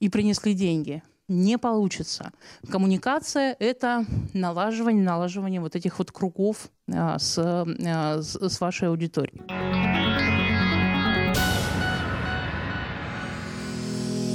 и 0.00 0.08
принесли 0.08 0.54
деньги 0.54 1.02
не 1.28 1.58
получится. 1.58 2.32
Коммуникация– 2.70 3.54
это 3.58 4.04
налаживание, 4.32 5.04
налаживание 5.04 5.60
вот 5.60 5.76
этих 5.76 5.98
вот 5.98 6.10
кругов 6.10 6.70
а, 6.92 7.18
с, 7.18 7.38
а, 7.38 8.22
с, 8.22 8.60
вашей 8.60 8.88
аудиторией. 8.88 9.42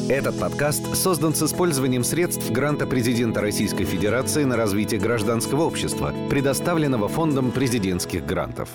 Этот 0.10 0.38
подкаст 0.40 0.95
создан 0.95 1.34
с 1.34 1.41
использованием 1.41 2.03
средств 2.03 2.52
гранта 2.52 2.86
президента 2.86 3.41
Российской 3.41 3.86
Федерации 3.86 4.44
на 4.44 4.57
развитие 4.57 4.99
гражданского 4.99 5.64
общества, 5.64 6.14
предоставленного 6.30 7.07
Фондом 7.07 7.52
президентских 7.52 8.26
грантов. 8.26 8.70